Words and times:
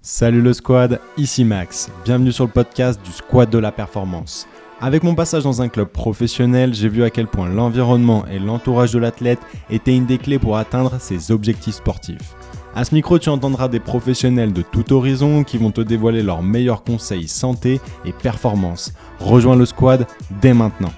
Salut 0.00 0.42
le 0.42 0.52
squad, 0.52 1.00
ici 1.16 1.44
Max. 1.44 1.90
Bienvenue 2.04 2.30
sur 2.30 2.44
le 2.44 2.52
podcast 2.52 3.00
du 3.04 3.10
Squad 3.10 3.50
de 3.50 3.58
la 3.58 3.72
Performance. 3.72 4.46
Avec 4.80 5.02
mon 5.02 5.16
passage 5.16 5.42
dans 5.42 5.60
un 5.60 5.68
club 5.68 5.88
professionnel, 5.88 6.72
j'ai 6.72 6.88
vu 6.88 7.02
à 7.02 7.10
quel 7.10 7.26
point 7.26 7.48
l'environnement 7.48 8.24
et 8.30 8.38
l'entourage 8.38 8.92
de 8.92 9.00
l'athlète 9.00 9.40
étaient 9.70 9.96
une 9.96 10.06
des 10.06 10.18
clés 10.18 10.38
pour 10.38 10.56
atteindre 10.56 11.00
ses 11.00 11.32
objectifs 11.32 11.74
sportifs. 11.74 12.36
À 12.76 12.84
ce 12.84 12.94
micro, 12.94 13.18
tu 13.18 13.28
entendras 13.28 13.66
des 13.66 13.80
professionnels 13.80 14.52
de 14.52 14.62
tout 14.62 14.92
horizon 14.92 15.42
qui 15.42 15.58
vont 15.58 15.72
te 15.72 15.80
dévoiler 15.80 16.22
leurs 16.22 16.44
meilleurs 16.44 16.84
conseils 16.84 17.26
santé 17.26 17.80
et 18.04 18.12
performance. 18.12 18.92
Rejoins 19.18 19.56
le 19.56 19.66
squad 19.66 20.06
dès 20.40 20.54
maintenant. 20.54 20.92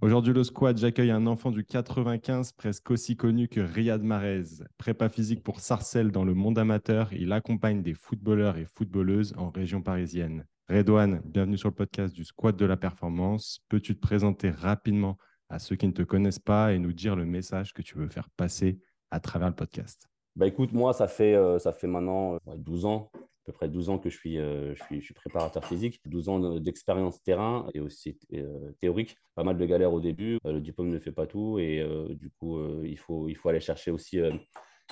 Aujourd'hui, 0.00 0.32
le 0.32 0.44
squad, 0.44 0.78
j'accueille 0.78 1.10
un 1.10 1.26
enfant 1.26 1.50
du 1.50 1.64
95 1.64 2.52
presque 2.52 2.88
aussi 2.92 3.16
connu 3.16 3.48
que 3.48 3.58
Riyad 3.58 4.00
Mahrez. 4.00 4.44
Prépa 4.76 5.08
physique 5.08 5.42
pour 5.42 5.58
Sarcelles 5.58 6.12
dans 6.12 6.24
le 6.24 6.34
monde 6.34 6.56
amateur, 6.56 7.12
il 7.12 7.32
accompagne 7.32 7.82
des 7.82 7.94
footballeurs 7.94 8.58
et 8.58 8.64
footballeuses 8.64 9.34
en 9.36 9.50
région 9.50 9.82
parisienne. 9.82 10.46
Redouane, 10.68 11.20
bienvenue 11.24 11.58
sur 11.58 11.70
le 11.70 11.74
podcast 11.74 12.14
du 12.14 12.24
squad 12.24 12.54
de 12.54 12.64
la 12.64 12.76
performance. 12.76 13.58
Peux-tu 13.68 13.96
te 13.96 14.00
présenter 14.00 14.50
rapidement 14.50 15.16
à 15.48 15.58
ceux 15.58 15.74
qui 15.74 15.88
ne 15.88 15.92
te 15.92 16.02
connaissent 16.02 16.38
pas 16.38 16.72
et 16.72 16.78
nous 16.78 16.92
dire 16.92 17.16
le 17.16 17.24
message 17.24 17.72
que 17.72 17.82
tu 17.82 17.98
veux 17.98 18.08
faire 18.08 18.30
passer 18.30 18.78
à 19.10 19.18
travers 19.18 19.48
le 19.48 19.56
podcast? 19.56 20.08
Bah 20.36 20.46
écoute, 20.46 20.72
moi, 20.72 20.92
ça 20.92 21.08
fait, 21.08 21.34
euh, 21.34 21.58
ça 21.58 21.72
fait 21.72 21.88
maintenant 21.88 22.38
12 22.56 22.84
euh, 22.84 22.88
ans 22.88 23.10
peu 23.48 23.52
près 23.52 23.68
12 23.68 23.88
ans 23.88 23.98
que 23.98 24.10
je 24.10 24.16
suis, 24.16 24.38
euh, 24.38 24.74
je 24.74 24.84
suis, 24.84 25.00
je 25.00 25.04
suis 25.06 25.14
préparateur 25.14 25.64
physique, 25.64 26.00
12 26.04 26.28
ans 26.28 26.60
d'expérience 26.60 27.22
terrain 27.22 27.66
et 27.72 27.80
aussi 27.80 28.18
euh, 28.34 28.72
théorique. 28.80 29.16
Pas 29.34 29.42
mal 29.42 29.56
de 29.56 29.64
galères 29.64 29.92
au 29.92 30.00
début, 30.00 30.38
euh, 30.44 30.52
le 30.52 30.60
diplôme 30.60 30.90
ne 30.90 30.98
fait 30.98 31.12
pas 31.12 31.26
tout 31.26 31.58
et 31.58 31.82
du 32.10 32.30
coup, 32.30 32.60
il, 32.84 32.98
faut, 32.98 33.28
il 33.28 33.36
faut 33.36 33.48
aller 33.48 33.60
chercher 33.60 33.90
aussi 33.90 34.20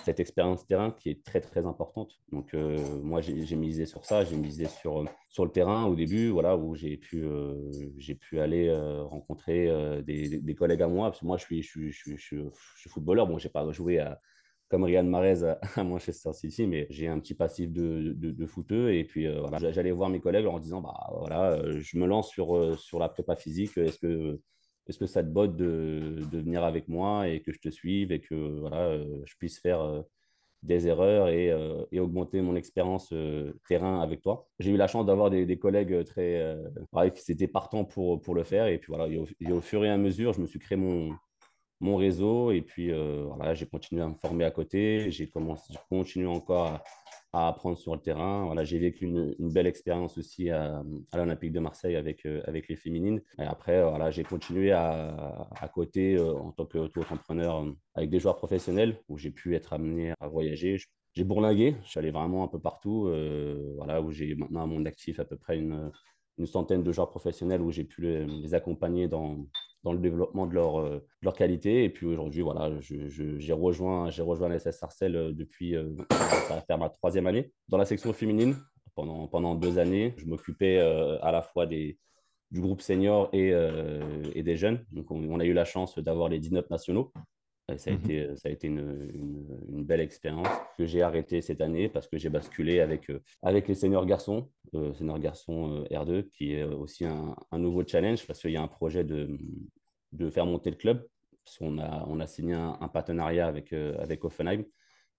cette 0.04 0.20
expérience 0.20 0.66
terrain 0.66 0.90
qui 0.90 1.10
est 1.10 1.24
très 1.24 1.40
très 1.40 1.66
importante. 1.66 2.12
Donc 2.32 2.54
moi 3.02 3.20
j'ai 3.20 3.56
misé 3.56 3.86
sur 3.86 4.04
ça, 4.04 4.24
j'ai 4.24 4.36
misé 4.36 4.66
sur, 4.66 5.04
sur 5.28 5.44
le 5.44 5.50
terrain 5.50 5.84
au 5.84 5.94
début, 5.94 6.28
voilà, 6.28 6.56
où 6.56 6.74
j'ai 6.74 6.96
pu, 6.96 7.26
pu 8.20 8.40
aller 8.40 8.72
rencontrer 9.10 10.02
des, 10.02 10.40
des, 10.40 10.54
collègues 10.54 10.82
à 10.82 10.88
moi, 10.88 11.08
parce 11.08 11.20
que 11.20 11.26
moi 11.26 11.36
je 11.36 11.44
suis, 11.44 11.62
je 11.62 11.68
suis, 11.68 11.92
je 11.92 11.98
suis, 12.00 12.16
je 12.18 12.80
suis 12.80 12.90
footballeur, 12.90 13.26
bon 13.26 13.38
j'ai 13.38 13.48
pas 13.48 13.70
joué 13.72 13.98
à, 13.98 14.20
comme 14.68 14.84
Riyad 14.84 15.06
Mahrez 15.06 15.42
à, 15.76 15.84
Manchester 15.84 16.32
City, 16.32 16.66
mais 16.66 16.86
j'ai 16.90 17.08
un 17.08 17.18
petit 17.18 17.34
passif 17.34 17.70
de, 17.70 18.12
de, 18.16 18.30
de. 18.30 18.90
Et 18.90 19.04
puis, 19.04 19.26
euh, 19.26 19.40
voilà, 19.40 19.70
j'allais 19.72 19.92
voir 19.92 20.08
mes 20.08 20.20
collègues 20.20 20.46
en 20.46 20.58
disant, 20.58 20.80
bah, 20.80 20.94
voilà, 21.18 21.52
euh, 21.52 21.80
je 21.80 21.98
me 21.98 22.06
lance 22.06 22.30
sur, 22.30 22.56
euh, 22.56 22.76
sur 22.76 22.98
la 22.98 23.08
prépa 23.08 23.36
physique. 23.36 23.76
Est-ce 23.78 23.98
que, 23.98 24.40
est-ce 24.88 24.98
que 24.98 25.06
ça 25.06 25.22
te 25.22 25.28
botte 25.28 25.56
de, 25.56 26.20
de, 26.30 26.38
venir 26.38 26.64
avec 26.64 26.88
moi 26.88 27.28
et 27.28 27.40
que 27.42 27.52
je 27.52 27.58
te 27.58 27.70
suive 27.70 28.12
et 28.12 28.20
que 28.20 28.34
voilà, 28.60 28.98
je 29.24 29.34
puisse 29.38 29.58
faire 29.58 30.04
des 30.62 30.86
erreurs 30.86 31.28
et, 31.28 31.52
et 31.90 31.98
augmenter 31.98 32.40
mon 32.40 32.54
expérience 32.54 33.12
terrain 33.68 34.00
avec 34.00 34.20
toi? 34.22 34.48
J'ai 34.60 34.70
eu 34.70 34.76
la 34.76 34.86
chance 34.86 35.04
d'avoir 35.04 35.30
des, 35.30 35.58
collègues 35.58 36.04
très, 36.04 36.56
qui 37.16 37.32
étaient 37.32 37.48
partants 37.48 37.84
pour, 37.84 38.22
pour 38.22 38.36
le 38.36 38.44
faire. 38.44 38.68
Et 38.68 38.78
puis 38.78 38.92
voilà, 38.92 39.08
au, 39.18 39.60
fur 39.60 39.84
et 39.84 39.90
à 39.90 39.96
mesure, 39.96 40.32
je 40.34 40.40
me 40.40 40.46
suis 40.46 40.60
créé 40.60 40.78
mon, 40.78 41.10
mon 41.80 41.96
réseau. 41.96 42.50
Et 42.52 42.62
puis, 42.62 42.90
euh, 42.90 43.24
voilà, 43.26 43.54
j'ai 43.54 43.66
continué 43.66 44.02
à 44.02 44.08
me 44.08 44.14
former 44.14 44.44
à 44.44 44.50
côté. 44.50 45.10
J'ai 45.10 45.28
commencé, 45.28 45.72
je 45.72 45.78
continue 45.88 46.26
encore 46.26 46.66
à, 47.32 47.48
apprendre 47.48 47.76
sur 47.76 47.94
le 47.94 48.00
terrain. 48.00 48.46
Voilà, 48.46 48.64
j'ai 48.64 48.78
vécu 48.78 49.04
une, 49.04 49.34
belle 49.38 49.66
expérience 49.66 50.16
aussi 50.16 50.50
à, 50.50 50.82
l'Olympique 51.14 51.52
de 51.52 51.60
Marseille 51.60 51.96
avec, 51.96 52.24
euh, 52.24 52.42
avec 52.46 52.68
les 52.68 52.76
féminines. 52.76 53.20
Et 53.38 53.42
après, 53.42 53.82
voilà, 53.82 54.10
j'ai 54.10 54.24
continué 54.24 54.72
à, 54.72 55.48
à 55.60 55.68
côté 55.68 56.16
euh, 56.16 56.34
en 56.34 56.52
tant 56.52 56.64
qu'auto-entrepreneur 56.64 57.66
avec 57.94 58.10
des 58.10 58.20
joueurs 58.20 58.36
professionnels 58.36 58.98
où 59.08 59.18
j'ai 59.18 59.30
pu 59.30 59.54
être 59.54 59.74
amené 59.74 60.12
à 60.20 60.28
voyager. 60.28 60.78
J'ai 61.12 61.24
bourlingué, 61.24 61.76
je 61.84 61.90
suis 61.90 61.98
allé 61.98 62.10
vraiment 62.10 62.44
un 62.44 62.48
peu 62.48 62.58
partout, 62.58 63.10
voilà, 63.76 64.02
où 64.02 64.12
j'ai 64.12 64.34
maintenant 64.34 64.64
à 64.64 64.66
mon 64.66 64.84
actif 64.84 65.18
à 65.18 65.24
peu 65.24 65.38
près 65.38 65.56
une, 65.56 65.90
une 66.36 66.46
centaine 66.46 66.82
de 66.82 66.92
joueurs 66.92 67.08
professionnels 67.08 67.62
où 67.62 67.70
j'ai 67.70 67.84
pu 67.84 68.02
les 68.02 68.52
accompagner 68.52 69.08
dans, 69.08 69.46
le 69.92 69.98
développement 69.98 70.46
de 70.46 70.54
leur, 70.54 70.80
euh, 70.80 71.00
qualité. 71.36 71.84
Et 71.84 71.90
puis 71.90 72.06
aujourd'hui, 72.06 72.42
voilà, 72.42 72.70
j'ai 72.80 73.52
rejoint, 73.52 74.10
rejoint 74.10 74.48
l'SS 74.48 74.78
Sarcelles 74.78 75.16
euh, 75.16 75.32
depuis, 75.32 75.74
euh, 75.74 75.96
ça 76.48 76.54
va 76.54 76.60
faire 76.60 76.78
ma 76.78 76.88
troisième 76.88 77.26
année, 77.26 77.52
dans 77.68 77.78
la 77.78 77.84
section 77.84 78.12
féminine. 78.12 78.56
Pendant, 78.94 79.54
deux 79.54 79.78
années, 79.78 80.14
je 80.16 80.24
m'occupais 80.24 80.78
à 80.78 81.30
la 81.30 81.42
fois 81.42 81.66
du 81.66 81.98
groupe 82.50 82.80
senior 82.80 83.28
et, 83.34 83.52
des 84.42 84.56
jeunes. 84.56 84.86
Donc 84.90 85.10
on, 85.10 85.22
on, 85.30 85.38
a 85.38 85.44
eu 85.44 85.52
la 85.52 85.66
chance 85.66 85.98
d'avoir 85.98 86.30
les 86.30 86.38
19 86.38 86.70
nationaux. 86.70 87.12
Ça 87.76 87.90
a, 87.90 87.92
mhm. 87.92 88.00
été, 88.00 88.36
ça 88.36 88.48
a 88.48 88.52
été 88.52 88.68
une, 88.68 89.10
une, 89.68 89.84
belle 89.84 90.00
expérience 90.00 90.48
que 90.78 90.86
j'ai 90.86 91.02
arrêté 91.02 91.40
cette 91.40 91.60
année 91.60 91.88
parce 91.88 92.06
que 92.06 92.16
j'ai 92.16 92.28
basculé 92.28 92.80
avec, 92.80 93.10
avec 93.42 93.66
les 93.66 93.74
seniors 93.74 94.06
garçons, 94.06 94.50
seniors 94.94 95.18
garçons 95.18 95.84
R2, 95.90 96.28
qui 96.30 96.52
est 96.52 96.62
aussi 96.62 97.04
un, 97.04 97.34
un 97.50 97.58
nouveau 97.58 97.84
challenge 97.84 98.26
parce 98.26 98.40
qu'il 98.40 98.52
y 98.52 98.56
a 98.56 98.62
un 98.62 98.68
projet 98.68 99.02
de, 99.02 99.36
de 100.12 100.30
faire 100.30 100.46
monter 100.46 100.70
le 100.70 100.76
club. 100.76 101.06
Parce 101.44 101.58
qu'on 101.58 101.78
a, 101.78 102.04
on 102.08 102.18
a 102.18 102.26
signé 102.26 102.54
un, 102.54 102.88
partenariat 102.88 103.46
avec, 103.46 103.72
euh, 103.72 103.96
avec 104.00 104.24
Offenheim. 104.24 104.64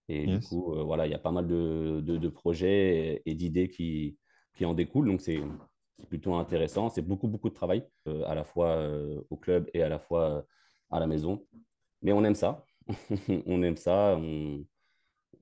Et 0.10 0.26
du 0.26 0.40
coup, 0.40 0.74
euh, 0.74 0.84
voilà, 0.84 1.06
il 1.06 1.12
y 1.12 1.16
a 1.16 1.20
pas 1.20 1.32
mal 1.32 1.48
de, 1.48 2.02
de, 2.02 2.30
projets 2.30 3.22
et, 3.26 3.36
d'idées 3.36 3.70
qui, 3.70 4.18
qui 4.56 4.66
en 4.66 4.74
découlent. 4.74 5.08
Donc, 5.08 5.22
c'est 5.22 5.42
plutôt 6.10 6.36
intéressant. 6.36 6.90
C'est 6.90 7.02
beaucoup, 7.02 7.28
beaucoup 7.28 7.50
de 7.50 7.54
travail, 7.54 7.86
euh, 8.08 8.24
à 8.26 8.36
la 8.36 8.44
fois 8.44 8.90
au 9.30 9.38
club 9.38 9.70
et 9.74 9.82
à 9.84 9.90
la 9.90 10.00
fois 10.00 10.46
à 10.92 11.00
la 11.00 11.08
maison. 11.08 11.46
Mais 12.02 12.12
on 12.12 12.24
aime 12.24 12.36
ça. 12.36 12.66
on 13.46 13.62
aime 13.64 13.78
ça. 13.78 14.20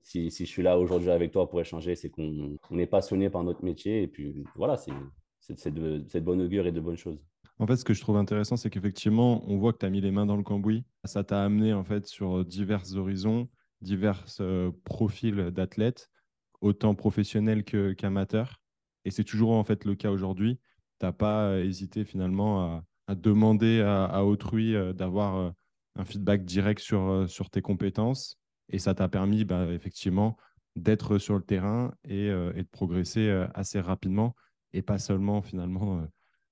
Si, 0.02 0.30
si, 0.30 0.46
je 0.46 0.50
suis 0.50 0.64
là 0.64 0.78
aujourd'hui 0.78 1.10
avec 1.10 1.32
toi 1.32 1.50
pour 1.50 1.60
échanger, 1.60 1.96
c'est 1.96 2.10
qu'on 2.10 2.58
est 2.78 2.86
passionné 2.86 3.30
par 3.30 3.44
notre 3.44 3.64
métier. 3.64 4.04
Et 4.04 4.08
puis, 4.08 4.44
voilà, 4.56 4.78
c'est 4.78 5.74
de, 5.74 6.20
bonne 6.20 6.42
augure 6.42 6.68
et 6.68 6.72
de 6.72 6.80
bonnes 6.80 6.98
choses. 6.98 7.20
En 7.58 7.68
fait, 7.68 7.78
ce 7.78 7.86
que 7.86 7.94
je 7.94 8.02
trouve 8.02 8.18
intéressant, 8.18 8.58
c'est 8.58 8.70
qu'effectivement, 8.70 9.44
on 9.50 9.58
voit 9.58 9.74
que 9.74 9.80
tu 9.80 9.86
as 9.86 9.90
mis 9.90 10.02
les 10.02 10.12
mains 10.12 10.26
dans 10.26 10.36
le 10.36 10.44
cambouis. 10.44 10.86
Ça 11.06 11.24
t'a 11.24 11.44
amené 11.44 11.74
en 11.74 11.84
fait 11.84 12.06
sur 12.06 12.44
divers 12.44 12.96
horizons, 12.96 13.48
divers 13.82 14.26
euh, 14.42 14.72
profils 14.84 15.52
d'athlètes, 15.52 16.10
autant 16.62 16.96
professionnels 16.96 17.64
qu'amateurs. 17.64 18.62
et 19.06 19.12
c'est 19.12 19.24
toujours 19.24 19.52
en 19.52 19.64
fait 19.64 19.86
le 19.86 19.96
cas 19.96 20.12
aujourd'hui. 20.12 20.60
Tu 21.00 21.06
n'as 21.06 21.14
pas 21.14 21.48
euh, 21.48 21.64
hésité 21.64 22.04
finalement 22.06 22.84
à, 23.08 23.16
demander 23.16 23.82
à, 23.82 24.26
autrui 24.26 24.76
euh, 24.76 24.94
d'avoir 24.94 25.54
un 25.96 26.06
feedback 26.06 26.46
direct 26.46 26.82
sur, 26.82 27.26
sur 27.28 27.50
tes 27.50 27.62
compétences. 27.62 28.38
Et 28.70 28.80
ça 28.80 28.96
t'a 28.96 29.08
permis 29.08 29.46
bah, 29.46 29.68
effectivement 29.72 30.38
d'être 30.76 31.18
sur 31.18 31.36
le 31.36 31.44
terrain 31.44 31.94
et, 32.04 32.26
et, 32.28 32.64
de 32.64 32.70
progresser 32.70 33.30
assez 33.54 33.80
rapidement 33.80 34.36
et 34.74 34.82
pas 34.82 35.00
seulement 35.00 35.42
finalement 35.42 36.06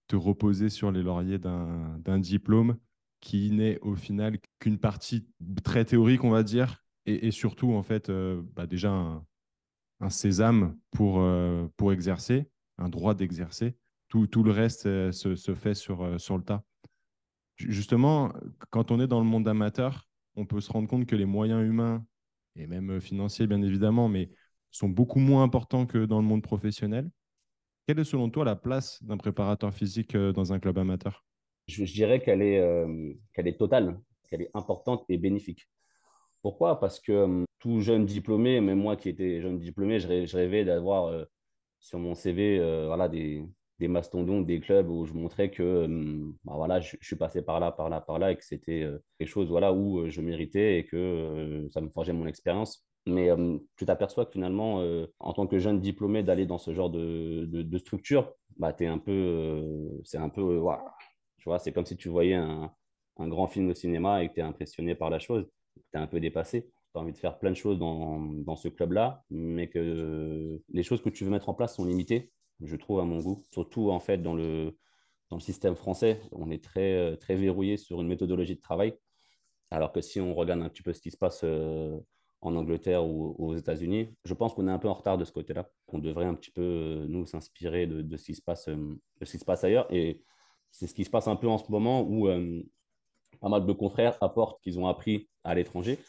te 0.08 0.16
reposer 0.16 0.70
sur 0.70 0.92
les 0.92 1.02
lauriers 1.02 1.40
d'un 1.40 2.20
diplôme 2.20 2.78
qui 3.20 3.52
n'est 3.52 3.80
au 3.80 3.96
final 3.96 4.38
qu'une 4.60 4.78
partie 4.78 5.26
très 5.64 5.86
théorique, 5.86 6.24
on 6.24 6.30
va 6.30 6.44
dire, 6.44 6.84
et, 7.06 7.32
surtout, 7.32 7.74
en 7.74 7.84
fait, 7.84 8.10
euh, 8.10 8.42
bah 8.54 8.66
déjà 8.66 8.92
un, 8.92 10.10
sésame 10.10 10.78
pour, 10.92 11.22
euh, 11.22 11.68
pour 11.78 11.94
exercer, 11.94 12.50
un 12.78 12.90
droit 12.90 13.14
d'exercer. 13.14 13.76
Tout, 14.08 14.28
tout, 14.28 14.44
le 14.44 14.52
reste 14.52 14.86
euh, 14.86 15.12
se, 15.12 15.36
se, 15.36 15.56
fait 15.56 15.74
sur, 15.74 16.20
sur 16.20 16.38
le 16.38 16.44
tas. 16.44 16.64
Justement, 17.58 18.34
quand 18.72 18.92
on 18.92 19.00
est 19.00 19.08
dans 19.08 19.20
le 19.20 19.26
monde 19.26 19.48
amateur, 19.48 20.08
on 20.36 20.46
peut 20.46 20.62
se 20.62 20.72
rendre 20.72 20.88
compte 20.88 21.06
que 21.06 21.16
les 21.16 21.26
moyens 21.26 21.64
humains, 21.64 22.06
et 22.56 22.68
même 22.68 23.00
financiers, 23.00 23.48
bien 23.48 23.62
évidemment, 23.62 24.10
mais 24.10 24.30
sont 24.72 24.90
beaucoup 24.90 25.20
moins 25.20 25.44
importants 25.44 25.86
que 25.86 26.06
dans 26.06 26.20
le 26.20 26.26
monde 26.26 26.42
professionnel. 26.42 27.10
Quelle 27.88 28.00
est 28.00 28.04
selon 28.04 28.30
toi 28.30 28.46
la 28.46 28.56
place 28.56 29.02
d'un 29.04 29.18
préparateur 29.18 29.74
physique 29.74 30.16
euh, 30.16 30.32
dans 30.32 30.54
un 30.54 30.60
club 30.60 30.78
amateur? 30.78 31.26
Je, 31.68 31.84
dirais 31.84 32.22
qu'elle 32.22 32.42
est, 32.42 32.60
euh, 32.60 33.14
qu'elle 33.34 33.48
est 33.48 33.58
totale, 33.58 34.00
qu'elle 34.30 34.42
est 34.42 34.52
importante 34.54 35.06
et 35.10 35.18
bénéfique. 35.18 35.70
Pourquoi? 36.42 36.80
Parce 36.80 37.00
que 37.00 37.12
euh, 37.12 37.44
tout 37.60 37.82
jeune 37.82 38.06
diplômé, 38.06 38.62
même 38.62 38.80
moi 38.80 38.96
qui 38.96 39.10
étais 39.10 39.42
jeune 39.42 39.60
diplômé, 39.60 40.00
je 40.00 40.36
rêvais 40.36 40.66
d'avoir 40.66 41.26
sur 41.80 42.00
mon 42.00 42.16
CV 42.16 42.58
voilà, 42.88 43.08
des, 43.08 43.46
des 43.80 43.88
mastodons, 43.88 44.42
des 44.42 44.60
clubs 44.60 44.90
où 44.90 45.06
je 45.06 45.14
montrais 45.14 45.50
que 45.52 45.88
bah, 46.44 46.54
voilà, 46.56 46.80
je, 46.80 46.96
suis 47.02 47.16
passé 47.16 47.42
par 47.42 47.60
là, 47.60 47.72
par 47.72 47.90
là, 47.90 48.02
par 48.02 48.20
là, 48.20 48.32
et 48.32 48.36
que 48.36 48.46
c'était 48.46 48.88
quelque 49.20 49.28
chose 49.28 49.50
voilà, 49.50 49.74
où 49.74 50.10
je 50.10 50.22
méritais 50.22 50.80
et 50.80 50.86
que 50.86 51.68
ça 51.72 51.82
me 51.82 51.90
forgeait 51.90 52.14
mon 52.14 52.28
expérience. 52.28 52.86
Mais 53.06 53.30
tu 53.76 53.86
t'aperçois 53.86 54.26
que 54.26 54.32
finalement, 54.32 54.82
en 55.20 55.34
tant 55.34 55.48
que 55.48 55.60
jeune 55.60 55.82
diplômé, 55.82 56.24
d'aller 56.24 56.46
dans 56.46 56.58
ce 56.58 56.74
genre 56.74 56.90
de, 56.90 57.46
de, 57.46 57.78
structure, 57.78 58.34
bah, 58.58 58.74
un 58.80 58.98
peu, 59.00 59.90
c'est 60.06 60.18
un 60.18 60.30
peu, 60.30 60.62
tu 61.40 61.50
vois, 61.50 61.60
c'est 61.60 61.74
comme 61.74 61.86
si 61.86 61.98
tu 61.98 62.10
voyais 62.10 62.36
un, 62.36 62.72
un, 63.18 63.28
grand 63.28 63.48
film 63.48 63.70
au 63.70 63.74
cinéma 63.74 64.24
et 64.24 64.30
que 64.30 64.36
tu 64.36 64.40
es 64.40 64.44
impressionné 64.44 64.96
par 64.96 65.10
la 65.10 65.20
chose, 65.20 65.46
tu 65.76 65.82
es 65.98 65.98
un 65.98 66.08
peu 66.08 66.20
dépassé. 66.20 66.72
Tu 66.94 67.00
as 67.00 67.02
envie 67.02 67.12
de 67.12 67.18
faire 67.18 67.40
plein 67.40 67.50
de 67.50 67.56
choses 67.56 67.80
dans, 67.80 68.20
dans 68.20 68.56
ce 68.56 68.70
club-là, 68.70 69.24
mais 69.30 69.68
que 69.68 70.62
les 70.70 70.84
choses 70.84 71.02
que 71.02 71.10
tu 71.10 71.26
veux 71.26 71.32
mettre 71.32 71.50
en 71.50 71.54
place 71.54 71.76
sont 71.76 71.86
limitées, 71.86 72.32
je 72.62 72.76
trouve, 72.76 73.00
à 73.00 73.06
mon 73.06 73.20
goût. 73.20 73.44
Surtout, 73.52 73.90
en 73.92 74.00
fait, 74.00 74.18
dans 74.18 74.36
le, 74.36 74.78
dans 75.30 75.38
le 75.38 75.42
système 75.42 75.76
français, 75.76 76.22
on 76.32 76.50
est 76.52 76.64
très, 76.64 77.18
très 77.18 77.36
verrouillé 77.36 77.78
sur 77.78 78.02
une 78.02 78.08
méthodologie 78.08 78.56
de 78.56 78.62
travail. 78.62 78.94
Alors 79.72 79.92
que 79.92 80.02
si 80.02 80.22
on 80.22 80.36
regarde 80.36 80.62
un 80.62 80.70
petit 80.70 80.84
peu 80.84 80.94
ce 80.94 81.02
qui 81.02 81.12
se 81.12 81.18
passe 81.18 81.44
en 82.44 82.56
Angleterre 82.56 83.06
ou 83.06 83.36
aux 83.38 83.56
États-Unis. 83.56 84.10
Je 84.26 84.34
pense 84.34 84.54
qu'on 84.54 84.68
est 84.68 84.72
un 84.72 84.80
peu 84.80 84.90
en 84.90 84.94
retard 84.94 85.18
de 85.18 85.24
ce 85.24 85.32
côté-là. 85.32 85.70
On 85.88 86.00
devrait 86.00 86.26
un 86.26 86.36
petit 86.36 86.52
peu, 86.52 87.06
nous, 87.08 87.26
s'inspirer 87.26 87.88
de, 87.88 88.18
ce 88.18 88.26
qui 88.26 88.36
se 88.36 88.42
passe, 88.42 88.68
de 88.68 89.00
ce 89.26 89.32
qui 89.32 89.40
se 89.40 89.46
passe 89.46 89.64
ailleurs. 89.64 89.88
Et 89.92 90.22
c'est 90.72 90.88
ce 90.88 90.94
qui 90.94 91.06
se 91.06 91.10
passe 91.10 91.28
un 91.28 91.38
peu 91.38 91.48
en 91.48 91.58
ce 91.58 91.72
moment 91.72 92.02
où 92.02 92.28
pas 93.40 93.50
mal 93.50 93.66
de 93.66 93.74
confrères 93.74 94.18
apportent 94.22 94.62
qu'ils 94.62 94.78
ont 94.78 94.88
appris 94.88 95.30
à 95.44 95.56
l'étranger, 95.56 96.00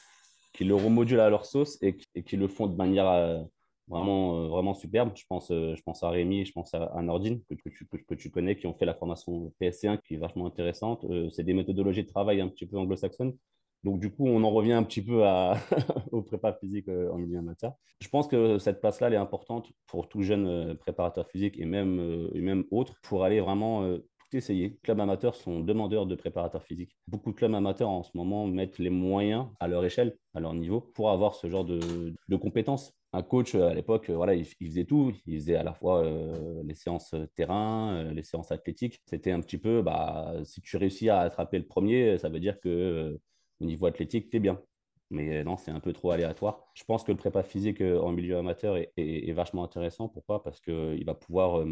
qu'ils 0.52 0.69
le 0.69 0.75
remodulent 0.75 1.20
à 1.20 1.31
leur 1.31 1.46
sauce 1.46 1.79
et, 1.82 1.96
qu'ils 1.96 2.41
le 2.41 2.49
font 2.49 2.67
de 2.67 2.76
manière 2.76 3.46
vraiment, 3.89 4.37
euh, 4.37 4.49
vraiment 4.49 4.75
superbe. 4.75 5.13
Je 5.15 5.25
pense, 5.29 5.51
euh, 5.51 5.75
je 5.77 5.83
pense 5.83 6.03
à 6.03 6.11
Rémi, 6.11 6.45
je 6.45 6.53
pense 6.53 6.75
à, 6.75 7.01
Nordine, 7.03 7.41
que, 7.49 7.55
tu, 7.55 7.87
que, 7.87 8.15
tu 8.15 8.31
connais, 8.31 8.57
qui 8.57 8.67
ont 8.67 8.75
fait 8.75 8.87
la 8.87 8.95
formation 8.95 9.53
PSC1, 9.61 10.01
qui 10.03 10.15
est 10.15 10.19
vachement 10.19 10.47
intéressante. 10.47 11.05
Euh, 11.05 11.31
c'est 11.31 11.45
des 11.45 11.55
méthodologies 11.55 12.05
de 12.05 12.09
travail 12.09 12.41
un 12.41 12.49
petit 12.49 12.67
peu 12.67 12.77
anglo-saxonnes. 12.79 13.35
Donc, 13.83 14.01
du 14.01 14.11
coup, 14.11 14.27
on 14.27 14.43
en 14.45 14.51
revient 14.51 14.73
un 14.73 14.83
petit 14.83 15.03
peu 15.03 15.25
à, 15.27 15.59
au 16.13 16.23
prépa 16.23 16.55
physique 16.55 16.89
en 16.89 17.19
milieu 17.19 17.39
amateur. 17.39 17.75
Je 18.01 18.09
pense 18.09 18.27
que 18.29 18.59
cette 18.59 18.81
place-là, 18.81 19.09
elle 19.09 19.15
est 19.15 19.19
importante 19.19 19.71
pour 19.87 20.09
tout 20.09 20.23
jeune 20.23 20.75
préparateur 20.79 21.29
physique 21.29 21.59
et 21.59 21.67
même, 21.67 22.31
et 22.35 22.41
même 22.41 22.65
autres 22.71 22.95
pour 23.03 23.25
aller 23.25 23.41
vraiment 23.41 23.99
essayer. 24.37 24.79
Clubs 24.83 25.01
amateurs 25.01 25.37
sont 25.37 25.61
demandeurs 25.61 26.07
de 26.07 26.15
préparateurs 26.15 26.65
physiques. 26.65 26.97
Beaucoup 27.07 27.31
de 27.33 27.37
clubs 27.37 27.55
amateurs 27.55 27.89
en 27.89 28.03
ce 28.03 28.11
moment 28.15 28.47
mettent 28.47 28.79
les 28.79 28.91
moyens 28.91 29.47
à 29.61 29.69
leur 29.69 29.85
échelle, 29.85 30.17
à 30.35 30.41
leur 30.41 30.55
niveau, 30.55 30.81
pour 30.81 31.11
avoir 31.11 31.35
ce 31.35 31.49
genre 31.49 31.65
de, 31.65 32.15
de 32.29 32.37
compétences 32.37 32.93
un 33.15 33.23
coach 33.23 33.55
euh, 33.55 33.69
à 33.69 33.75
l'époque, 33.75 34.11
euh, 34.11 34.17
voilà, 34.17 34.35
il, 34.35 34.45
faisait 34.45 34.85
tout. 34.85 35.13
Il 35.27 35.39
faisait 35.39 35.57
à 35.57 35.63
la 35.63 35.73
fois 35.73 36.05
euh, 36.05 36.63
les 36.65 36.75
séances 36.75 37.15
terrain, 37.37 38.11
les 38.13 38.23
séances 38.23 38.51
athlétiques. 38.53 39.01
C'était 39.07 39.31
un 39.31 39.41
petit 39.41 39.59
peu, 39.59 39.83
bah, 39.83 40.35
si 40.45 40.61
tu 40.61 40.77
réussis 40.77 41.09
à 41.09 41.21
attraper 41.21 41.59
le 41.59 41.67
premier, 41.67 42.19
ça 42.19 42.29
veut 42.29 42.41
dire 42.41 42.61
que 42.61 43.19
au 43.61 43.65
niveau 43.65 43.87
athlétique, 43.87 44.31
tu 44.31 44.37
es 44.37 44.41
bien. 44.41 44.61
Mais 45.15 45.45
non, 45.45 45.57
c'est 45.57 45.71
un 45.71 45.81
peu 45.81 45.93
trop 45.93 46.11
aléatoire. 46.11 46.59
Je 46.75 46.85
pense 46.85 47.05
que 47.05 47.13
le 47.13 47.17
prépa 47.17 47.43
physique 47.43 47.81
en 47.81 48.11
milieu 48.11 48.37
amateur 48.37 48.77
est, 48.77 49.33
vachement 49.33 49.65
intéressant. 49.65 50.09
Pourquoi? 50.09 50.43
Parce 50.43 50.61
qu'il 50.61 51.05
va 51.05 51.15
pouvoir 51.15 51.65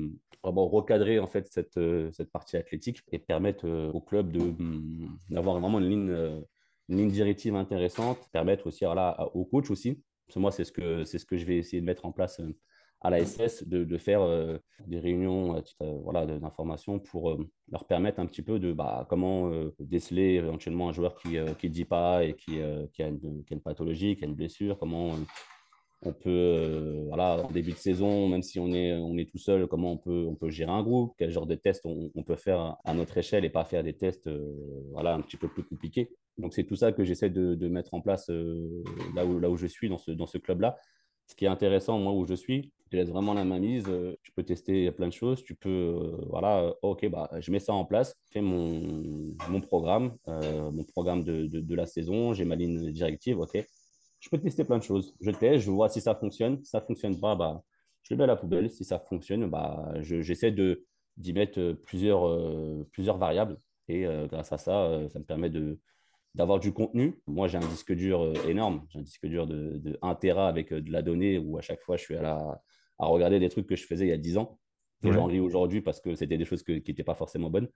recadrer 0.43 1.19
en 1.19 1.27
fait 1.27 1.49
cette, 1.49 1.79
cette 2.12 2.31
partie 2.31 2.56
athlétique 2.56 3.03
et 3.11 3.19
permettre 3.19 3.69
au 3.69 4.00
club 4.00 4.37
hum, 4.37 5.19
d'avoir 5.29 5.59
vraiment 5.59 5.81
une 5.81 5.89
ligne, 5.89 6.43
une 6.89 6.97
ligne 6.97 7.11
directive 7.11 7.56
intéressante, 7.56 8.19
permettre 8.33 8.67
aussi 8.67 8.85
voilà, 8.85 9.29
au 9.35 9.44
coach 9.44 9.71
aussi 9.71 10.03
moi, 10.39 10.50
c'est 10.50 10.65
ce, 10.65 11.05
c'est 11.05 11.19
ce 11.19 11.27
que 11.27 11.37
je 11.37 11.44
vais 11.44 11.56
essayer 11.56 11.81
de 11.81 11.87
mettre 11.87 12.05
en 12.05 12.12
place 12.12 12.41
euh, 12.41 12.56
à 13.02 13.10
la 13.10 13.25
SS, 13.25 13.66
de, 13.66 13.99
faire 13.99 14.22
euh, 14.22 14.58
des 14.87 15.00
réunions 15.00 15.56
euh, 15.56 15.99
voilà, 16.02 16.25
d'information 16.26 17.00
pour 17.00 17.37
leur 17.70 17.84
permettre 17.84 18.20
un 18.20 18.26
petit 18.26 18.43
peu 18.43 18.58
de 18.58 18.72
bah, 18.72 19.06
comment 19.08 19.50
déceler 19.81 20.34
éventuellement 20.34 20.88
un 20.88 20.93
joueur 20.93 21.16
qui 21.16 21.31
ne 21.34 21.69
dit 21.69 21.84
pas 21.84 22.25
et 22.25 22.34
qui, 22.34 22.60
qui, 22.93 23.02
a 23.02 23.08
une, 23.08 23.60
pathologie, 23.62 24.16
qui 24.16 24.25
a 24.25 24.28
une 24.28 24.34
blessure, 24.34 24.78
comment 24.78 25.10
on 26.04 26.12
peut, 26.12 27.04
voilà, 27.06 27.44
en 27.44 27.50
début 27.50 27.72
de 27.72 27.76
saison, 27.76 28.28
même 28.28 28.43
si 28.43 28.58
on 28.58 28.72
est, 28.72 28.93
on 28.94 29.16
est 29.16 29.31
tout 29.31 29.38
seul, 29.38 29.66
comment 29.66 29.93
on 29.93 29.98
peut, 29.98 30.26
on 30.28 30.34
peut 30.34 30.50
gérer 30.50 30.72
un 30.72 30.82
groupe, 30.82 31.14
quel 31.16 31.31
genre 31.31 31.46
de 31.46 31.55
tests 31.55 31.87
on, 31.87 32.10
on 32.14 32.22
peut 32.22 32.37
faire 32.37 32.76
à 32.84 32.94
notre 32.94 33.19
échelle 33.19 33.44
et 33.44 33.50
pas 33.50 33.64
faire 33.64 33.82
des 33.82 33.94
tests 33.94 34.28
voilà, 34.93 35.14
un 35.14 35.20
petit 35.20 35.37
peu 35.37 35.48
plus 35.48 35.64
compliqués. 35.64 36.10
Donc, 36.38 36.55
c'est 36.55 36.64
tout 36.64 36.76
ça 36.76 36.93
que 36.93 37.05
j'essaie 37.05 37.31
de, 37.31 37.55
de, 37.55 37.69
mettre 37.69 37.94
en 37.94 38.00
place 38.00 38.31
là, 39.14 39.25
où, 39.25 39.38
là 39.38 39.50
où 39.50 39.56
je 39.56 39.66
suis 39.66 39.88
dans 39.88 39.98
ce, 39.98 40.10
dans 40.12 40.26
ce 40.26 40.38
club-là. 40.38 40.76
Ce 41.32 41.34
qui 41.34 41.46
est 41.46 41.49
intéressant, 41.49 41.99
moi, 41.99 42.12
où 42.12 42.26
je 42.26 42.34
suis, 42.34 42.70
tu 42.90 42.96
laisses 42.96 43.08
vraiment 43.08 43.32
la 43.32 43.43
main 43.43 43.58
mise. 43.58 43.90
Tu 44.23 44.32
peux 44.32 44.43
tester 44.43 44.90
plein 44.93 45.08
de 45.08 45.14
choses. 45.14 45.43
Tu 45.43 45.55
peux, 45.55 46.14
voilà, 46.29 46.75
ok, 46.82 47.08
bah, 47.08 47.31
je 47.40 47.50
mets 47.50 47.58
ça 47.58 47.73
en 47.73 47.87
place, 47.87 48.14
je 48.26 48.32
fais 48.32 48.43
mon, 48.43 49.34
mon 49.49 49.61
programme, 49.62 50.14
mon 50.26 50.84
programme 50.84 51.25
de, 51.25 51.46
de, 51.46 51.75
la 51.75 51.87
saison, 51.87 52.34
j'ai 52.34 52.44
ma 52.44 52.55
ligne 52.55 52.93
directive, 52.93 53.38
ok 53.38 53.64
je 54.23 54.29
peux 54.31 54.38
tester 54.38 54.64
plein 54.64 54.79
de 54.79 54.84
choses. 54.84 55.14
Je 55.20 55.31
teste, 55.32 55.64
je 55.64 55.70
vois 55.70 55.88
si 55.88 56.00
ça 56.00 56.14
fonctionne. 56.14 56.62
Si 56.62 56.70
ça 56.70 56.81
ne 56.81 56.84
fonctionne 56.87 57.19
pas, 57.19 57.34
bah, 57.34 57.62
je 58.02 58.14
le 58.14 58.19
mets 58.19 58.25
à 58.25 58.29
la 58.29 58.37
poubelle. 58.37 58.70
Si 58.70 58.84
ça 58.84 59.00
fonctionne, 59.00 59.50
bah, 59.50 59.93
j'essaie 60.00 60.52
de, 60.52 60.87
d'y 61.17 61.32
mettre 61.32 61.58
euh, 61.58 61.75
plusieurs, 61.75 62.29
euh, 62.29 62.87
plusieurs 62.93 63.19
variables. 63.19 63.58
Et 63.88 64.06
euh, 64.06 64.29
grâce 64.29 64.52
à 64.52 64.58
ça, 64.58 65.08
ça 65.08 65.19
me 65.19 65.25
permet 65.25 65.50
de, 65.50 65.81
d'avoir 66.34 66.61
du 66.61 66.73
contenu. 66.73 67.20
Moi, 67.26 67.49
j'ai 67.49 67.58
un 67.58 67.67
disque 67.69 67.93
dur 67.93 68.32
énorme. 68.49 68.87
J'ai 68.90 68.99
un 68.99 69.02
disque 69.02 69.26
dur 69.26 69.46
de, 69.46 69.79
de 69.79 69.99
1 70.02 70.14
Tera 70.17 70.49
avec 70.49 70.73
de 70.73 70.90
la 70.90 71.02
donnée 71.02 71.38
où 71.38 71.58
à 71.58 71.61
chaque 71.61 71.81
fois, 71.82 71.96
je 71.96 72.02
suis 72.02 72.17
à, 72.17 72.23
la, 72.23 72.62
à 72.99 73.06
regarder 73.06 73.38
des 73.38 73.49
trucs 73.49 73.67
que 73.67 73.76
je 73.76 73.87
faisais 73.87 74.06
il 74.06 74.11
y 74.11 74.12
a 74.12 74.19
10 74.19 74.38
ans. 74.38 74.58
Et 75.05 75.11
j'en 75.11 75.25
ris 75.25 75.40
aujourd'hui 75.40 75.81
parce 75.81 76.00
que 76.00 76.14
c'était 76.14 76.38
des 76.38 76.44
choses 76.44 76.62
qui 76.62 76.73
n'étaient 76.73 77.02
pas 77.02 77.17
forcément 77.17 77.50
bonnes. 77.50 77.69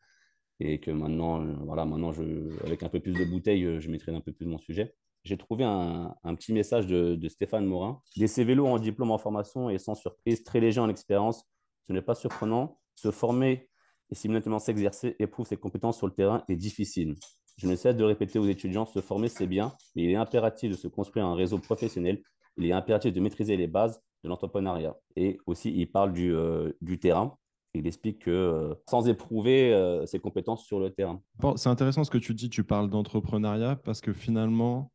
Et 0.60 0.78
que 0.80 0.90
maintenant, 0.90 1.44
voilà, 1.64 1.84
maintenant 1.84 2.12
je, 2.12 2.22
avec 2.64 2.82
un 2.82 2.88
peu 2.88 3.00
plus 3.00 3.12
de 3.12 3.24
bouteilles, 3.24 3.80
je 3.80 3.90
maîtrise 3.90 4.14
un 4.14 4.20
peu 4.20 4.32
plus 4.32 4.46
mon 4.46 4.58
sujet 4.58 4.94
j'ai 5.26 5.36
trouvé 5.36 5.64
un, 5.64 6.14
petit 6.36 6.52
message 6.52 6.86
de, 6.86 7.28
Stéphane 7.28 7.66
Morin. 7.66 8.00
Des 8.16 8.26
vélos 8.44 8.66
en 8.66 8.78
diplôme 8.78 9.10
en 9.10 9.18
formation 9.18 9.68
et 9.68 9.78
sans 9.78 9.94
surprise, 9.94 10.44
très 10.44 10.60
léger 10.60 10.80
en 10.80 10.88
expérience. 10.88 11.44
Ce 11.86 11.92
n'est 11.92 12.02
pas 12.02 12.14
surprenant. 12.14 12.78
Se 12.94 13.10
former 13.10 13.68
et 14.10 14.14
simultanément 14.14 14.60
s'exercer, 14.60 15.16
éprouve 15.18 15.46
ses 15.46 15.56
compétences 15.56 15.98
sur 15.98 16.06
le 16.06 16.14
terrain 16.14 16.44
est 16.48 16.56
difficile. 16.56 17.16
Je 17.58 17.66
ne 17.66 17.74
cesse 17.74 17.96
de 17.96 18.04
répéter 18.04 18.38
aux 18.38 18.46
étudiants, 18.46 18.84
se 18.84 19.00
former 19.00 19.28
c'est 19.28 19.46
bien, 19.46 19.72
mais 19.94 20.04
il 20.04 20.10
est 20.10 20.16
impératif 20.16 20.70
de 20.70 20.76
se 20.76 20.88
construire 20.88 21.24
un 21.24 21.34
réseau 21.34 21.58
professionnel. 21.58 22.22
Il 22.58 22.66
est 22.66 22.72
impératif 22.72 23.14
de 23.14 23.20
maîtriser 23.20 23.56
les 23.56 23.66
bases 23.66 24.00
de 24.24 24.28
l'entrepreneuriat. 24.28 24.94
Et 25.16 25.38
aussi, 25.46 25.72
il 25.74 25.90
parle 25.90 26.12
du, 26.12 26.34
euh, 26.34 26.72
terrain. 27.00 27.34
Il 27.72 27.86
explique 27.86 28.24
que 28.24 28.30
euh, 28.30 28.74
sans 28.88 29.08
éprouver 29.08 29.72
euh, 29.72 30.04
ses 30.04 30.18
compétences 30.18 30.64
sur 30.64 30.80
le 30.80 30.90
terrain. 30.90 31.22
c'est 31.56 31.68
intéressant 31.68 32.04
ce 32.04 32.10
que 32.10 32.18
tu 32.18 32.34
dis, 32.34 32.50
tu 32.50 32.62
parles 32.62 32.90
d'entrepreneuriat 32.90 33.76
parce 33.76 34.00
que 34.00 34.12
finalement, 34.12 34.92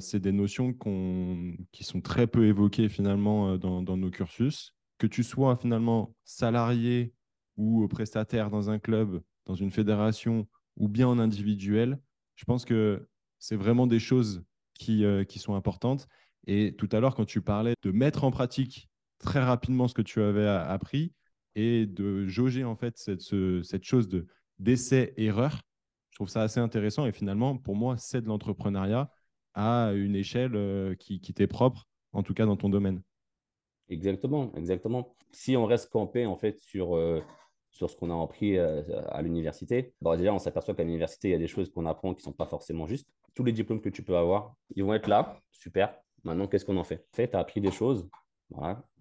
c'est 0.00 0.18
des 0.18 0.32
notions 0.32 0.72
qui 1.72 1.84
sont 1.84 2.00
très 2.00 2.26
peu 2.26 2.46
évoquées 2.46 2.88
finalement 2.88 3.58
dans, 3.58 3.96
nos 3.96 4.10
cursus. 4.10 4.74
Que 4.96 5.06
tu 5.06 5.22
sois 5.22 5.56
finalement 5.56 6.14
salarié 6.24 7.12
ou 7.56 7.86
prestataire 7.86 8.50
dans 8.50 8.70
un 8.70 8.80
club, 8.80 9.20
dans 9.46 9.54
une 9.54 9.70
fédération 9.70 10.48
ou 10.78 10.88
bien 10.88 11.06
en 11.06 11.18
individuel, 11.18 12.00
je 12.36 12.44
pense 12.44 12.64
que 12.64 13.06
c'est 13.38 13.56
vraiment 13.56 13.86
des 13.86 13.98
choses 13.98 14.42
qui, 14.74 15.04
euh, 15.04 15.24
qui 15.24 15.38
sont 15.38 15.54
importantes. 15.54 16.08
Et 16.46 16.74
tout 16.76 16.88
à 16.92 17.00
l'heure, 17.00 17.14
quand 17.14 17.26
tu 17.26 17.42
parlais 17.42 17.74
de 17.82 17.90
mettre 17.90 18.24
en 18.24 18.30
pratique 18.30 18.88
très 19.18 19.42
rapidement 19.42 19.88
ce 19.88 19.94
que 19.94 20.02
tu 20.02 20.22
avais 20.22 20.46
appris 20.46 21.12
et 21.56 21.86
de 21.86 22.26
jauger 22.26 22.64
en 22.64 22.76
fait 22.76 22.96
cette, 22.96 23.22
cette 23.64 23.84
chose 23.84 24.08
de 24.08 24.26
d'essai-erreur, 24.58 25.60
je 26.10 26.16
trouve 26.16 26.28
ça 26.28 26.42
assez 26.42 26.58
intéressant. 26.58 27.06
Et 27.06 27.12
finalement, 27.12 27.56
pour 27.56 27.76
moi, 27.76 27.96
c'est 27.96 28.20
de 28.20 28.26
l'entrepreneuriat 28.26 29.10
à 29.54 29.92
une 29.94 30.16
échelle 30.16 30.56
euh, 30.56 30.94
qui, 30.96 31.20
qui 31.20 31.32
t'est 31.32 31.46
propre, 31.46 31.86
en 32.12 32.24
tout 32.24 32.34
cas 32.34 32.46
dans 32.46 32.56
ton 32.56 32.68
domaine. 32.68 33.02
Exactement, 33.88 34.52
exactement. 34.56 35.14
Si 35.32 35.56
on 35.56 35.64
reste 35.66 35.90
campé 35.90 36.26
en 36.26 36.36
fait 36.36 36.58
sur, 36.58 36.96
euh, 36.96 37.22
sur 37.70 37.90
ce 37.90 37.96
qu'on 37.96 38.10
a 38.10 38.22
appris 38.22 38.56
euh, 38.56 38.82
à 39.08 39.22
l'université, 39.22 39.94
bon, 40.00 40.16
déjà 40.16 40.32
on 40.32 40.38
s'aperçoit 40.38 40.74
qu'à 40.74 40.84
l'université, 40.84 41.28
il 41.28 41.32
y 41.32 41.34
a 41.34 41.38
des 41.38 41.48
choses 41.48 41.70
qu'on 41.70 41.86
apprend 41.86 42.14
qui 42.14 42.20
ne 42.20 42.24
sont 42.24 42.32
pas 42.32 42.46
forcément 42.46 42.86
justes. 42.86 43.08
Tous 43.34 43.44
les 43.44 43.52
diplômes 43.52 43.80
que 43.80 43.88
tu 43.88 44.02
peux 44.02 44.16
avoir, 44.16 44.54
ils 44.74 44.84
vont 44.84 44.94
être 44.94 45.08
là, 45.08 45.40
super. 45.52 45.94
Maintenant, 46.24 46.46
qu'est-ce 46.46 46.64
qu'on 46.64 46.76
en 46.76 46.84
fait? 46.84 47.06
En 47.12 47.16
fait, 47.16 47.28
tu 47.28 47.36
as 47.36 47.40
appris 47.40 47.60
des 47.60 47.70
choses. 47.70 48.08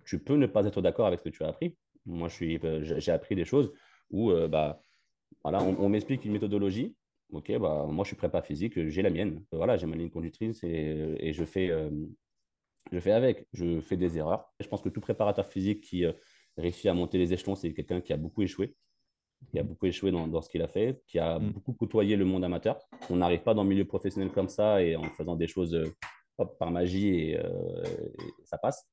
Tu 0.06 0.20
peux 0.20 0.36
ne 0.36 0.46
pas 0.46 0.66
être 0.66 0.82
d'accord 0.82 1.08
avec 1.08 1.20
ce 1.20 1.24
que 1.26 1.30
tu 1.30 1.44
as 1.44 1.48
appris. 1.48 1.76
Moi, 2.06 2.30
j'ai 2.30 3.12
appris 3.12 3.36
des 3.36 3.46
choses 3.46 3.74
où 4.12 4.32
bah, 4.48 4.80
voilà, 5.44 5.64
on 5.64 5.90
m'explique 5.90 6.24
une 6.24 6.32
méthodologie 6.32 6.96
Ok, 7.32 7.52
bah, 7.60 7.86
moi 7.90 8.06
je 8.06 8.10
suis 8.10 8.16
prépa 8.16 8.42
physique, 8.42 8.88
j'ai 8.88 9.02
la 9.02 9.10
mienne. 9.10 9.44
Voilà, 9.52 9.76
j'ai 9.76 9.86
ma 9.86 9.98
ligne 9.98 10.10
conductrice 10.10 10.64
et, 10.64 11.34
je, 11.34 11.44
fais, 11.44 11.70
euh, 11.70 11.90
je 12.92 13.00
fais 13.00 13.12
avec. 13.12 13.46
Je 13.52 13.82
fais 13.82 13.98
des 13.98 14.18
erreurs. 14.18 14.54
Je 14.62 14.68
pense 14.68 14.82
que 14.82 14.90
tout 14.90 15.02
préparateur 15.02 15.46
physique 15.46 15.84
qui 15.84 16.06
euh, 16.58 16.62
réussit 16.62 16.88
à 16.88 16.94
monter 16.94 17.18
les 17.18 17.34
échelons, 17.34 17.56
c'est 17.56 17.74
quelqu'un 17.74 18.02
qui 18.02 18.14
a 18.14 18.18
beaucoup 18.18 18.42
échoué, 18.42 18.76
qui 19.52 19.60
a 19.60 19.64
beaucoup 19.64 19.86
échoué 19.86 20.12
dans, 20.12 20.28
dans 20.28 20.42
ce 20.42 20.50
qu'il 20.50 20.62
a 20.62 20.68
fait, 20.68 21.02
qui 21.08 21.20
a 21.20 21.40
mm. 21.40 21.52
beaucoup 21.52 21.74
côtoyé 21.74 22.16
le 22.16 22.26
monde 22.26 22.44
amateur. 22.44 22.80
On 23.10 23.18
n'arrive 23.18 23.42
pas 23.42 23.54
dans 23.54 23.64
le 23.64 23.70
milieu 23.70 23.86
professionnel 23.86 24.32
comme 24.32 24.50
ça 24.50 24.82
et 24.82 24.96
en 24.96 25.04
faisant 25.04 25.36
des 25.36 25.48
choses 25.48 25.76
euh, 25.76 26.46
par 26.60 26.72
magie 26.72 27.10
et, 27.10 27.40
ça 28.44 28.58
passe 28.58 28.88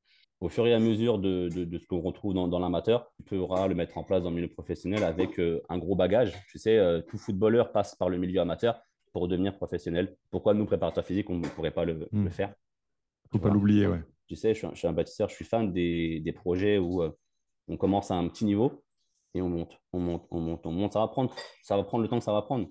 au 0.44 0.48
fur 0.48 0.66
et 0.66 0.74
à 0.74 0.78
mesure 0.78 1.18
de, 1.18 1.48
de, 1.48 1.78
ce 1.78 1.86
qu'on 1.86 2.00
retrouve 2.00 2.34
dans, 2.34 2.48
dans 2.48 2.58
l'amateur, 2.58 3.10
tu 3.16 3.38
pourras 3.38 3.66
le 3.66 3.74
mettre 3.74 3.96
en 3.96 4.04
place 4.04 4.22
dans 4.22 4.28
le 4.28 4.36
milieu 4.36 4.48
professionnel 4.48 5.02
avec 5.02 5.40
euh, 5.40 5.62
un 5.68 5.78
gros 5.78 5.94
bagage. 5.94 6.34
Tu 6.50 6.58
sais, 6.58 6.76
euh, 6.76 7.00
tout 7.00 7.16
footballeur 7.16 7.72
passe 7.72 7.94
par 7.94 8.10
le 8.10 8.18
milieu 8.18 8.40
amateur 8.40 8.80
pour 9.12 9.26
devenir 9.26 9.56
professionnel. 9.56 10.16
Pourquoi 10.30 10.52
nous, 10.54 10.66
préparateurs 10.66 11.04
physiques, 11.04 11.30
on 11.30 11.38
ne 11.38 11.48
pourrait 11.48 11.70
pas 11.70 11.84
le, 11.84 12.08
hmm. 12.12 12.24
le 12.24 12.30
faire? 12.30 12.54
Faut 13.32 13.38
pas 13.38 13.48
l'oublier, 13.48 13.86
ouais. 13.86 14.00
Tu 14.26 14.36
sais, 14.36 14.54
je 14.54 14.66
suis, 14.74 14.86
un 14.86 14.92
bâtisseur, 14.92 15.28
je 15.28 15.34
suis 15.34 15.44
fan 15.44 15.72
des, 15.72 16.20
des 16.20 16.32
projets 16.32 16.78
où 16.78 17.02
euh, 17.02 17.10
on 17.68 17.76
commence 17.76 18.10
à 18.10 18.14
un 18.14 18.28
petit 18.28 18.44
niveau 18.44 18.84
et 19.34 19.42
on 19.42 19.48
monte, 19.48 19.80
on 19.92 19.98
monte, 19.98 20.26
on 20.30 20.40
monte, 20.40 20.66
on 20.66 20.72
monte. 20.72 20.92
Ça 20.92 21.00
va 21.00 21.08
prendre, 21.08 21.32
le 22.02 22.08
temps 22.08 22.18
que 22.18 22.24
ça 22.24 22.32
va 22.32 22.42
prendre. 22.42 22.68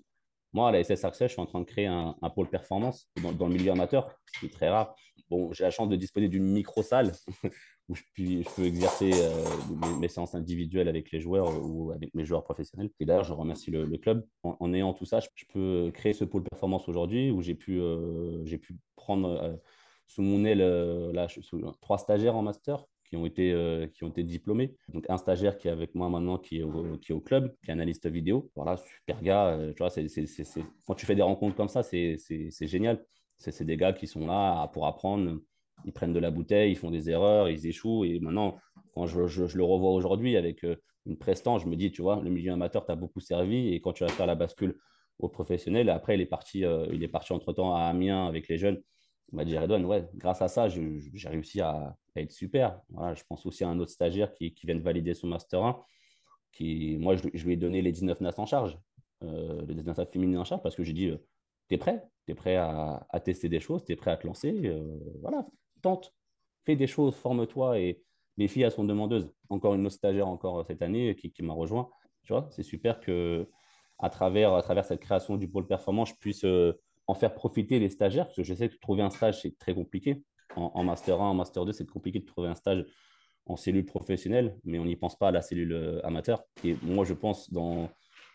Moi, 0.54 0.70
à 0.70 0.72
la 0.72 0.84
SSRC, 0.84 1.24
je 1.24 1.28
suis 1.28 1.42
en 1.42 1.46
train 1.46 1.60
de 1.60 1.66
créer 1.66 1.88
un, 1.88 2.16
pôle 2.36 2.50
performance 2.50 3.10
dans, 3.22 3.48
le 3.48 3.54
milieu 3.54 3.72
amateur, 3.72 4.16
ce 4.34 4.40
qui 4.40 4.46
est 4.46 4.54
très 4.54 4.70
rare. 4.70 4.96
Bon, 5.30 5.52
j'ai 5.52 5.64
la 5.64 5.72
chance 5.72 5.90
de 5.90 5.96
disposer 5.96 6.28
d'une 6.30 6.46
micro-salle 6.46 7.12
où 7.90 7.96
je, 7.96 8.04
peux 8.56 8.64
exercer 8.64 9.12
euh, 9.14 9.46
mes, 10.00 10.08
séances 10.08 10.36
individuelles 10.36 10.88
avec 10.88 11.12
les 11.12 11.20
joueurs 11.20 11.50
euh, 11.50 11.60
ou 11.60 11.92
avec 11.92 12.14
mes 12.14 12.24
joueurs 12.24 12.44
professionnels. 12.44 12.92
Et 13.00 13.06
d'ailleurs, 13.06 13.24
je 13.24 13.34
remercie 13.34 13.72
le, 13.72 13.98
club. 13.98 14.26
En, 14.44 14.74
ayant 14.74 14.94
tout 14.94 15.06
ça, 15.06 15.20
je, 15.20 15.28
peux 15.52 15.92
créer 15.94 16.14
ce 16.14 16.24
pôle 16.24 16.44
performance 16.44 16.88
aujourd'hui 16.88 17.32
où 17.32 17.42
j'ai 17.42 17.56
pu, 17.56 17.80
euh, 17.80 18.46
prendre 18.96 19.60
sous 20.06 20.22
mon 20.22 20.46
aile 20.46 20.64
trois 21.82 21.98
stagiaires 21.98 22.36
en 22.36 22.44
master 22.44 22.86
qui 23.13 23.17
ont 23.17 23.27
été, 23.27 23.89
qui 23.93 24.03
ont 24.03 24.10
été 24.10 24.24
diplômés. 24.24 24.75
Donc, 24.91 25.05
un 25.08 25.17
stagiaire 25.17 25.60
qui 25.60 25.67
est 25.67 25.72
avec 25.72 25.93
moi 25.93 26.10
maintenant, 26.10 26.39
qui 26.39 26.62
est 26.62 26.63
au, 26.63 27.20
club, 27.20 27.53
qui 27.63 27.70
est 27.70 27.74
analyste 27.74 28.08
vidéo. 28.08 28.50
Voilà, 28.55 28.77
super 28.77 29.22
gars. 29.22 29.60
tu 29.75 29.84
vois, 29.84 29.89
Quand 30.88 30.96
tu 30.96 31.05
fais 31.05 31.13
des 31.13 31.22
rencontres 31.22 31.55
comme 31.55 31.70
ça, 31.70 31.84
c'est, 31.84 32.17
génial. 32.62 33.05
C'est, 33.38 33.63
des 33.63 33.77
gars 33.77 33.93
qui 33.93 34.08
sont 34.08 34.25
là 34.25 34.67
pour 34.70 34.88
apprendre. 34.88 35.38
Ils 35.86 35.93
prennent 35.93 36.13
de 36.13 36.20
la 36.20 36.32
bouteille, 36.32 36.72
ils 36.72 36.75
font 36.75 36.89
des 36.89 37.12
erreurs, 37.12 37.50
ils 37.50 37.67
échouent. 37.67 38.03
Et 38.03 38.20
maintenant, 38.20 38.58
quand 38.96 39.05
je, 39.05 39.20
le 39.20 39.63
revois 39.63 39.91
aujourd'hui 39.91 40.36
avec 40.36 40.65
une 41.05 41.17
prestance, 41.17 41.62
je 41.62 41.67
me 41.67 41.75
dis, 41.75 41.91
tu 41.91 42.01
vois, 42.01 42.20
le 42.20 42.32
milieu 42.32 42.51
amateur 42.51 42.84
t'a 42.84 42.96
beaucoup 42.96 43.20
servi. 43.20 43.75
Et 43.75 43.79
quand 43.79 43.93
tu 43.93 44.03
vas 44.03 44.10
faire 44.10 44.25
la 44.25 44.36
bascule 44.36 44.75
au 45.20 45.29
professionnel, 45.29 45.91
après, 45.91 46.15
il 46.15 46.22
est 46.22 46.25
parti, 46.25 46.63
il 46.91 47.03
est 47.03 47.08
parti 47.08 47.32
entre-temps 47.32 47.75
à 47.75 47.82
Amiens 47.82 48.25
avec 48.25 48.48
les 48.48 48.58
jeunes. 48.58 48.82
Va 49.34 49.46
dire, 49.46 49.63
Edouard, 49.63 49.84
ouais, 49.84 50.08
grâce 50.13 50.44
à 50.44 50.48
ça, 50.48 50.70
j'ai 50.70 51.02
réussi 51.25 51.60
à, 51.60 51.98
être 52.16 52.32
super. 52.32 52.80
Voilà, 52.90 53.16
je 53.16 53.24
pense 53.28 53.44
aussi 53.48 53.63
à 53.63 53.70
un 53.70 53.80
autre 53.80 53.90
stagiaire 53.90 54.32
qui, 54.32 54.54
vient 54.63 54.75
de 54.75 54.82
valider 54.82 55.16
son 55.16 55.28
Master 55.28 55.63
1. 55.63 55.82
Qui, 56.52 56.98
moi, 57.00 57.16
je, 57.16 57.44
lui 57.44 57.54
ai 57.54 57.58
donné 57.58 57.82
les 57.82 57.92
19 57.92 58.22
NAS 58.22 58.36
en 58.38 58.46
charge, 58.46 58.78
euh, 59.24 59.66
les 59.66 59.74
19 59.74 59.98
NAS 59.98 60.06
féminines 60.06 60.38
en 60.38 60.46
charge, 60.46 60.62
parce 60.62 60.75
que 60.75 60.84
j'ai 60.84 60.94
dit, 60.94 61.08
euh, 61.08 61.18
tu 61.68 61.74
es 61.74 61.78
prêt? 61.80 62.04
Tu 62.28 62.34
es 62.34 62.36
prêt 62.36 62.58
à, 62.58 63.08
tester 63.25 63.50
des 63.50 63.60
choses, 63.60 63.84
tu 63.84 63.92
es 63.92 63.96
prêt 63.96 64.12
à 64.12 64.18
te 64.18 64.28
lancer? 64.28 64.62
Euh, 64.66 65.00
voilà, 65.22 65.48
tente, 65.82 66.13
fais 66.63 66.75
des 66.75 66.86
choses, 66.86 67.16
forme-toi. 67.16 67.80
Et 67.80 68.04
les 68.38 68.48
filles, 68.48 68.63
elles 68.63 68.72
sont 68.72 68.84
demandeuses. 68.84 69.34
Encore 69.50 69.74
une 69.74 69.88
autre 69.88 69.96
stagiaire 69.96 70.28
encore 70.28 70.63
cette 70.68 70.84
année 70.84 71.16
qui, 71.16 71.32
qui 71.32 71.42
m'a 71.42 71.54
rejoint. 71.54 71.90
Tu 72.22 72.34
vois, 72.34 72.48
c'est 72.52 72.63
super 72.63 73.00
que 73.00 73.50
à 73.98 74.12
travers, 74.12 74.54
à 74.54 74.62
travers 74.62 74.86
cette 74.86 75.00
création 75.00 75.38
du 75.38 75.48
pôle 75.50 75.66
performance, 75.66 76.10
je 76.10 76.16
puisse 76.16 76.46
en 77.08 77.14
faire 77.14 77.34
profiter 77.34 77.80
les 77.80 77.90
stagiaires, 77.90 78.26
parce 78.26 78.38
que 78.38 78.44
je 78.44 78.54
sais 78.54 78.70
que 78.70 78.78
trouver 78.80 79.02
un 79.02 79.10
stage, 79.10 79.42
c'est 79.42 79.58
très 79.58 79.74
compliqué. 79.74 80.24
En, 80.56 80.84
Master 80.84 81.20
1, 81.20 81.30
en 81.30 81.34
Master 81.34 81.66
2, 81.66 81.72
c'est 81.72 81.90
compliqué 81.90 82.20
de 82.20 82.26
trouver 82.26 82.48
un 82.48 82.56
stage 82.56 82.86
en 83.46 83.56
cellule 83.56 83.86
professionnelle, 83.86 84.58
mais 84.64 84.80
on 84.80 84.86
n'y 84.86 84.96
pense 84.96 85.18
pas 85.18 85.30
à 85.30 85.32
la 85.32 85.42
cellule 85.42 85.74
euh, 85.74 86.06
amateur. 86.06 86.44
Et 86.64 86.78
moi, 86.84 87.06
je 87.06 87.14
pense, 87.14 87.52
dans, 87.52 87.90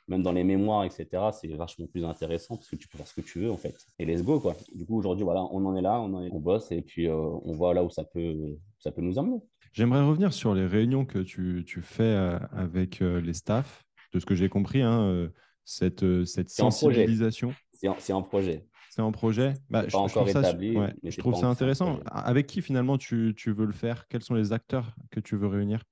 même 0.08 0.22
dans 0.22 0.32
les 0.32 0.44
mémoires, 0.44 0.84
etc., 0.84 1.06
c'est 1.32 1.48
vachement 1.48 1.86
plus 1.86 2.04
intéressant 2.04 2.56
parce 2.56 2.68
que 2.68 2.76
tu 2.76 2.88
peux 2.88 2.98
faire 2.98 3.06
ce 3.06 3.14
que 3.14 3.20
tu 3.20 3.38
veux, 3.38 3.50
en 3.50 3.56
fait. 3.56 3.74
Et 3.98 4.04
let's 4.04 4.22
go, 4.22 4.40
quoi. 4.40 4.56
Du 4.74 4.84
coup, 4.84 4.98
aujourd'hui, 4.98 5.24
voilà, 5.24 5.44
on 5.52 5.64
en 5.64 5.76
est 5.76 5.80
là, 5.80 6.00
on, 6.00 6.12
on 6.14 6.40
bosse 6.40 6.72
et 6.72 6.82
puis 6.82 7.06
euh, 7.06 7.14
on 7.14 7.52
voit 7.52 7.72
là 7.72 7.84
où 7.84 7.90
ça 7.90 8.04
peut, 8.04 8.58
ça 8.78 8.90
peut 8.90 9.00
nous 9.00 9.18
emmener. 9.18 9.40
J'aimerais 9.72 10.02
revenir 10.02 10.32
sur 10.32 10.54
les 10.54 10.66
réunions 10.66 11.04
que 11.04 11.20
tu, 11.20 11.64
tu 11.66 11.82
fais 11.82 12.02
euh, 12.02 12.38
avec 12.52 13.00
les 13.00 13.34
staffs. 13.34 13.84
De 14.14 14.20
ce 14.20 14.24
que 14.24 14.34
j'ai 14.34 14.48
compris, 14.48 14.80
hein, 14.80 15.28
cette, 15.66 16.24
cette 16.24 16.48
sensibilisation. 16.48 17.52
C'est 17.78 18.12
en, 18.12 18.22
projet. 18.22 18.66
C'est 18.90 19.02
en 19.02 19.12
projet 19.12 19.54
bah, 19.70 19.84
je, 19.86 19.96
encore 19.96 20.24
trouve 20.24 20.28
établi. 20.30 20.74
Ça, 20.74 20.90
je 21.04 21.18
trouve 21.18 21.34
ça 21.36 21.46
intéressant. 21.46 22.00
Avec 22.10 22.48
qui 22.48 22.60
finalement 22.60 22.98
tu, 22.98 23.34
tu, 23.36 23.52
veux 23.52 23.66
le 23.66 23.72
faire? 23.72 24.08
Quels 24.08 24.22
sont 24.22 24.34
les 24.34 24.52
acteurs 24.52 24.96
que 25.12 25.20
tu 25.20 25.36
veux 25.36 25.46
réunir? 25.46 25.84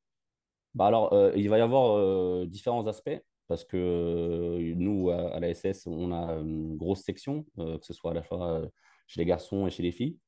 Bah 0.75 0.87
alors, 0.87 1.13
euh, 1.15 1.33
il 1.37 1.49
va 1.49 1.59
y 1.59 1.63
avoir 1.63 1.97
euh, 1.97 2.45
différents 2.47 2.87
aspects 2.87 3.19
parce 3.49 3.65
que 3.65 3.77
euh, 3.77 4.75
nous, 4.77 5.11
à, 5.11 5.39
la 5.39 5.55
SS, 5.55 5.87
on 5.87 6.13
a 6.13 6.35
une 6.35 6.77
grosse 6.77 7.03
section, 7.03 7.47
que 7.57 7.79
ce 7.83 7.93
soit 7.93 8.11
à 8.11 8.15
la 8.15 8.23
fois 8.23 8.63
chez 9.07 9.21
les 9.21 9.25
garçons 9.25 9.67
et 9.67 9.71
chez 9.71 9.85
les 9.85 9.93
filles. 9.93 10.19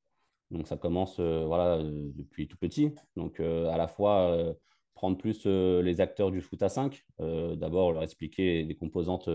Donc, 0.51 0.69
ça 0.69 0.77
commence 0.77 1.19
voilà, 1.19 1.83
depuis 1.83 2.47
tout 2.47 2.57
petit. 2.57 2.95
Donc, 3.17 3.41
à 3.41 3.77
la 3.77 3.89
fois 3.89 4.55
prendre 4.95 5.19
plus 5.19 5.45
les 5.47 6.01
acteurs 6.01 6.31
du 6.31 6.41
foot 6.41 6.63
à 6.63 6.69
5. 6.69 7.05
D'abord, 7.19 7.93
leur 7.93 8.05
expliquer 8.05 8.63
les 8.63 8.77
composantes 8.77 9.29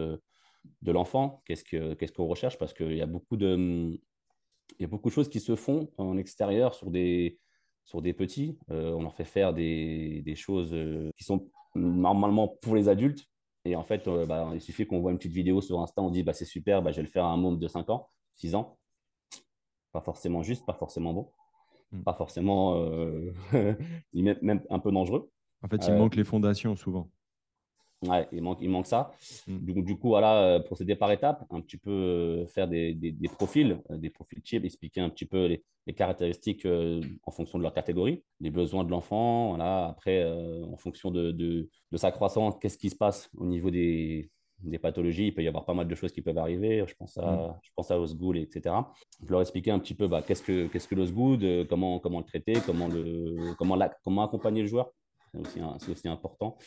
de 0.82 0.92
l'enfant, 0.92 1.42
qu'est-ce 1.46 2.12
qu'on 2.12 2.28
recherche, 2.28 2.58
parce 2.58 2.74
qu'il 2.74 2.96
y, 2.96 3.02
a 3.02 3.06
beaucoup 3.06 3.38
de, 3.38 4.00
y 4.80 4.84
a 4.84 4.88
beaucoup 4.88 5.10
de 5.10 5.14
choses 5.14 5.30
qui 5.30 5.40
se 5.40 5.56
font 5.56 5.90
en 5.98 6.18
extérieur 6.18 6.74
sur 6.74 6.92
des, 6.92 7.40
sur 7.86 8.02
des 8.02 8.14
petits. 8.14 8.58
Euh, 8.72 8.92
on 8.92 9.02
leur 9.02 9.16
fait 9.16 9.26
faire 9.26 9.54
des, 9.54 10.22
des 10.26 10.36
choses 10.36 10.74
euh, 10.74 11.12
qui 11.18 11.24
sont 11.24 11.50
normalement 11.76 12.48
pour 12.48 12.76
les 12.76 12.90
adultes. 12.90 13.26
Et 13.66 13.76
en 13.76 13.84
fait, 13.84 14.08
euh, 14.08 14.26
bah, 14.26 14.50
il 14.54 14.62
suffit 14.62 14.86
qu'on 14.86 15.00
voit 15.00 15.12
une 15.12 15.18
petite 15.18 15.32
vidéo 15.32 15.62
sur 15.62 15.80
Insta, 15.80 16.02
on 16.02 16.10
dit 16.10 16.24
bah, 16.24 16.34
c'est 16.34 16.46
super, 16.46 16.82
bah, 16.82 16.92
je 16.92 16.98
vais 16.98 17.04
le 17.04 17.10
faire 17.10 17.26
à 17.26 17.32
un 17.32 17.38
môme 17.38 17.60
de 17.60 17.68
5 17.68 17.90
ans, 17.90 18.10
6 18.36 18.56
ans. 18.56 18.78
Pas 19.92 20.02
forcément 20.02 20.44
juste, 20.44 20.66
pas 20.66 20.74
forcément 20.74 21.14
bon, 21.14 21.32
hmm. 21.92 22.04
pas 22.04 22.14
forcément 22.14 22.76
même 24.14 24.62
un 24.70 24.80
peu 24.80 24.92
dangereux. 24.92 25.30
En 25.62 25.70
fait, 25.70 25.88
il 25.88 25.94
manque 25.94 26.16
les 26.16 26.26
fondations 26.26 26.76
souvent. 26.76 27.10
Ouais, 28.08 28.28
il 28.32 28.42
manque, 28.42 28.60
il 28.62 28.70
manque 28.70 28.88
ça. 28.88 29.12
Mm. 29.48 29.58
Donc, 29.60 29.86
du 29.86 29.98
coup, 29.98 30.10
voilà, 30.10 30.44
euh, 30.44 30.60
procéder 30.60 30.96
par 30.96 31.12
étapes, 31.12 31.46
un 31.50 31.62
petit 31.62 31.78
peu 31.78 31.92
euh, 31.92 32.46
faire 32.48 32.68
des, 32.68 32.94
des, 32.94 33.28
profils, 33.28 33.80
euh, 33.92 33.98
des 33.98 34.10
profils 34.10 34.42
types, 34.42 34.66
expliquer 34.66 35.02
un 35.02 35.10
petit 35.10 35.26
peu 35.26 35.46
les, 35.46 35.64
les 35.88 35.94
caractéristiques 35.94 36.68
en 37.24 37.32
fonction 37.32 37.58
de 37.58 37.64
leur 37.64 37.74
catégorie, 37.74 38.24
les 38.40 38.50
besoins 38.50 38.84
de 38.84 38.92
l'enfant. 38.92 39.50
Voilà. 39.50 39.88
Après, 39.88 40.24
en 40.24 40.78
fonction 40.78 41.12
de, 41.12 41.32
de, 41.32 41.70
de 41.92 41.98
sa 41.98 42.12
croissance, 42.12 42.56
qu'est-ce 42.60 42.78
qui 42.78 42.90
se 42.90 42.96
passe 42.96 43.30
au 43.38 43.46
niveau 43.46 43.70
des, 43.70 44.30
des, 44.60 44.80
pathologies. 44.80 45.28
Il 45.28 45.34
peut 45.34 45.44
y 45.44 45.48
avoir 45.48 45.66
pas 45.66 45.74
mal 45.74 45.88
de 45.88 45.96
choses 45.96 46.14
qui 46.14 46.22
peuvent 46.22 46.38
arriver. 46.38 46.86
Je 46.88 46.96
pense 46.96 47.18
à, 47.18 47.32
mm. 47.32 47.60
je 47.62 47.70
pense 47.76 47.92
à 47.92 48.00
Osgood, 48.00 48.38
etc. 48.38 48.76
Je 49.26 49.30
leur 49.30 49.42
expliquer 49.42 49.72
un 49.72 49.80
petit 49.80 49.94
peu 49.94 50.08
bah, 50.08 50.22
qu'est-ce 50.26 50.44
que, 50.44 50.68
qu'est-ce 50.68 50.88
que 50.88 50.96
l'Osgood, 50.96 51.68
comment, 51.68 52.00
comment 52.00 52.20
le 52.20 52.26
traiter, 52.26 52.54
comment, 52.66 52.88
le, 52.88 53.54
comment, 53.58 53.76
la, 53.76 53.90
comment 54.04 54.24
accompagner 54.24 54.62
le 54.62 54.68
joueur. 54.68 54.92
C'est 55.34 55.40
aussi, 55.40 55.60
c'est 55.80 55.92
aussi 55.92 56.08
important. 56.08 56.58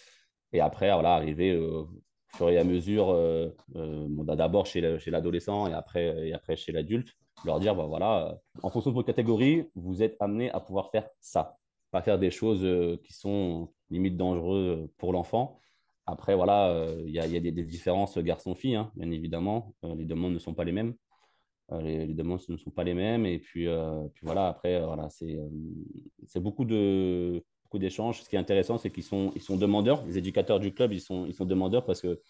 Et 0.53 0.61
après, 0.61 0.93
voilà, 0.93 1.15
arriver 1.15 1.53
euh, 1.53 1.83
au 1.83 1.88
fur 2.37 2.50
et 2.50 2.59
à 2.59 2.65
mesure, 2.65 3.11
euh, 3.11 3.49
euh, 3.76 4.07
bah, 4.09 4.37
d'abord 4.37 4.67
chez 4.67 4.81
l'adolescent 4.81 5.67
et 5.67 5.73
après, 5.73 6.29
et 6.29 6.33
après 6.33 6.57
chez 6.57 6.73
l'adulte, 6.73 7.12
leur 7.45 7.61
dire, 7.61 7.75
bah, 7.75 7.87
voilà, 7.87 8.38
en 8.62 8.71
fonction 8.71 8.91
de 8.91 8.95
votre 8.95 9.07
catégorie, 9.07 9.69
vous 9.75 10.03
êtes 10.03 10.17
amené 10.21 10.50
à 10.50 10.61
pouvoir 10.61 10.91
faire 10.91 11.09
ça. 11.21 11.57
Pas 11.91 12.03
faire 12.03 12.19
des 12.19 12.31
choses 12.31 12.67
qui 13.05 13.12
sont 13.12 13.73
limite 13.91 14.17
dangereuses 14.17 14.88
pour 14.99 15.12
l'enfant. 15.12 15.61
Après, 16.07 16.35
voilà, 16.35 16.87
il 17.05 17.11
y, 17.11 17.19
a, 17.19 17.26
y 17.26 17.37
a 17.37 17.41
des, 17.41 17.53
différences 17.53 18.19
garçon-fille, 18.19 18.76
hein, 18.76 18.93
bien 18.97 19.11
évidemment. 19.11 19.75
les 19.83 20.05
demandes 20.05 20.33
ne 20.33 20.38
sont 20.38 20.55
pas 20.55 20.65
les 20.65 20.73
mêmes. 20.73 20.95
Les, 21.81 22.07
demandes 22.09 22.41
ne 22.49 22.57
sont 22.57 22.71
pas 22.71 22.85
les 22.85 22.95
mêmes. 22.95 23.25
Et 23.25 23.38
puis, 23.38 23.67
puis 24.15 24.25
voilà, 24.25 24.49
après, 24.49 24.85
voilà, 24.85 25.09
c'est 25.11 26.41
beaucoup 26.41 26.65
de 26.65 27.45
beaucoup 27.66 27.78
d'échanges. 27.78 28.23
Ce 28.23 28.28
qui 28.28 28.37
est 28.37 28.38
intéressant, 28.38 28.78
c'est 28.78 28.90
qu'ils 28.90 29.02
sont, 29.02 29.32
ils 29.35 29.42
sont 29.42 29.56
demandeurs. 29.56 30.04
Les 30.06 30.18
éducateurs 30.18 30.61
du 30.61 30.73
club, 30.73 30.92
ils 30.92 31.00
sont, 31.00 31.26
ils 31.26 31.35
sont 31.35 31.44
demandeurs 31.44 31.85
parce 31.85 32.00
que 32.00 32.20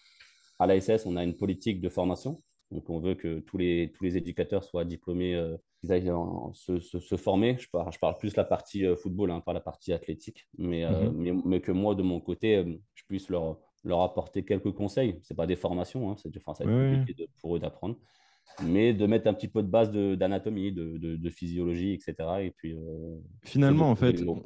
à 0.59 0.65
l'ASS, 0.65 1.05
on 1.05 1.15
a 1.15 1.23
une 1.23 1.35
politique 1.35 1.79
de 1.79 1.89
formation. 1.89 2.41
Donc, 2.71 2.89
on 2.89 2.99
veut 2.99 3.13
que 3.13 3.39
tous 3.39 3.57
les, 3.57 3.93
tous 3.93 4.03
les 4.03 4.17
éducateurs 4.17 4.63
soient 4.63 4.83
diplômés, 4.83 5.35
euh, 5.35 5.55
qu'ils 5.79 5.91
aillent 5.93 6.11
se, 6.53 6.79
se, 6.79 7.15
former. 7.15 7.55
Je 7.59 7.69
parle, 7.69 7.93
je 7.93 7.99
parle 7.99 8.17
plus 8.17 8.35
la 8.35 8.43
partie 8.43 8.85
euh, 8.85 8.95
football, 8.95 9.31
hein, 9.31 9.39
pas 9.39 9.53
la 9.53 9.61
partie 9.61 9.93
athlétique. 9.93 10.47
Mais, 10.57 10.83
euh, 10.83 11.09
mhm. 11.09 11.17
mais, 11.17 11.31
mais, 11.45 11.61
que 11.61 11.71
moi, 11.71 11.95
de 11.95 12.01
mon 12.01 12.19
côté, 12.19 12.65
je 12.95 13.03
puisse 13.07 13.29
leur, 13.29 13.59
leur 13.83 14.01
apporter 14.01 14.43
quelques 14.43 14.71
conseils. 14.71 15.19
Ce 15.21 15.33
pas 15.33 15.47
des 15.47 15.55
formations, 15.55 16.11
hein, 16.11 16.15
c'est 16.17 16.35
enfin, 16.45 16.65
compliqué 16.65 17.29
pour 17.39 17.55
eux 17.55 17.59
d'apprendre. 17.59 17.95
Mais 18.63 18.93
de 18.93 19.05
mettre 19.05 19.27
un 19.27 19.33
petit 19.33 19.49
peu 19.49 19.61
de 19.61 19.67
base 19.67 19.91
d'anatomie, 19.91 20.71
de, 20.71 20.97
de, 20.97 21.15
de, 21.15 21.29
physiologie, 21.29 21.93
etc. 21.93 22.15
Et 22.41 22.51
puis, 22.51 22.75
Finalement, 23.43 23.91
en 23.91 23.95
fait, 23.95 24.23
on, 24.27 24.41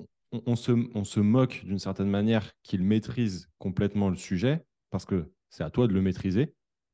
se, 0.56 1.20
moque 1.20 1.62
d'une 1.66 1.80
certaine 1.80 2.10
manière 2.10 2.52
qu'il 2.64 2.84
maîtrise 2.84 3.50
complètement 3.58 4.10
le 4.10 4.16
sujet, 4.16 4.66
parce 4.90 5.06
que 5.06 5.32
c'est 5.50 5.64
à 5.64 5.70
toi 5.70 5.88
de 5.88 5.94
le 5.94 6.02
maîtriser, 6.02 6.54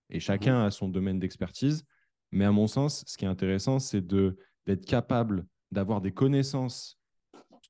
et 0.10 0.20
chacun 0.20 0.63
a 0.63 0.72
son 0.72 0.89
domaine 0.89 1.20
d'expertise. 1.20 1.86
Mais 2.32 2.46
à 2.46 2.51
mon 2.51 2.67
sens, 2.67 3.03
ce 3.08 3.17
qui 3.17 3.25
est 3.25 3.29
intéressant, 3.29 3.79
c'est 3.79 4.06
d'être 4.06 4.86
capable 4.86 5.46
d'avoir 5.72 6.01
des 6.01 6.12
connaissances 6.12 7.00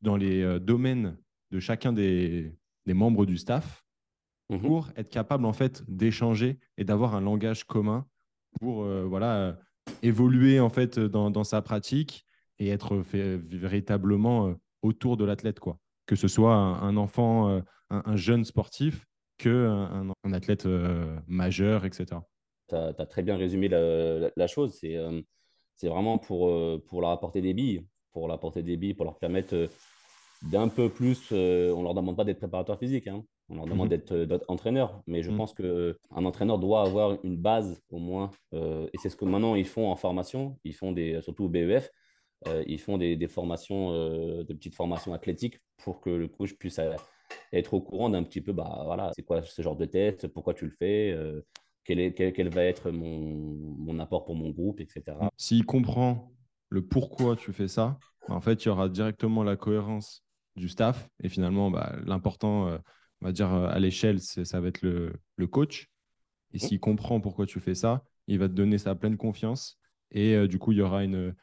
dans 0.02 0.16
les 0.16 0.42
euh, 0.42 0.60
domaines 0.60 1.18
de 1.52 1.60
chacun 1.60 1.94
des, 1.94 2.54
membres 2.86 3.26
du 3.26 3.38
staff 3.38 3.84
mhm. 4.50 4.62
pour 4.62 4.90
être 4.96 5.10
capable 5.10 5.46
en 5.46 5.54
fait 5.54 5.84
d'échanger 5.90 6.60
et 6.78 6.86
d'avoir 6.86 7.16
un 7.16 7.22
langage 7.22 7.66
commun 7.66 8.06
pour 8.62 8.84
euh, 8.84 9.04
voilà 9.04 9.58
évoluer 10.02 10.60
en 10.60 10.70
fait 10.70 11.00
dans, 11.00 11.44
sa 11.44 11.62
pratique 11.62 12.26
et 12.60 12.70
être 12.70 12.96
véritablement 12.96 14.48
euh, 14.48 14.54
autour 14.82 15.18
de 15.18 15.26
l'athlète, 15.26 15.60
quoi. 15.60 15.78
Que 16.06 16.16
ce 16.16 16.28
soit 16.28 16.54
un, 16.54 16.96
enfant, 16.96 17.50
euh, 17.50 17.62
un, 17.90 18.16
jeune 18.16 18.46
sportif, 18.46 19.06
que 19.38 19.68
un, 19.68 20.34
athlète 20.34 20.66
euh, 20.66 21.20
majeur, 21.28 21.86
etc. 21.86 22.22
Tu 22.70 22.76
as, 22.76 22.94
très 23.06 23.24
bien 23.24 23.36
résumé 23.36 23.68
la, 23.68 24.48
chose. 24.48 24.78
C'est 24.80 24.96
euh, 24.96 25.22
vraiment 25.84 26.18
pour, 26.18 26.50
pour 26.86 27.02
leur 27.02 27.10
apporter 27.10 27.42
des 27.42 27.54
billes, 27.54 27.86
pour 28.14 28.28
leur 28.28 28.38
apporter 28.38 28.64
des 28.64 28.78
billes, 28.78 28.94
pour 28.94 29.06
leur 29.06 29.18
permettre 29.18 29.70
d'un 30.44 30.70
peu 30.70 30.90
plus. 30.90 31.32
on 31.32 31.84
leur 31.84 31.94
demande 31.94 32.16
pas 32.16 32.24
d'être 32.24 32.40
préparateur 32.40 32.80
physique, 32.80 33.08
hein. 33.08 33.24
on 33.50 33.56
leur 33.56 33.66
demande 33.66 33.92
mhm. 33.92 33.98
d'être 33.98 34.46
entraîneur. 34.48 35.02
Mais 35.08 35.24
je 35.24 35.32
mhm. 35.32 35.38
pense 35.38 35.54
qu'un 35.54 36.26
entraîneur 36.26 36.58
doit 36.58 36.84
avoir 36.84 37.18
une 37.26 37.36
base 37.36 37.82
au 37.90 38.00
moins. 38.00 38.32
et 38.54 38.98
c'est 39.02 39.10
ce 39.10 39.18
que 39.18 39.26
maintenant 39.26 39.56
ils 39.56 39.68
font 39.68 39.92
en 39.92 39.96
formation. 39.98 40.58
Ils 40.64 40.74
font 40.74 40.94
des, 40.94 41.22
surtout 41.22 41.46
au 41.46 41.50
BEF. 41.50 41.92
Euh, 42.46 42.64
ils 42.68 42.80
font 42.80 42.98
des, 42.98 43.28
formations, 43.28 43.92
euh, 43.92 44.44
des 44.44 44.54
petites 44.54 44.76
formations 44.76 45.14
athlétiques 45.14 45.60
pour 45.78 46.02
que 46.02 46.10
le 46.10 46.28
coach 46.28 46.54
puisse 46.54 46.80
euh, 46.80 46.96
être 47.52 47.74
au 47.74 47.82
courant 47.82 48.10
d'un 48.10 48.24
petit 48.24 48.42
peu, 48.42 48.54
bah, 48.54 48.84
voilà, 48.86 49.12
c'est 49.16 49.24
quoi 49.24 49.42
ce 49.42 49.62
genre 49.62 49.76
de 49.76 49.86
test, 49.86 50.28
pourquoi 50.28 50.54
tu 50.54 50.66
le 50.66 50.72
fais, 50.72 51.18
quel, 51.84 52.00
est, 52.00 52.14
quel, 52.14 52.50
va 52.50 52.64
être 52.64 52.92
mon, 52.92 54.00
apport 54.00 54.26
pour 54.26 54.36
mon 54.36 54.52
groupe, 54.52 54.80
etc. 54.80 55.18
S'il 55.36 55.66
comprend 55.66 56.32
le 56.70 56.86
pourquoi 56.86 57.36
tu 57.36 57.54
fais 57.54 57.68
ça, 57.68 57.98
bah, 58.28 58.36
en 58.36 58.42
fait, 58.42 58.64
il 58.64 58.68
y 58.68 58.72
aura 58.72 58.88
directement 58.88 59.44
la 59.44 59.56
cohérence 59.56 60.24
du 60.56 60.70
staff. 60.70 61.10
Et 61.24 61.30
finalement, 61.30 61.72
bah, 61.72 61.96
l'important, 62.06 62.68
euh, 62.68 62.78
on 63.22 63.26
va 63.26 63.32
dire 63.32 63.52
à 63.52 63.80
l'échelle, 63.80 64.22
ça 64.22 64.60
va 64.62 64.68
être 64.68 64.84
le 64.84 65.48
coach. 65.48 65.90
Et 66.54 66.60
s'il 66.60 66.80
comprend 66.80 67.20
pourquoi 67.20 67.46
tu 67.46 67.60
fais 67.60 67.76
ça, 67.76 68.04
il 68.28 68.40
va 68.40 68.48
te 68.48 68.54
donner 68.54 68.78
sa 68.78 68.96
pleine 68.96 69.18
confiance. 69.18 69.80
Et 70.12 70.48
du 70.48 70.60
coup, 70.60 70.72
il 70.72 70.78
y 70.78 70.82
aura 70.82 71.04
une, 71.04 71.34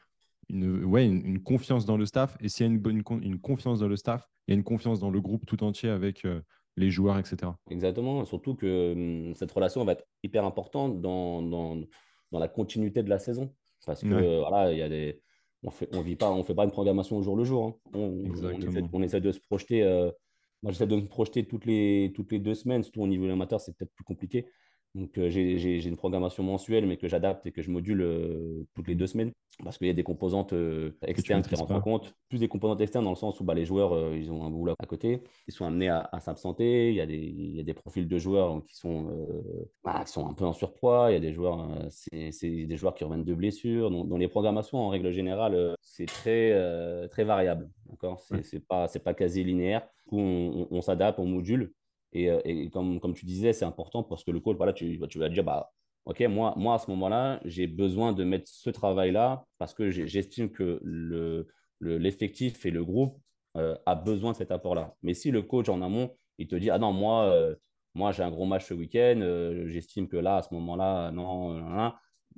une, 0.49 0.83
ouais, 0.85 1.05
une, 1.05 1.41
confiance 1.41 1.85
dans 1.85 1.97
le 1.97 2.05
staff. 2.05 2.37
Et 2.41 2.49
s'il 2.49 2.65
y 2.65 2.69
a 2.69 2.71
une, 2.71 2.79
bonne, 2.79 3.03
une 3.21 3.39
confiance 3.39 3.79
dans 3.79 3.87
le 3.87 3.95
staff, 3.95 4.27
il 4.47 4.51
y 4.51 4.53
a 4.53 4.57
une 4.57 4.63
confiance 4.63 4.99
dans 4.99 5.09
le 5.09 5.21
groupe 5.21 5.45
tout 5.45 5.63
entier 5.63 5.89
avec 5.89 6.25
les 6.77 6.89
joueurs, 6.89 7.17
etc. 7.17 7.51
Exactement. 7.69 8.25
Surtout 8.25 8.55
que 8.55 8.93
hum, 8.93 9.35
cette 9.35 9.51
relation 9.51 9.83
va 9.85 9.93
être 9.93 10.05
hyper 10.23 10.45
importante 10.45 11.01
dans, 11.01 11.41
dans, 11.41 11.75
dans 12.31 12.39
la 12.39 12.47
continuité 12.47 13.03
de 13.03 13.09
la 13.09 13.19
saison. 13.19 13.53
Parce 13.85 14.01
que 14.01 14.39
voilà, 14.39 14.71
il 14.71 14.79
y 14.79 14.81
a 14.81 14.89
des. 14.89 15.21
On 15.63 15.71
fait, 15.71 15.89
on 15.93 16.01
vit 16.01 16.15
pas, 16.15 16.31
on 16.31 16.43
fait 16.43 16.53
pas 16.53 16.63
une 16.63 16.71
programmation 16.71 17.17
au 17.17 17.23
jour 17.23 17.35
le 17.35 17.43
jour. 17.43 17.65
Hein. 17.65 17.75
On, 17.93 18.23
on, 18.93 19.01
essaie, 19.01 19.21
de 19.21 19.31
se 19.31 19.39
projeter. 19.39 19.83
Euh, 19.83 20.11
moi, 20.61 20.71
j'essaie 20.71 20.85
de 20.85 20.95
me 20.95 21.07
projeter 21.07 21.47
toutes 21.47 21.65
les, 21.65 22.11
toutes 22.15 22.31
les 22.31 22.39
deux 22.39 22.53
semaines, 22.53 22.83
surtout 22.83 23.01
au 23.01 23.07
niveau 23.07 23.27
amateur, 23.29 23.59
c'est 23.59 23.75
peut-être 23.75 23.93
plus 23.93 24.03
compliqué. 24.03 24.45
Donc, 24.95 25.17
euh, 25.17 25.29
j'ai 25.29 25.85
une 25.85 25.97
programmation 25.97 26.41
mensuelle, 26.41 26.85
mais 26.85 26.95
que 26.95 27.09
j'adapte 27.09 27.45
et 27.45 27.51
que 27.51 27.61
je 27.61 27.69
module 27.69 28.01
euh, 28.01 28.65
toutes 28.75 28.87
les 28.87 28.95
deux 28.95 29.07
semaines 29.07 29.33
parce 29.61 29.77
qu'il 29.77 29.87
y 29.87 29.89
a 29.89 29.93
des 29.93 30.03
composantes 30.03 30.53
euh, 30.53 30.91
externes 31.05 31.41
qui 31.41 31.53
rentrent 31.55 31.75
en 31.75 31.81
compte. 31.81 32.15
Plus 32.29 32.39
des 32.39 32.47
composantes 32.47 32.79
externes 32.79 33.03
dans 33.03 33.11
le 33.11 33.17
sens 33.17 33.41
où 33.41 33.43
bah, 33.43 33.53
les 33.53 33.65
joueurs, 33.65 34.13
ils 34.13 34.31
ont 34.31 34.45
un 34.45 34.49
boulot 34.49 34.73
à 34.79 34.85
côté. 34.85 35.21
Ils 35.47 35.53
sont 35.53 35.65
amenés 35.65 35.89
à, 35.89 36.09
s'absenter. 36.21 36.91
Il, 36.91 36.95
y 36.95 37.01
a 37.01 37.05
des, 37.05 37.17
il 37.17 37.57
y 37.57 37.59
a 37.59 37.63
des 37.63 37.73
profils 37.73 38.07
de 38.07 38.17
joueurs 38.17 38.63
qui 38.65 38.75
sont, 38.77 39.27
bah, 39.83 40.03
qui 40.05 40.13
sont 40.13 40.27
un 40.29 40.33
peu 40.33 40.45
en 40.45 40.53
surpoids. 40.53 41.11
Il 41.11 41.13
y 41.13 41.17
a 41.17 41.19
des 41.19 41.33
joueurs, 41.33 41.67
c'est 41.89 42.31
des 42.65 42.77
joueurs 42.77 42.95
qui 42.95 43.03
reviennent 43.03 43.25
de 43.25 43.33
blessures. 43.33 43.91
Donc, 43.91 44.07
dans 44.07 44.17
les 44.17 44.29
programmations, 44.29 44.77
en 44.77 44.89
règle 44.89 45.11
générale, 45.11 45.75
c'est 45.81 46.05
très, 46.05 47.07
très 47.09 47.25
variable. 47.25 47.69
Ce 48.29 48.35
n'est 48.55 48.61
pas, 48.61 48.87
pas 48.87 49.13
quasi 49.13 49.43
linéaire. 49.43 49.81
Du 49.97 50.09
coup, 50.09 50.19
on, 50.19 50.67
on 50.71 50.81
s'adapte, 50.81 51.19
on 51.19 51.25
module. 51.25 51.73
Euh, 52.15 52.41
et, 52.45 52.69
comme, 52.69 52.99
comme 52.99 53.13
tu 53.13 53.25
disais, 53.25 53.53
c'est 53.53 53.65
important 53.65 54.03
parce 54.03 54.23
que 54.23 54.31
le 54.31 54.39
coach, 54.39 54.57
voilà, 54.57 54.73
tu, 54.73 54.99
tu 55.09 55.19
vas 55.19 55.29
dire, 55.29 55.43
bah, 55.43 55.71
OK, 56.05 56.21
moi, 56.21 56.53
moi 56.57 56.75
à 56.75 56.79
ce 56.79 56.89
moment-là, 56.91 57.41
j'ai 57.45 57.67
besoin 57.67 58.13
de 58.13 58.23
mettre 58.23 58.47
ce 58.47 58.69
travail-là 58.69 59.45
parce 59.57 59.73
que 59.73 59.89
j'estime 59.89 60.51
que 60.51 60.79
l'effectif 61.81 62.63
le, 62.63 62.69
et 62.69 62.71
le 62.71 62.85
groupe 62.85 63.19
euh, 63.57 63.75
a 63.85 63.95
besoin 63.95 64.31
de 64.31 64.37
cet 64.37 64.51
apport-là. 64.51 64.95
Mais 65.01 65.13
si 65.13 65.31
le 65.31 65.41
coach 65.41 65.67
en 65.69 65.81
amont, 65.81 66.15
il 66.37 66.47
te 66.47 66.55
dit, 66.55 66.69
ah 66.69 66.77
non, 66.77 66.93
moi, 66.93 67.25
euh, 67.25 67.55
moi 67.95 68.11
j'ai 68.11 68.23
un 68.23 68.29
gros 68.29 68.45
match 68.45 68.65
ce 68.65 68.73
week-end, 68.73 69.19
j'estime 69.65 70.07
que 70.07 70.17
là, 70.17 70.37
à 70.37 70.41
ce 70.43 70.53
moment-là, 70.53 71.11
non, 71.11 71.93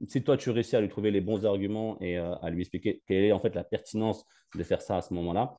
si 0.07 0.23
toi, 0.23 0.37
tu 0.37 0.49
réussis 0.51 0.75
à 0.75 0.81
lui 0.81 0.89
trouver 0.89 1.11
les 1.11 1.21
bons 1.21 1.45
arguments 1.45 1.99
et 1.99 2.17
à 2.17 2.49
lui 2.49 2.61
expliquer 2.61 3.01
quelle 3.07 3.23
est 3.25 3.31
en 3.31 3.39
fait 3.39 3.55
la 3.55 3.63
pertinence 3.63 4.23
de 4.55 4.63
faire 4.63 4.81
ça 4.81 4.97
à 4.97 5.01
ce 5.01 5.13
moment-là, 5.15 5.57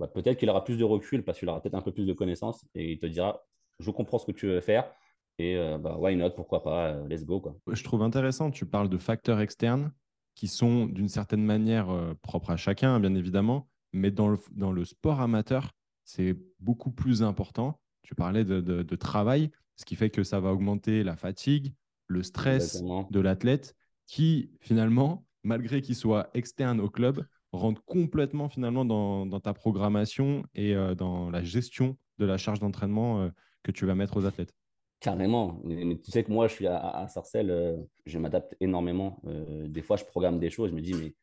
bah, 0.00 0.08
peut-être 0.08 0.38
qu'il 0.38 0.48
aura 0.48 0.64
plus 0.64 0.76
de 0.76 0.84
recul 0.84 1.22
parce 1.22 1.38
qu'il 1.38 1.48
aura 1.48 1.60
peut-être 1.60 1.74
un 1.74 1.82
peu 1.82 1.92
plus 1.92 2.06
de 2.06 2.12
connaissances 2.12 2.64
et 2.74 2.92
il 2.92 2.98
te 2.98 3.06
dira 3.06 3.42
je 3.78 3.90
comprends 3.90 4.18
ce 4.18 4.26
que 4.26 4.32
tu 4.32 4.46
veux 4.46 4.60
faire 4.60 4.90
et 5.38 5.56
euh, 5.56 5.78
bah, 5.78 5.96
why 5.98 6.16
not, 6.16 6.30
pourquoi 6.30 6.62
pas, 6.62 6.88
euh, 6.88 7.08
let's 7.08 7.24
go. 7.24 7.40
Quoi. 7.40 7.56
Je 7.70 7.82
trouve 7.82 8.02
intéressant, 8.02 8.50
tu 8.50 8.66
parles 8.66 8.88
de 8.88 8.98
facteurs 8.98 9.40
externes 9.40 9.92
qui 10.34 10.48
sont 10.48 10.86
d'une 10.86 11.08
certaine 11.08 11.44
manière 11.44 11.90
euh, 11.90 12.14
propres 12.22 12.50
à 12.50 12.56
chacun, 12.56 13.00
bien 13.00 13.14
évidemment, 13.14 13.68
mais 13.92 14.10
dans 14.10 14.28
le, 14.28 14.38
dans 14.52 14.72
le 14.72 14.84
sport 14.84 15.20
amateur, 15.20 15.72
c'est 16.04 16.36
beaucoup 16.58 16.90
plus 16.90 17.22
important. 17.22 17.80
Tu 18.02 18.14
parlais 18.14 18.44
de, 18.44 18.60
de, 18.60 18.96
travail, 18.96 19.50
ce 19.76 19.84
qui 19.84 19.96
fait 19.96 20.10
que 20.10 20.24
ça 20.24 20.40
va 20.40 20.52
augmenter 20.52 21.04
la 21.04 21.16
fatigue, 21.16 21.74
le 22.06 22.22
stress 22.22 22.82
de 22.82 23.20
l'athlète 23.20 23.76
qui, 24.06 24.50
finalement, 24.60 25.24
malgré 25.44 25.80
qu'il 25.80 25.94
soit 25.94 26.28
externe 26.34 26.80
au 26.80 26.90
club, 26.90 27.24
rentre 27.52 27.84
complètement 27.84 28.48
finalement 28.48 28.84
dans, 28.84 29.40
ta 29.40 29.54
programmation 29.54 30.44
et 30.54 30.74
euh, 30.74 30.94
dans 30.94 31.30
la 31.30 31.42
gestion 31.42 31.96
de 32.18 32.26
la 32.26 32.36
charge 32.36 32.60
d'entraînement 32.60 33.22
euh, 33.22 33.28
que 33.62 33.72
tu 33.72 33.86
vas 33.86 33.94
mettre 33.94 34.16
aux 34.16 34.26
athlètes? 34.26 34.54
Carrément. 35.00 35.60
Mais, 35.64 35.96
tu 35.98 36.10
sais 36.10 36.22
que 36.22 36.30
moi, 36.30 36.46
je 36.46 36.54
suis 36.54 36.66
à, 36.66 37.06
Sarcelles, 37.08 37.50
euh, 37.50 37.76
je 38.04 38.18
m'adapte 38.18 38.54
énormément. 38.60 39.20
des 39.24 39.82
fois, 39.82 39.96
je 39.96 40.04
programme 40.04 40.38
des 40.38 40.50
choses, 40.50 40.70
je 40.70 40.74
me 40.74 40.82
dis, 40.82 40.94
mais 40.94 41.14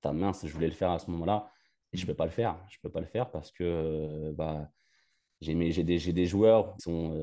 ta 0.00 0.12
mince, 0.12 0.46
je 0.46 0.52
voulais 0.52 0.66
le 0.66 0.74
faire 0.74 0.90
à 0.90 0.98
ce 0.98 1.10
moment-là 1.10 1.50
et 1.92 1.96
je 1.96 2.02
ne 2.02 2.06
peux 2.06 2.14
pas 2.14 2.26
le 2.26 2.30
faire. 2.30 2.58
Je 2.68 2.76
ne 2.76 2.82
peux 2.82 2.92
pas 2.92 3.00
le 3.00 3.06
faire 3.06 3.30
parce 3.30 3.50
que 3.50 4.32
bah, 4.32 4.70
j'ai 5.40 5.54
des, 5.54 6.12
des, 6.12 6.26
joueurs 6.26 6.74
qui 6.74 6.82
sont 6.82 7.16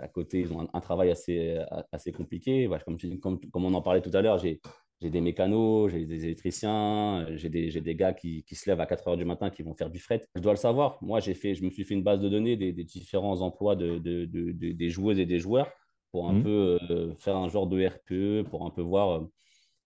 à 0.00 0.08
côté, 0.08 0.40
ils 0.40 0.52
ont 0.52 0.68
un, 0.72 0.80
travail 0.80 1.10
assez, 1.10 1.58
assez 1.92 2.12
compliqué. 2.12 2.68
comme, 2.86 2.96
comme, 3.20 3.40
comme, 3.50 3.64
on 3.64 3.74
en 3.74 3.82
parlait 3.82 4.00
tout 4.00 4.10
à 4.14 4.22
l'heure, 4.22 4.38
j'ai 4.38 4.60
j'ai 5.00 5.08
des 5.10 5.20
mécanos, 5.20 5.90
j'ai 5.90 6.04
des 6.04 6.24
électriciens, 6.26 7.26
j'ai 7.34 7.48
des, 7.48 7.70
des, 7.80 7.94
gars 7.94 8.12
qui, 8.12 8.44
qui, 8.44 8.54
se 8.54 8.68
lèvent 8.68 8.80
à 8.80 8.86
4 8.86 9.08
heures 9.08 9.16
du 9.16 9.24
matin 9.24 9.48
qui 9.48 9.62
vont 9.62 9.74
faire 9.74 9.88
du 9.88 9.98
fret. 9.98 10.22
Je 10.34 10.40
dois 10.40 10.52
le 10.52 10.58
savoir. 10.58 10.98
Moi, 11.00 11.20
j'ai 11.20 11.32
fait, 11.32 11.54
je 11.54 11.64
me 11.64 11.70
suis 11.70 11.84
fait 11.84 11.94
une 11.94 12.02
base 12.02 12.20
de 12.20 12.28
données 12.28 12.56
des, 12.56 12.72
des 12.72 12.84
différents 12.84 13.40
emplois 13.40 13.76
de, 13.76 13.98
de, 13.98 14.26
de, 14.26 14.52
des 14.52 14.90
joueuses 14.90 15.18
et 15.18 15.26
des 15.26 15.38
joueurs 15.38 15.68
pour 16.12 16.28
un 16.28 16.34
mmh. 16.34 16.42
peu 16.42 16.78
euh, 16.90 17.14
faire 17.16 17.36
un 17.36 17.48
genre 17.48 17.66
de 17.66 17.86
RPE, 17.86 18.48
pour 18.48 18.66
un 18.66 18.70
peu 18.70 18.82
voir 18.82 19.10
euh, 19.10 19.32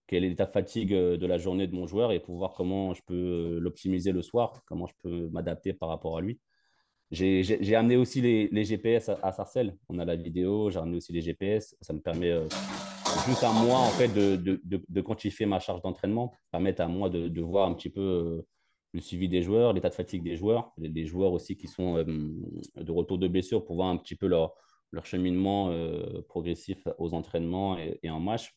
quel 0.08 0.24
est 0.24 0.30
l'état 0.30 0.46
de 0.46 0.52
fatigue 0.52 0.92
euh, 0.92 1.16
de 1.16 1.26
la 1.26 1.38
journée 1.38 1.68
de 1.68 1.74
mon 1.74 1.86
joueur 1.86 2.10
et 2.10 2.18
pour 2.18 2.36
voir 2.36 2.54
comment 2.54 2.92
je 2.92 3.02
peux 3.06 3.58
l'optimiser 3.60 4.10
le 4.10 4.22
soir, 4.22 4.62
comment 4.66 4.86
je 4.86 4.94
peux 5.02 5.28
m'adapter 5.28 5.74
par 5.74 5.90
rapport 5.90 6.18
à 6.18 6.22
lui. 6.22 6.40
J'ai 7.12 7.76
amené 7.76 7.96
aussi 7.96 8.20
les, 8.20 8.48
les 8.48 8.64
GPS 8.64 9.08
à, 9.08 9.30
Sarcelles. 9.30 9.76
On 9.88 10.00
a 10.00 10.04
la 10.04 10.16
vidéo, 10.16 10.70
j'ai 10.70 10.80
amené 10.80 10.96
aussi 10.96 11.12
les 11.12 11.20
GPS. 11.20 11.76
Ça 11.80 11.92
me 11.92 12.00
permet 12.00 12.32
juste 13.26 13.42
à 13.42 13.52
moi 13.52 13.78
en 13.78 13.90
fait 13.90 14.08
de, 14.08 14.36
de, 14.36 14.60
de, 14.64 15.00
quantifier 15.00 15.46
ma 15.46 15.58
charge 15.58 15.82
d'entraînement, 15.82 16.32
permettre 16.50 16.82
à 16.82 16.88
moi 16.88 17.08
de, 17.08 17.40
voir 17.40 17.68
un 17.68 17.74
petit 17.74 17.90
peu 17.90 18.00
euh, 18.00 18.46
le 18.92 19.00
suivi 19.00 19.28
des 19.28 19.42
joueurs, 19.42 19.72
l'état 19.72 19.88
de 19.88 19.94
fatigue 19.94 20.22
des 20.22 20.36
joueurs, 20.36 20.72
les, 20.78 21.06
joueurs 21.06 21.32
aussi 21.32 21.56
qui 21.56 21.66
sont 21.66 21.96
euh, 21.96 22.04
de 22.04 22.92
retour 22.92 23.18
de 23.18 23.28
blessure 23.28 23.64
pour 23.64 23.76
voir 23.76 23.88
un 23.88 23.96
petit 23.96 24.16
peu 24.16 24.26
leur, 24.26 24.54
leur 24.90 25.06
cheminement 25.06 25.70
euh, 25.70 26.22
progressif 26.28 26.86
aux 26.98 27.14
entraînements 27.14 27.78
et, 27.78 28.10
en 28.10 28.20
match. 28.20 28.54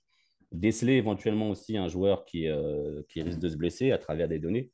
Déceler 0.52 0.93
éventuellement 0.93 1.50
aussi 1.50 1.76
un 1.78 1.89
joueur 1.89 2.24
qui, 2.24 2.48
qui 3.10 3.22
risque 3.22 3.39
de 3.39 3.50
se 3.50 3.58
blesser 3.58 3.91
à 3.91 3.98
travers 3.98 4.30
des 4.30 4.39
données. 4.39 4.72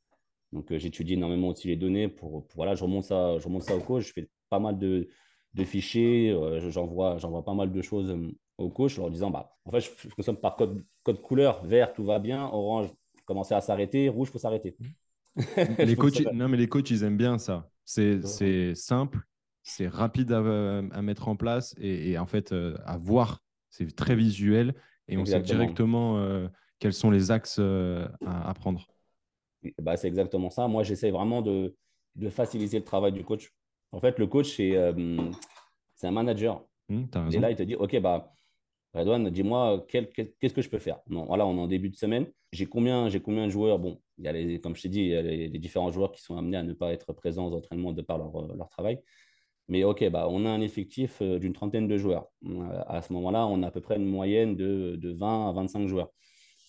Donc 0.52 0.72
j'étudie 0.76 1.14
énormément 1.14 1.48
aussi 1.48 1.66
les 1.66 1.74
données 1.74 2.06
pour, 2.06 2.46
voilà, 2.54 2.76
je 2.76 2.84
remonte 2.84 3.02
ça, 3.02 3.38
je 3.38 3.44
remonte 3.44 3.64
ça 3.64 3.76
au 3.76 3.80
coach, 3.80 4.06
je 4.06 4.12
fais 4.12 4.28
pas 4.50 4.60
mal 4.60 4.78
de, 4.78 5.08
de 5.54 5.64
fichiers, 5.64 6.32
j'envoie, 6.68 7.18
j'envoie 7.18 7.44
pas 7.44 7.54
mal 7.54 7.72
de 7.72 7.82
choses 7.82 8.16
au 8.58 8.70
coach 8.70 8.98
en 8.98 9.02
leur 9.02 9.10
disant 9.10 9.30
bah, 9.30 9.56
en 9.64 9.70
fait, 9.70 9.80
je, 9.80 10.14
consomme 10.14 10.36
par 10.36 10.56
code, 10.56 10.84
code 11.02 11.20
couleur 11.20 11.64
vert, 11.64 11.92
tout 11.92 12.04
va 12.04 12.18
bien, 12.18 12.44
orange, 12.44 12.88
commencer 13.24 13.54
à 13.54 13.60
s'arrêter, 13.60 14.08
rouge, 14.08 14.28
il 14.28 14.32
faut 14.32 14.38
s'arrêter. 14.38 14.76
les 15.78 15.96
coachs, 15.96 16.20
non, 16.32 16.48
mais 16.48 16.56
les 16.56 16.68
coachs, 16.68 16.90
ils 16.90 17.02
aiment 17.02 17.16
bien 17.16 17.38
ça. 17.38 17.68
C'est 17.84 18.74
simple, 18.74 19.20
c'est 19.62 19.88
rapide 19.88 20.32
à, 20.32 20.38
à, 20.38 21.02
mettre 21.02 21.28
en 21.28 21.36
place 21.36 21.74
et, 21.78 22.16
en 22.18 22.26
fait 22.26 22.52
euh, 22.52 22.76
à 22.84 22.96
voir. 22.96 23.42
C'est 23.70 23.94
très 23.96 24.14
visuel 24.14 24.74
et 25.08 25.16
on 25.16 25.24
sait 25.24 25.40
directement 25.40 26.18
euh, 26.18 26.46
quels 26.78 26.92
sont 26.92 27.10
les 27.10 27.32
axes 27.32 27.56
euh, 27.58 28.06
à, 28.24 28.54
prendre. 28.54 28.86
Bah, 29.78 29.96
c'est 29.96 30.06
exactement 30.06 30.50
ça. 30.50 30.68
Moi, 30.68 30.84
j'essaie 30.84 31.10
vraiment 31.10 31.42
de, 31.42 31.74
de, 32.14 32.28
faciliter 32.28 32.78
le 32.78 32.84
travail 32.84 33.12
du 33.12 33.24
coach. 33.24 33.52
En 33.90 34.00
fait, 34.00 34.18
le 34.18 34.28
coach, 34.28 34.56
c'est 34.56 34.76
un 34.76 36.10
manager. 36.10 36.64
Mmh, 36.88 37.04
et 37.32 37.38
là, 37.38 37.50
il 37.50 37.56
te 37.56 37.62
dit, 37.64 37.74
OK, 37.74 37.98
bah, 38.00 38.32
Redouane, 38.94 39.28
dis-moi, 39.30 39.84
qu'est-ce 39.88 40.54
que 40.54 40.62
je 40.62 40.70
peux 40.70 40.78
faire? 40.78 41.00
Non, 41.08 41.24
Voilà, 41.24 41.46
on 41.46 41.56
est 41.56 41.60
en 41.60 41.66
début 41.66 41.90
de 41.90 41.96
semaine. 41.96 42.26
J'ai 42.52 42.66
combien, 42.66 43.08
combien 43.24 43.46
de 43.46 43.50
joueurs? 43.50 43.80
Bon, 43.80 44.00
il 44.18 44.24
y 44.24 44.28
a 44.28 44.32
les, 44.32 44.60
comme 44.60 44.76
je 44.76 44.82
t'ai 44.82 44.88
dit, 44.88 45.00
il 45.00 45.08
y 45.08 45.16
a 45.16 45.22
les, 45.22 45.48
différents 45.58 45.90
joueurs 45.90 46.12
qui 46.12 46.22
sont 46.22 46.36
amenés 46.36 46.56
à 46.56 46.62
ne 46.62 46.72
pas 46.72 46.92
être 46.92 47.12
présents 47.12 47.48
aux 47.48 47.56
entraînements 47.56 47.92
de 47.92 48.02
par 48.02 48.18
leur, 48.18 48.36
euh, 48.36 48.64
travail. 48.70 49.00
Mais 49.68 49.82
OK, 49.82 50.08
bah, 50.10 50.28
on 50.30 50.46
a 50.46 50.50
un 50.50 50.60
effectif 50.60 51.18
euh, 51.22 51.40
d'une 51.40 51.54
trentaine 51.54 51.88
de 51.88 51.98
joueurs. 51.98 52.28
Euh, 52.46 52.82
à 52.86 53.02
ce 53.02 53.12
moment-là, 53.14 53.46
on 53.48 53.64
a 53.64 53.68
à 53.68 53.70
peu 53.72 53.80
près 53.80 53.96
une 53.96 54.06
moyenne 54.06 54.54
de, 54.56 55.12
20 55.18 55.48
à 55.48 55.52
25 55.52 55.88
joueurs. 55.88 56.10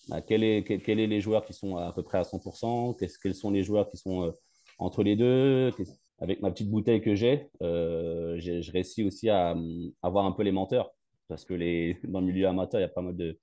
Bah, 0.08 0.20
quels 0.20 0.64
sont 0.66 0.82
les 0.86 1.20
joueurs 1.20 1.44
qui 1.44 1.52
sont 1.52 1.76
à 1.76 1.92
peu 1.92 2.02
près 2.02 2.18
à 2.18 2.24
100% 2.24 2.96
Quels 3.22 3.34
sont 3.34 3.50
les 3.52 3.62
joueurs 3.62 3.88
qui 3.88 3.98
sont 3.98 4.32
entre 4.78 5.04
les 5.04 5.14
deux? 5.14 5.72
Avec 6.18 6.40
ma 6.40 6.50
petite 6.50 6.70
bouteille 6.70 7.00
que 7.02 7.14
j'ai, 7.14 7.48
je 7.60 8.72
réussis 8.72 9.04
aussi 9.04 9.28
à, 9.28 9.50
à 9.50 9.56
avoir 10.02 10.24
un 10.26 10.32
peu 10.32 10.42
les 10.42 10.52
menteurs 10.52 10.90
parce 11.28 11.44
que 11.44 11.54
les, 11.54 11.98
dans 12.04 12.20
le 12.20 12.26
milieu 12.26 12.48
amateur, 12.48 12.80
il 12.80 12.82
y 12.82 12.86
a 12.86 12.88
pas 12.88 13.02
mal 13.02 13.16
de, 13.16 13.38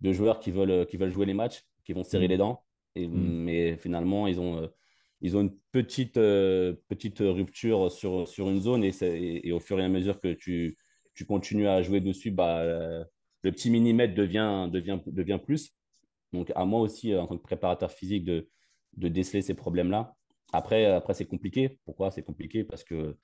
de, 0.00 0.12
joueurs 0.12 0.40
qui 0.40 0.50
veulent, 0.50 0.86
qui 0.86 0.96
veulent 0.96 1.12
jouer 1.12 1.26
les 1.26 1.34
matchs, 1.34 1.64
qui 1.84 1.92
vont 1.92 2.04
serrer 2.04 2.26
mm. 2.26 2.30
les 2.30 2.36
dents. 2.36 2.64
Et, 2.94 3.06
mm. 3.06 3.42
Mais 3.44 3.76
finalement, 3.76 4.26
ils 4.26 4.40
ont, 4.40 4.62
euh, 4.62 4.66
ils 5.20 5.36
ont 5.36 5.40
une 5.42 5.56
petite, 5.72 6.16
euh, 6.16 6.74
petite 6.88 7.18
rupture 7.20 7.90
sur, 7.90 8.28
sur 8.28 8.48
une 8.48 8.60
zone. 8.60 8.84
Et, 8.84 8.92
et, 9.48 9.52
au 9.52 9.60
fur 9.60 9.80
et 9.80 9.84
à 9.84 9.88
mesure 9.88 10.20
que 10.20 10.32
tu, 10.32 10.78
tu 11.14 11.24
continues 11.24 11.68
à 11.68 11.82
jouer 11.82 12.00
dessus, 12.00 12.30
bah, 12.30 12.60
euh, 12.60 13.04
le 13.42 13.52
petit 13.52 13.70
millimètre 13.70 14.14
devient, 14.14 14.68
devient, 14.70 14.98
devient 15.06 15.38
plus. 15.44 15.72
Donc, 16.32 16.52
à 16.54 16.64
moi 16.64 16.80
aussi, 16.80 17.14
en 17.14 17.26
tant 17.26 17.36
que 17.38 17.42
préparateur 17.42 17.90
physique, 17.90 18.24
de, 18.24 18.48
de 18.96 19.08
déceler 19.08 19.42
ces 19.42 19.54
problèmes-là. 19.54 20.14
Après, 20.52 20.86
après 20.86 21.14
c'est 21.14 21.26
compliqué. 21.26 21.78
Pourquoi? 21.84 22.10
C'est 22.10 22.22
compliqué 22.22 22.64
Parce 22.64 22.84
que 22.84 23.16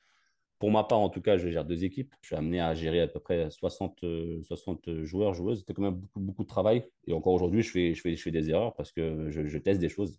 pour 0.59 0.71
ma 0.71 0.85
part, 0.85 1.01
en 1.01 1.09
tout 1.11 1.21
cas, 1.21 1.37
je 1.37 1.49
gère 1.49 1.64
deux 1.64 1.85
équipes. 1.85 2.14
Je 2.23 2.29
suis 2.29 2.37
amené 2.37 2.61
à 2.61 2.75
gérer 2.75 3.01
à 3.01 3.09
peu 3.09 3.21
près 3.21 3.51
60, 3.51 4.05
60 4.43 5.03
joueurs, 5.03 5.35
joueuses. 5.35 5.61
C'était 5.61 5.75
quand 5.75 5.83
même 5.83 5.95
beaucoup, 5.95 6.21
beaucoup 6.21 6.43
de 6.43 6.49
travail. 6.49 6.85
Et 7.07 7.12
encore 7.12 7.35
aujourd'hui, 7.35 7.62
je 7.62 7.71
fais, 7.71 7.95
je, 7.95 8.01
fais, 8.01 8.31
des 8.31 8.51
erreurs 8.51 8.75
parce 8.75 8.93
que 8.93 9.31
je, 9.31 9.59
teste 9.59 9.81
des 9.81 9.88
choses. 9.88 10.19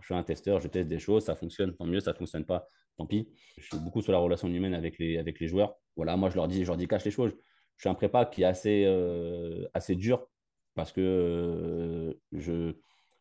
Je 0.00 0.06
suis 0.06 0.14
un 0.14 0.22
testeur, 0.22 0.60
je 0.60 0.68
teste 0.68 0.88
des 0.88 0.98
choses. 0.98 1.24
Ça 1.24 1.36
fonctionne, 1.36 1.74
tant 1.74 1.86
mieux. 1.86 2.00
Ça 2.00 2.12
ne 2.12 2.16
fonctionne 2.16 2.44
pas, 2.44 2.66
tant 2.96 3.06
pis. 3.06 3.28
Je 3.58 3.64
suis 3.66 3.78
beaucoup 3.78 4.02
sur 4.02 4.12
la 4.12 4.18
relation 4.18 4.48
humaine 4.48 4.74
avec 4.74 4.98
les, 4.98 5.18
avec 5.18 5.38
les 5.40 5.48
joueurs. 5.48 5.76
Voilà, 5.96 6.16
moi, 6.16 6.30
je 6.30 6.36
leur 6.36 6.48
dis, 6.48 6.62
je 6.62 6.68
leur 6.68 6.76
dis 6.76 6.88
cache 6.88 7.04
les 7.04 7.10
choses. 7.10 7.34
Je 7.76 7.82
suis 7.82 7.88
un 7.88 7.94
prépa 7.94 8.24
qui 8.24 8.42
est 8.42 8.46
assez, 8.46 8.84
euh, 8.86 9.66
assez 9.74 9.94
dur 9.94 10.26
parce 10.74 10.92
que 10.92 11.00
euh, 11.00 12.14
je, 12.32 12.74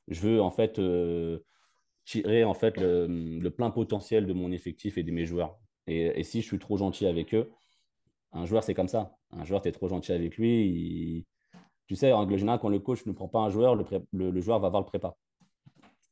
je 0.07 0.21
veux 0.21 0.41
en 0.41 0.51
fait 0.51 0.79
euh, 0.79 1.39
tirer 2.05 2.43
en 2.43 2.53
fait 2.53 2.77
le, 2.77 3.49
plein 3.49 3.71
potentiel 3.71 4.25
de 4.27 4.33
mon 4.33 4.51
effectif 4.51 4.97
et 4.97 5.03
de 5.03 5.11
mes 5.11 5.25
joueurs. 5.25 5.59
Et, 5.87 6.23
si 6.23 6.41
je 6.41 6.47
suis 6.47 6.59
trop 6.59 6.77
gentil 6.77 7.05
avec 7.05 7.33
eux, 7.33 7.51
un 8.31 8.45
joueur, 8.45 8.63
c'est 8.63 8.73
comme 8.73 8.87
ça. 8.87 9.15
Un 9.31 9.45
joueur, 9.45 9.61
tu 9.61 9.69
es 9.69 9.71
trop 9.71 9.87
gentil 9.87 10.11
avec 10.13 10.37
lui. 10.37 11.25
Tu 11.87 11.95
sais, 11.95 12.11
en 12.11 12.21
règle 12.21 12.37
générale, 12.37 12.59
quand 12.59 12.69
le 12.69 12.79
coach 12.79 13.05
ne 13.05 13.11
prend 13.11 13.27
pas 13.27 13.39
un 13.39 13.49
joueur, 13.49 13.75
le, 13.75 14.41
joueur 14.41 14.59
va 14.59 14.69
voir 14.69 14.81
le 14.81 14.87
prépa. 14.87 15.15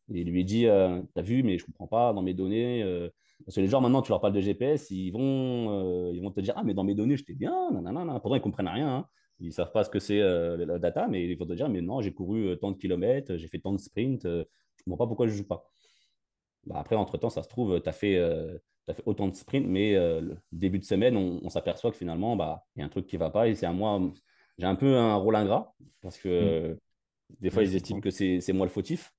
il 0.10 0.30
lui 0.30 0.44
dit 0.44 0.68
euh, 0.68 1.02
T'as 1.14 1.22
vu, 1.22 1.44
mais 1.44 1.58
je 1.58 1.64
ne 1.64 1.68
comprends 1.68 1.88
pas 1.88 2.14
dans 2.14 2.22
mes 2.22 2.34
données. 2.34 2.84
Euh. 2.84 3.10
Parce 3.46 3.56
que 3.56 3.62
les 3.62 3.68
joueurs, 3.68 3.82
maintenant, 3.82 4.02
tu 4.02 4.12
leur 4.12 4.22
parles 4.22 4.34
de 4.34 4.42
GPS, 4.42 4.92
ils 4.92 5.12
vont, 5.12 6.10
euh, 6.10 6.12
ils 6.14 6.22
vont 6.22 6.32
te 6.32 6.42
dire 6.42 6.54
Ah, 6.58 6.64
mais 6.64 6.74
dans 6.74 6.84
mes 6.84 6.96
données, 6.96 7.18
j'étais 7.18 7.34
bien. 7.34 7.72
Nanana. 7.72 8.20
Pourtant, 8.20 8.36
ils 8.36 8.40
ne 8.40 8.44
comprennent 8.44 8.68
rien. 8.68 8.98
Hein. 8.98 9.06
Ils 9.40 9.48
ne 9.48 9.52
savent 9.52 9.72
pas 9.72 9.84
ce 9.84 9.90
que 9.90 10.00
c'est 10.00 10.20
la 10.20 10.78
data, 10.78 11.08
mais 11.08 11.26
ils 11.26 11.38
vont 11.38 11.48
te 11.48 11.54
dire 11.54 11.68
Mais 11.70 11.82
non, 11.82 12.02
j'ai 12.02 12.14
couru 12.14 12.56
tant 12.60 12.72
de 12.72 12.78
kilomètres, 12.78 13.38
j'ai 13.38 13.48
fait 13.48 13.58
tant 13.58 13.74
de 13.74 13.80
sprints, 13.80 14.24
je 14.24 14.30
ne 14.30 14.46
comprends 14.86 14.98
pas 14.98 15.08
pourquoi 15.08 15.26
je 15.26 15.32
ne 15.32 15.38
joue 15.38 15.48
pas. 15.48 15.64
Bah, 16.66 16.76
après, 16.78 16.96
entre-temps, 16.96 17.32
ça 17.32 17.42
se 17.42 17.50
trouve, 17.50 17.82
tu 17.82 17.90
as 17.90 17.92
fait 17.92 18.20
tu 18.86 18.92
as 18.92 18.94
fait 18.94 19.04
autant 19.06 19.28
de 19.28 19.36
sprints, 19.36 19.68
mais 19.68 19.96
euh, 19.96 20.22
le 20.22 20.38
début 20.52 20.80
de 20.80 20.84
semaine, 20.84 21.16
on, 21.16 21.50
s'aperçoit 21.50 21.92
que 21.92 21.98
finalement, 21.98 22.36
bah, 22.36 22.66
il 22.76 22.80
y 22.80 22.82
a 22.82 22.86
un 22.86 22.90
truc 22.90 23.06
qui 23.08 23.16
ne 23.16 23.20
va 23.20 23.30
pas. 23.30 23.48
Et 23.48 23.56
c'est 23.56 23.66
à 23.66 23.74
moi, 23.74 24.02
j'ai 24.58 24.66
un 24.66 24.76
peu 24.76 24.98
un 24.98 25.16
rôle 25.16 25.36
ingrat, 25.36 25.74
parce 26.02 26.18
que 26.18 26.74
mm. 26.74 26.78
des 27.40 27.50
fois, 27.50 27.64
ils 27.64 27.76
estiment 27.76 28.02
que 28.02 28.10
c'est 28.10 28.54
moi 28.54 28.66
le 28.66 28.72
fautif. 28.72 29.14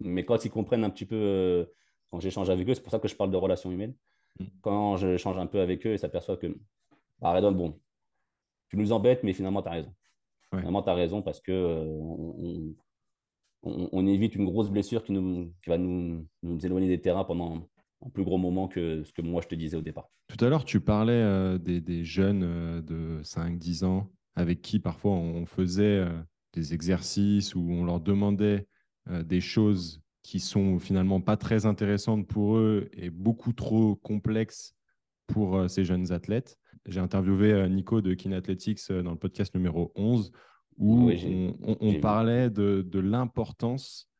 Mais 0.00 0.24
quand 0.24 0.44
ils 0.44 0.50
comprennent 0.50 0.84
un 0.84 0.90
petit 0.90 1.06
peu, 1.06 1.16
euh, 1.16 1.64
quand 2.10 2.20
j'échange 2.20 2.50
avec 2.50 2.68
eux, 2.68 2.74
c'est 2.74 2.82
pour 2.82 2.92
ça 2.92 3.00
que 3.00 3.08
je 3.08 3.16
parle 3.16 3.30
de 3.30 3.36
relations 3.36 3.70
humaines. 3.70 3.94
Mm. 4.38 4.44
Quand 4.62 4.96
je 4.96 5.16
change 5.16 5.38
un 5.38 5.46
peu 5.46 5.60
avec 5.60 5.86
eux, 5.86 5.92
ils 5.94 5.98
s'aperçoivent 5.98 6.38
que, 6.38 6.56
bah, 7.20 7.32
Redon, 7.32 7.52
bon, 7.52 7.80
tu 8.68 8.76
nous 8.76 8.92
embêtes, 8.92 9.24
mais 9.24 9.32
finalement, 9.32 9.62
tu 9.62 9.68
as 9.68 9.72
raison. 9.72 9.94
Finalement, 10.50 10.82
tu 10.82 10.90
as 10.90 10.94
raison 10.94 11.20
parce 11.20 11.40
que 11.40 11.52
euh, 11.52 11.98
on, 13.62 13.88
on, 13.92 14.06
évite 14.06 14.34
une 14.34 14.46
grosse 14.46 14.70
blessure 14.70 15.04
qui, 15.04 15.12
nous, 15.12 15.52
qui 15.62 15.68
va 15.68 15.76
nous, 15.76 16.26
nous 16.42 16.64
éloigner 16.64 16.88
des 16.88 17.00
terrains 17.00 17.24
pendant, 17.24 17.68
un 18.04 18.10
plus 18.10 18.24
gros 18.24 18.38
moment 18.38 18.68
que 18.68 19.02
ce 19.04 19.12
que 19.12 19.22
moi 19.22 19.40
je 19.42 19.48
te 19.48 19.54
disais 19.54 19.76
au 19.76 19.82
départ. 19.82 20.08
Tout 20.28 20.44
à 20.44 20.48
l'heure, 20.48 20.64
tu 20.64 20.80
parlais 20.80 21.12
euh, 21.12 21.58
des, 21.58 22.04
jeunes 22.04 22.42
euh, 22.44 22.82
de 22.82 23.22
5-10 23.22 23.84
ans 23.84 24.10
avec 24.36 24.62
qui 24.62 24.78
parfois 24.78 25.12
on 25.12 25.46
faisait 25.46 25.98
euh, 25.98 26.20
des 26.52 26.74
exercices 26.74 27.54
où 27.54 27.60
on 27.70 27.84
leur 27.84 28.00
demandait 28.00 28.66
des 29.24 29.40
choses 29.40 30.02
qui 30.22 30.38
sont 30.38 30.78
finalement 30.78 31.22
pas 31.22 31.38
très 31.38 31.64
intéressantes 31.64 32.26
pour 32.26 32.58
eux 32.58 32.90
et 32.92 33.08
beaucoup 33.08 33.54
trop 33.54 33.96
complexes 33.96 34.74
pour 35.26 35.70
ces 35.70 35.82
jeunes 35.82 36.12
athlètes. 36.12 36.58
J'ai 36.84 37.00
interviewé 37.00 37.66
Nico 37.70 38.02
de 38.02 38.12
Kin 38.12 38.32
Athletics 38.32 38.90
dans 38.90 39.12
le 39.12 39.16
podcast 39.16 39.54
numéro 39.54 39.92
11 39.94 40.30
où 40.76 41.10
on, 41.62 42.00
parlait 42.00 42.50
de, 42.50 42.82
de 42.86 42.98
l'importance 42.98 44.10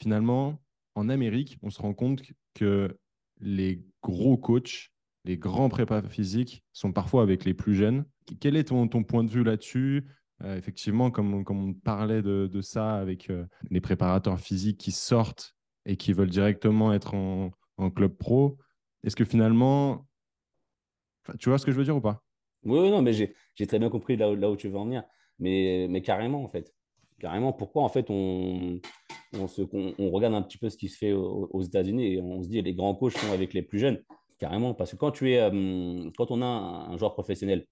finalement 0.00 0.58
en 0.94 1.10
Amérique, 1.10 1.58
on 1.62 1.68
se 1.68 1.82
rend 1.82 1.92
compte 1.92 2.22
que 2.54 2.96
les 3.40 3.84
gros 4.02 4.36
coachs, 4.36 4.90
les 5.24 5.36
grands 5.36 5.68
prépas 5.68 6.02
physiques 6.02 6.64
sont 6.72 6.92
parfois 6.92 7.22
avec 7.22 7.44
les 7.44 7.54
plus 7.54 7.74
jeunes. 7.74 8.04
Quel 8.40 8.56
est 8.56 8.64
ton, 8.64 8.88
point 8.88 9.24
de 9.24 9.30
vue 9.30 9.44
là-dessus? 9.44 10.06
Euh, 10.42 10.56
Effectivement, 10.56 11.10
comme, 11.10 11.44
on 11.48 11.74
parlait 11.74 12.22
de, 12.22 12.60
ça 12.60 12.96
avec 12.96 13.30
euh, 13.30 13.44
les 13.70 13.80
préparateurs 13.80 14.40
physiques 14.40 14.78
qui 14.78 14.92
sortent 14.92 15.54
et 15.84 15.96
qui 15.96 16.12
veulent 16.12 16.30
directement 16.30 16.92
être 16.92 17.14
en, 17.14 17.50
club 17.94 18.16
pro, 18.16 18.58
est-ce 19.04 19.14
que 19.14 19.24
finalement, 19.24 20.06
tu 21.38 21.48
vois 21.48 21.58
ce 21.58 21.64
que 21.64 21.70
je 21.70 21.76
veux 21.76 21.84
dire 21.84 21.96
ou 21.96 22.00
pas? 22.00 22.24
Oui, 22.64 22.90
non, 22.90 23.02
mais 23.02 23.12
j'ai 23.12 23.66
très 23.66 23.78
bien 23.78 23.88
compris 23.88 24.16
là, 24.16 24.34
là, 24.34 24.50
où 24.50 24.56
tu 24.56 24.68
veux 24.68 24.76
en 24.76 24.84
venir. 24.84 25.04
Mais, 25.38 25.86
mais 25.88 26.02
carrément, 26.02 26.42
en 26.42 26.48
fait 26.48 26.74
carrément 27.20 27.52
pourquoi 27.52 27.82
en 27.82 27.88
fait 27.88 28.10
on, 28.10 28.80
on, 29.32 30.10
regarde 30.10 30.34
un 30.34 30.42
petit 30.42 30.58
peu 30.58 30.70
ce 30.70 30.76
qui 30.76 30.88
se 30.88 30.96
fait 30.96 31.12
aux, 31.12 31.62
États-Unis 31.62 32.14
et 32.14 32.20
on 32.20 32.42
se 32.42 32.48
dit 32.48 32.62
les 32.62 32.74
grands 32.74 32.94
coachs 32.94 33.16
sont 33.16 33.32
avec 33.32 33.54
les 33.54 33.62
plus 33.62 33.78
jeunes. 33.78 34.02
Carrément, 34.38 34.72
parce 34.72 34.92
que 34.92 34.96
quand 34.96 35.10
tu 35.10 35.32
es, 35.32 35.40
euh, 35.40 36.10
quand 36.16 36.30
on 36.30 36.42
a 36.42 36.46
un, 36.46 36.96
joueur 36.96 37.14
professionnel, 37.14 37.66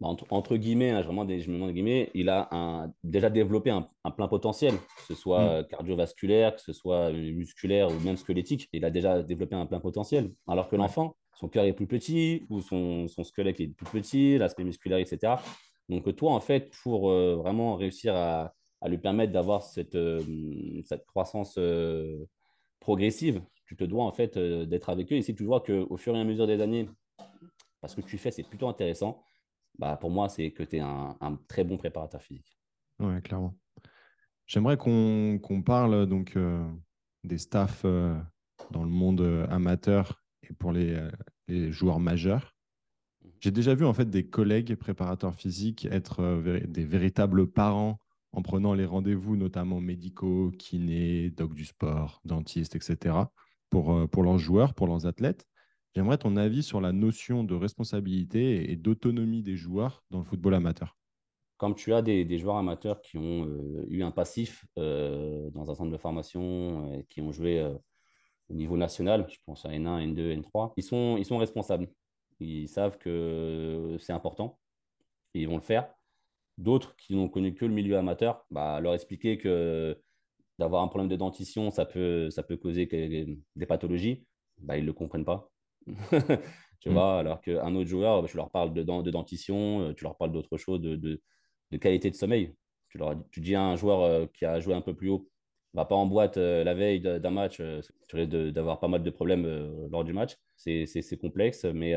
bah, 0.00 0.08
entre, 0.08 0.56
guillemets, 0.56 0.90
hein, 0.90 1.02
je, 1.02 1.06
je 1.06 1.48
me 1.48 1.54
demande 1.54 1.70
guillemets, 1.70 2.10
il 2.12 2.28
a 2.28 2.48
un, 2.50 2.92
déjà 3.04 3.30
développé 3.30 3.70
un, 3.70 3.88
plein 4.10 4.26
potentiel, 4.26 4.74
que 4.74 5.02
ce 5.06 5.14
soit 5.14 5.62
mm. 5.62 5.66
cardiovasculaire, 5.68 6.56
que 6.56 6.60
ce 6.60 6.72
soit 6.72 7.12
musculaire 7.12 7.88
ou 7.88 8.00
même 8.00 8.16
squelettique. 8.16 8.68
Il 8.72 8.84
a 8.84 8.90
déjà 8.90 9.22
développé 9.22 9.54
un 9.54 9.66
plein 9.66 9.78
potentiel. 9.78 10.32
Alors 10.48 10.68
que 10.68 10.74
l'enfant, 10.74 11.16
son 11.34 11.48
cœur 11.48 11.64
est 11.64 11.72
plus 11.72 11.86
petit 11.86 12.46
ou 12.50 12.60
son, 12.60 13.06
son 13.06 13.22
squelette 13.22 13.60
est 13.60 13.68
plus 13.68 13.86
petit, 13.86 14.38
l'aspect 14.38 14.64
musculaire, 14.64 14.98
etc. 14.98 15.34
Donc, 15.88 16.14
toi, 16.16 16.32
en 16.32 16.40
fait, 16.40 16.72
pour 16.82 17.10
euh, 17.10 17.36
vraiment 17.36 17.76
réussir 17.76 18.14
à, 18.16 18.52
lui 18.86 18.98
permettre 18.98 19.32
d'avoir 19.32 19.62
cette, 19.62 19.96
euh, 19.96 20.20
cette 20.84 21.04
croissance 21.06 21.56
euh, 21.58 22.24
progressive, 22.78 23.42
tu 23.64 23.76
te 23.76 23.82
dois 23.82 24.04
en 24.04 24.12
fait 24.12 24.38
d'être 24.38 24.90
avec 24.90 25.12
eux. 25.12 25.16
Et 25.16 25.22
si 25.22 25.34
tu 25.34 25.44
vois 25.44 25.60
qu'au 25.60 25.96
fur 25.96 26.14
et 26.14 26.20
à 26.20 26.24
mesure 26.24 26.46
des 26.46 26.60
années, 26.60 26.88
parce 27.80 27.96
que 27.96 28.00
tu 28.00 28.16
fais, 28.16 28.30
c'est 28.30 28.44
plutôt 28.44 28.68
intéressant, 28.68 29.24
bah, 29.76 29.96
pour 29.96 30.10
moi, 30.10 30.28
c'est 30.28 30.52
que 30.52 30.62
tu 30.62 30.76
es 30.76 30.80
un, 30.80 31.16
très 31.48 31.64
bon 31.64 31.76
préparateur 31.76 32.22
physique. 32.22 32.56
Oui, 33.00 33.20
clairement. 33.22 33.56
J'aimerais 34.46 34.76
qu'on 34.76 35.62
parle 35.64 36.06
donc 36.06 36.38
des 37.24 37.38
staffs 37.38 37.82
dans 37.82 38.84
le 38.84 38.90
monde 38.90 39.48
amateur 39.50 40.22
et 40.48 40.52
pour 40.52 40.70
les, 40.70 40.96
les 41.48 41.72
joueurs 41.72 41.98
majeurs. 41.98 42.55
J'ai 43.46 43.52
déjà 43.52 43.76
vu 43.76 43.84
en 43.84 43.94
fait 43.94 44.10
des 44.10 44.26
collègues 44.26 44.74
préparateurs 44.74 45.36
physiques 45.36 45.86
être 45.92 46.18
euh, 46.18 46.58
des 46.66 46.84
véritables 46.84 47.46
parents 47.46 48.00
en 48.32 48.42
prenant 48.42 48.74
les 48.74 48.84
rendez-vous, 48.84 49.36
notamment 49.36 49.78
médicaux, 49.78 50.50
kinés, 50.58 51.30
doc 51.30 51.54
du 51.54 51.64
sport, 51.64 52.20
dentistes, 52.24 52.74
etc., 52.74 53.14
pour, 53.70 53.92
euh, 53.92 54.08
pour 54.08 54.24
leurs 54.24 54.38
joueurs, 54.38 54.74
pour 54.74 54.88
leurs 54.88 55.06
athlètes. 55.06 55.46
J'aimerais 55.94 56.18
ton 56.18 56.36
avis 56.36 56.64
sur 56.64 56.80
la 56.80 56.90
notion 56.90 57.44
de 57.44 57.54
responsabilité 57.54 58.68
et 58.72 58.74
d'autonomie 58.74 59.44
des 59.44 59.54
joueurs 59.54 60.02
dans 60.10 60.18
le 60.18 60.24
football 60.24 60.54
amateur. 60.54 60.96
Comme 61.56 61.76
tu 61.76 61.94
as 61.94 62.02
des, 62.02 62.38
joueurs 62.38 62.56
amateurs 62.56 63.00
qui 63.00 63.16
ont 63.16 63.46
euh, 63.46 63.86
eu 63.90 64.02
un 64.02 64.10
passif 64.10 64.66
dans 64.74 65.70
un 65.70 65.74
centre 65.76 65.92
de 65.92 65.96
formation, 65.96 67.04
qui 67.08 67.20
ont 67.20 67.30
joué 67.30 67.64
au 68.48 68.54
niveau 68.54 68.76
national, 68.76 69.24
je 69.30 69.38
pense 69.46 69.64
à 69.64 69.68
N1, 69.68 70.14
N2, 70.14 70.42
N3, 70.42 70.72
ils 70.76 70.82
sont, 70.82 71.16
ils 71.16 71.24
sont 71.24 71.38
responsables. 71.38 71.86
Ils 72.40 72.68
savent 72.68 72.98
que 72.98 73.96
c'est 73.98 74.12
important 74.12 74.58
et 75.34 75.42
ils 75.42 75.48
vont 75.48 75.56
le 75.56 75.62
faire. 75.62 75.88
D'autres 76.58 76.96
qui 76.96 77.14
n'ont 77.14 77.28
connu 77.28 77.54
que 77.54 77.64
le 77.64 77.72
milieu 77.72 77.98
amateur, 77.98 78.46
bah, 78.50 78.80
leur 78.80 78.94
expliquer 78.94 79.38
que 79.38 80.00
d'avoir 80.58 80.82
un 80.82 80.88
problème 80.88 81.08
de 81.08 81.16
dentition, 81.16 81.70
ça 81.70 81.84
peut, 81.84 82.30
ça 82.30 82.42
peut 82.42 82.56
causer 82.56 82.86
des 82.86 83.66
pathologies, 83.66 84.26
bah, 84.58 84.76
ils 84.78 84.82
ne 84.82 84.86
le 84.86 84.92
comprennent 84.92 85.24
pas. 85.24 85.50
tu 86.80 86.88
mm. 86.88 86.92
vois, 86.92 87.18
alors 87.18 87.40
qu'un 87.42 87.74
autre 87.74 87.88
joueur, 87.88 88.22
bah, 88.22 88.28
je 88.30 88.36
leur 88.36 88.50
parle 88.50 88.72
de, 88.72 88.82
de 88.82 89.10
dentition, 89.10 89.82
euh, 89.82 89.92
tu 89.92 90.04
leur 90.04 90.16
parles 90.16 90.32
d'autre 90.32 90.56
chose, 90.56 90.80
de, 90.80 90.96
de, 90.96 91.20
de, 91.70 91.76
qualité 91.76 92.10
de 92.10 92.16
sommeil. 92.16 92.54
Tu, 92.88 92.98
leur, 92.98 93.14
tu 93.30 93.40
dis 93.40 93.54
à 93.54 93.62
un 93.62 93.76
joueur 93.76 94.02
euh, 94.02 94.26
qui 94.32 94.44
a 94.46 94.60
joué 94.60 94.74
un 94.74 94.80
peu 94.80 94.94
plus 94.94 95.10
haut, 95.10 95.28
va 95.74 95.84
pas 95.84 95.94
en 95.94 96.06
boîte 96.06 96.36
euh, 96.36 96.64
la 96.64 96.74
veille 96.74 97.00
d'un 97.00 97.30
match, 97.30 97.58
euh, 97.60 97.80
tu 98.08 98.16
risques 98.16 98.30
d'avoir 98.30 98.80
pas 98.80 98.88
mal 98.88 99.02
de 99.02 99.10
problèmes 99.10 99.44
euh, 99.44 99.88
lors 99.90 100.04
du 100.04 100.12
match. 100.12 100.36
C'est 100.56 101.18
complexe, 101.20 101.64
mais 101.64 101.94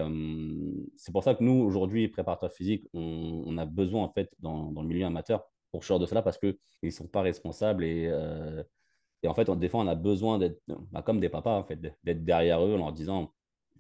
c'est 0.95 1.11
pour 1.11 1.23
ça 1.23 1.33
que 1.33 1.43
nous, 1.43 1.63
aujourd'hui, 1.63 2.07
préparateurs 2.09 2.51
physiques, 2.51 2.85
on, 2.93 3.57
a 3.57 3.65
besoin, 3.65 4.03
en 4.03 4.11
fait, 4.11 4.35
dans, 4.39 4.71
dans, 4.71 4.81
le 4.81 4.87
milieu 4.87 5.05
amateur, 5.05 5.43
pour 5.71 5.83
ce 5.83 5.93
de 5.93 6.05
cela, 6.05 6.21
parce 6.21 6.37
qu'ils 6.37 6.57
ne 6.83 6.89
sont 6.89 7.07
pas 7.07 7.21
responsables 7.21 7.83
et, 7.85 8.11
et 9.23 9.27
en 9.27 9.33
fait, 9.33 9.49
des 9.49 9.69
fois, 9.69 9.81
on 9.81 9.87
a 9.87 9.95
besoin 9.95 10.37
d'être, 10.37 10.61
bah, 10.91 11.01
comme 11.01 11.19
des 11.19 11.29
papas, 11.29 11.57
en 11.57 11.63
fait, 11.63 11.79
d'être 12.03 12.25
derrière 12.25 12.61
eux 12.65 12.73
en 12.73 12.77
leur 12.77 12.91
disant 12.91 13.33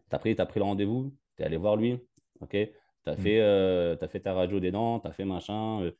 Tu 0.09 0.15
as 0.15 0.19
pris, 0.19 0.35
as 0.37 0.45
pris 0.45 0.59
le 0.59 0.65
rendez-vous, 0.65 1.13
tu 1.35 1.43
es 1.43 1.45
allé 1.45 1.57
voir 1.57 1.75
lui, 1.75 1.99
ok? 2.39 2.51
Tu 2.51 2.69
as, 3.05 3.13
mmh. 3.13 3.17
fait, 3.17 3.41
as 3.41 4.07
fait 4.07 4.19
ta 4.21 4.33
radio 4.33 4.59
des 4.61 4.71
dents, 4.71 5.01
tu 5.01 5.07
as 5.07 5.11
fait 5.11 5.25
machin. 5.25 5.91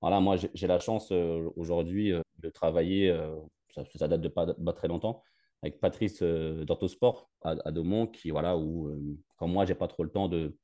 Voilà, 0.00 0.20
moi, 0.20 0.36
j'ai 0.36 0.66
la 0.66 0.78
chance 0.78 1.10
aujourd'hui 1.56 2.12
de 2.38 2.50
travailler, 2.50 3.10
euh, 3.10 3.34
ça, 3.68 4.08
date 4.08 4.20
de 4.20 4.28
pas, 4.28 4.46
très 4.74 4.88
longtemps, 4.88 5.22
avec 5.62 5.80
Patrice 5.80 6.20
euh, 6.22 6.64
d'Orthosport 6.64 7.30
à, 7.42 7.54
à 7.64 7.72
Domont, 7.72 8.06
qui, 8.06 8.30
voilà, 8.30 8.56
où 8.56 8.88
euh, 8.88 9.18
quand 9.36 9.48
moi, 9.48 9.64
j'ai 9.64 9.74
pas 9.74 9.88
trop 9.88 10.04
le 10.04 10.10
temps 10.10 10.28
de, 10.28 10.56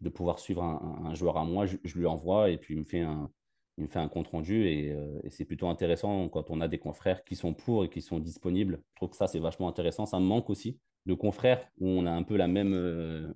de 0.00 0.08
pouvoir 0.08 0.38
suivre 0.38 0.62
un, 0.62 1.14
joueur 1.14 1.36
à 1.36 1.44
moi, 1.44 1.66
je, 1.66 1.98
lui 1.98 2.06
envoie 2.06 2.50
et 2.50 2.58
puis 2.58 2.74
il 2.74 2.80
me 2.80 2.84
fait 2.84 3.00
un, 3.00 3.30
il 3.76 3.84
me 3.84 3.88
fait 3.88 3.98
un 3.98 4.08
compte 4.08 4.28
rendu 4.28 4.66
et, 4.66 4.96
c'est 5.28 5.44
plutôt 5.44 5.68
intéressant 5.68 6.28
quand 6.28 6.50
on 6.50 6.60
a 6.60 6.68
des 6.68 6.78
confrères 6.78 7.24
qui 7.24 7.36
sont 7.36 7.54
pour 7.54 7.84
et 7.84 7.90
qui 7.90 8.02
sont 8.02 8.18
disponibles. 8.18 8.82
Je 8.90 8.96
trouve 8.96 9.10
que 9.10 9.16
ça, 9.16 9.26
c'est 9.26 9.38
vachement 9.38 9.68
intéressant. 9.68 10.06
Ça 10.06 10.18
me 10.18 10.24
manque 10.24 10.50
aussi 10.50 10.78
de 11.06 11.14
confrères 11.14 11.66
où 11.78 11.88
on 11.88 12.06
a 12.06 12.10
un 12.10 12.22
peu 12.22 12.36
la 12.36 12.48
même, 12.48 13.34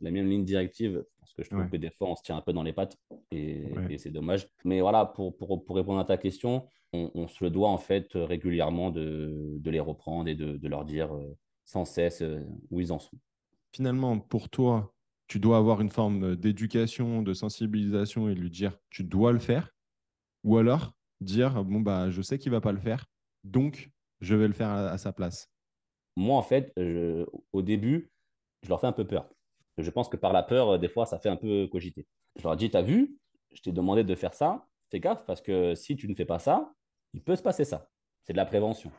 la 0.00 0.10
même 0.10 0.28
ligne 0.28 0.44
directive, 0.44 1.04
parce 1.20 1.34
que 1.34 1.42
je 1.42 1.50
trouve 1.50 1.68
que 1.68 1.76
des 1.76 1.90
fois, 1.90 2.08
on 2.08 2.16
se 2.16 2.22
tient 2.22 2.36
un 2.36 2.42
peu 2.42 2.52
dans 2.52 2.62
les 2.62 2.72
pattes 2.72 2.98
et, 3.36 3.98
c'est 3.98 4.10
dommage. 4.10 4.48
Mais 4.64 4.80
voilà, 4.80 5.04
pour, 5.04 5.36
pour, 5.36 5.64
pour, 5.64 5.76
répondre 5.76 5.98
à 5.98 6.04
ta 6.04 6.16
question, 6.16 6.66
on, 6.92 7.28
se 7.28 7.44
doit 7.44 7.68
en 7.68 7.78
fait 7.78 8.08
régulièrement 8.14 8.90
de, 8.90 9.56
de 9.58 9.70
les 9.70 9.80
reprendre 9.80 10.28
et 10.28 10.34
de, 10.34 10.56
de 10.56 10.68
leur 10.68 10.84
dire 10.84 11.10
sans 11.64 11.84
cesse 11.84 12.22
où 12.70 12.80
ils 12.80 12.92
en 12.92 12.98
sont. 12.98 13.18
Finalement, 13.72 14.18
pour 14.18 14.48
toi, 14.48 14.94
tu 15.28 15.40
dois 15.40 15.58
avoir 15.58 15.80
une 15.80 15.90
forme 15.90 16.36
d'éducation, 16.36 17.22
de 17.22 17.34
sensibilisation 17.34 18.28
et 18.28 18.34
lui 18.34 18.50
dire 18.50 18.78
tu 18.90 19.04
dois 19.04 19.32
le 19.32 19.38
faire, 19.38 19.74
ou 20.44 20.56
alors 20.56 20.92
dire 21.20 21.64
bon 21.64 21.80
bah 21.80 22.10
je 22.10 22.22
sais 22.22 22.38
qu'il 22.38 22.52
va 22.52 22.60
pas 22.60 22.72
le 22.72 22.78
faire, 22.78 23.06
donc 23.44 23.90
je 24.20 24.34
vais 24.34 24.46
le 24.46 24.54
faire 24.54 24.70
à, 24.70 24.96
sa 24.98 25.12
place. 25.12 25.50
Moi 26.16 26.36
en 26.36 26.42
fait, 26.42 26.72
au 27.52 27.62
début, 27.62 28.10
je 28.62 28.68
leur 28.68 28.80
fais 28.80 28.86
un 28.86 28.92
peu 28.92 29.06
peur. 29.06 29.28
Je 29.78 29.90
pense 29.90 30.08
que 30.08 30.16
par 30.16 30.32
la 30.32 30.42
peur, 30.42 30.78
des 30.78 30.88
fois, 30.88 31.04
ça 31.04 31.18
fait 31.18 31.28
un 31.28 31.36
peu 31.36 31.66
cogiter. 31.66 32.06
Je 32.36 32.42
leur 32.44 32.56
dis, 32.56 32.70
as 32.72 32.82
vu, 32.82 33.18
je 33.56 33.62
t'ai 33.62 33.72
demandé 33.72 34.04
de 34.04 34.14
faire 34.14 34.34
ça, 34.34 34.66
fais 34.90 35.00
gaffe 35.00 35.24
parce 35.26 35.40
que 35.40 35.74
si 35.74 35.96
tu 35.96 36.08
ne 36.08 36.14
fais 36.14 36.24
pas 36.24 36.38
ça, 36.38 36.72
il 37.14 37.22
peut 37.22 37.36
se 37.36 37.42
passer 37.42 37.64
ça. 37.64 37.88
C'est 38.24 38.32
de 38.32 38.38
la 38.38 38.46
prévention. 38.46 38.92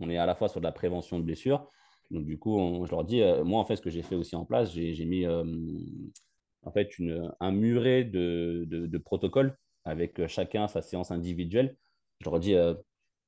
On 0.00 0.08
est 0.10 0.18
à 0.18 0.26
la 0.26 0.34
fois 0.34 0.48
sur 0.48 0.60
de 0.60 0.66
la 0.66 0.72
prévention 0.72 1.18
de 1.18 1.24
blessures, 1.24 1.68
donc, 2.10 2.24
du 2.24 2.38
coup, 2.38 2.84
je 2.86 2.90
leur 2.90 3.04
dis, 3.04 3.22
euh, 3.22 3.44
moi, 3.44 3.60
en 3.60 3.64
fait, 3.64 3.76
ce 3.76 3.82
que 3.82 3.90
j'ai 3.90 4.02
fait 4.02 4.14
aussi 4.14 4.34
en 4.36 4.44
place, 4.44 4.72
j'ai 4.72 5.04
mis 5.04 5.26
euh, 5.26 5.44
en 6.62 6.72
fait 6.72 6.90
un 7.40 7.52
muret 7.52 8.04
de, 8.04 8.98
protocoles 9.04 9.56
avec 9.84 10.26
chacun 10.26 10.68
sa 10.68 10.82
séance 10.82 11.10
individuelle. 11.10 11.76
Je 12.20 12.30
leur 12.30 12.40
dis, 12.40 12.54
euh, 12.54 12.74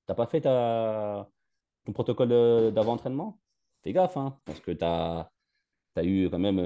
t'as 0.06 0.14
pas 0.14 0.26
fait 0.26 0.40
ton 0.42 1.92
protocole 1.92 2.28
d'avant-entraînement? 2.72 3.38
Fais 3.82 3.92
gaffe, 3.92 4.16
hein, 4.16 4.38
parce 4.44 4.60
que 4.60 4.72
tu 4.72 4.84
as, 4.84 5.30
eu 6.02 6.30
quand 6.30 6.38
même 6.38 6.60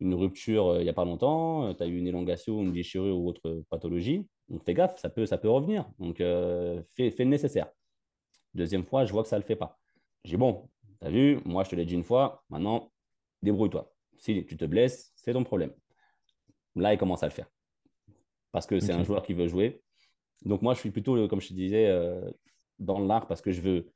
une 0.00 0.14
rupture 0.14 0.76
il 0.78 0.82
n'y 0.82 0.88
a 0.88 0.92
pas 0.92 1.04
longtemps, 1.04 1.72
tu 1.74 1.82
as 1.82 1.86
eu 1.86 1.96
une 1.96 2.06
élongation, 2.06 2.62
une 2.62 2.72
déchirure 2.72 3.18
ou 3.18 3.28
autre 3.28 3.62
pathologie. 3.70 4.26
Donc 4.48 4.64
fais 4.64 4.74
gaffe, 4.74 4.98
ça 4.98 5.08
peut, 5.08 5.26
ça 5.26 5.38
peut 5.38 5.48
revenir. 5.48 5.88
Donc 5.98 6.18
fais, 6.18 7.10
fais 7.10 7.24
le 7.24 7.30
nécessaire. 7.30 7.68
Deuxième 8.54 8.84
fois, 8.84 9.04
je 9.04 9.12
vois 9.12 9.22
que 9.22 9.28
ça 9.28 9.36
ne 9.36 9.42
le 9.42 9.46
fait 9.46 9.56
pas. 9.56 9.78
J'ai 10.24 10.36
bon, 10.36 10.68
tu 11.00 11.06
as 11.06 11.10
vu, 11.10 11.40
moi 11.44 11.64
je 11.64 11.70
te 11.70 11.76
l'ai 11.76 11.84
dit 11.84 11.94
une 11.94 12.04
fois, 12.04 12.44
maintenant 12.50 12.90
débrouille-toi. 13.42 13.92
Si 14.18 14.44
tu 14.46 14.56
te 14.56 14.64
blesses, 14.64 15.12
c'est 15.16 15.32
ton 15.32 15.44
problème. 15.44 15.72
Là, 16.74 16.92
il 16.92 16.98
commence 16.98 17.22
à 17.22 17.26
le 17.26 17.32
faire. 17.32 17.48
Parce 18.52 18.66
que 18.66 18.80
c'est 18.80 18.92
un 18.92 19.02
joueur 19.02 19.22
qui 19.22 19.34
veut 19.34 19.48
jouer. 19.48 19.82
Donc 20.44 20.62
moi, 20.62 20.74
je 20.74 20.80
suis 20.80 20.90
plutôt, 20.90 21.28
comme 21.28 21.40
je 21.40 21.48
te 21.48 21.54
disais, 21.54 21.86
euh, 21.86 22.30
dans 22.78 22.98
l'art 22.98 23.26
parce 23.26 23.40
que 23.40 23.52
je 23.52 23.60
veux. 23.60 23.92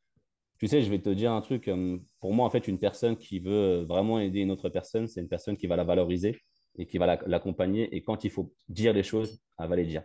Tu 0.61 0.69
sais, 0.69 0.83
je 0.83 0.91
vais 0.91 0.99
te 0.99 1.09
dire 1.09 1.33
un 1.33 1.41
truc. 1.41 1.69
Euh, 1.69 1.99
pour 2.21 2.35
moi, 2.35 2.47
en 2.47 2.51
fait, 2.51 2.69
une 2.69 2.79
personne 2.79 3.17
qui 3.17 3.41
veut 3.41 3.83
vraiment 3.89 4.21
aider 4.21 4.41
une 4.41 4.51
autre 4.51 4.69
personne, 4.69 5.09
c'est 5.09 5.21
une 5.21 5.29
personne 5.29 5.57
qui 5.57 5.67
va 5.67 5.75
la 5.75 5.85
valoriser 5.85 6.39
et 6.77 6.87
qui 6.87 6.99
va 6.99 7.19
l'accompagner. 7.27 7.95
Et 7.97 8.03
quand 8.03 8.25
il 8.25 8.31
faut 8.31 8.53
dire 8.69 8.93
les 8.93 9.03
choses, 9.03 9.41
elle 9.59 9.69
va 9.69 9.77
les 9.77 9.87
dire. 9.87 10.03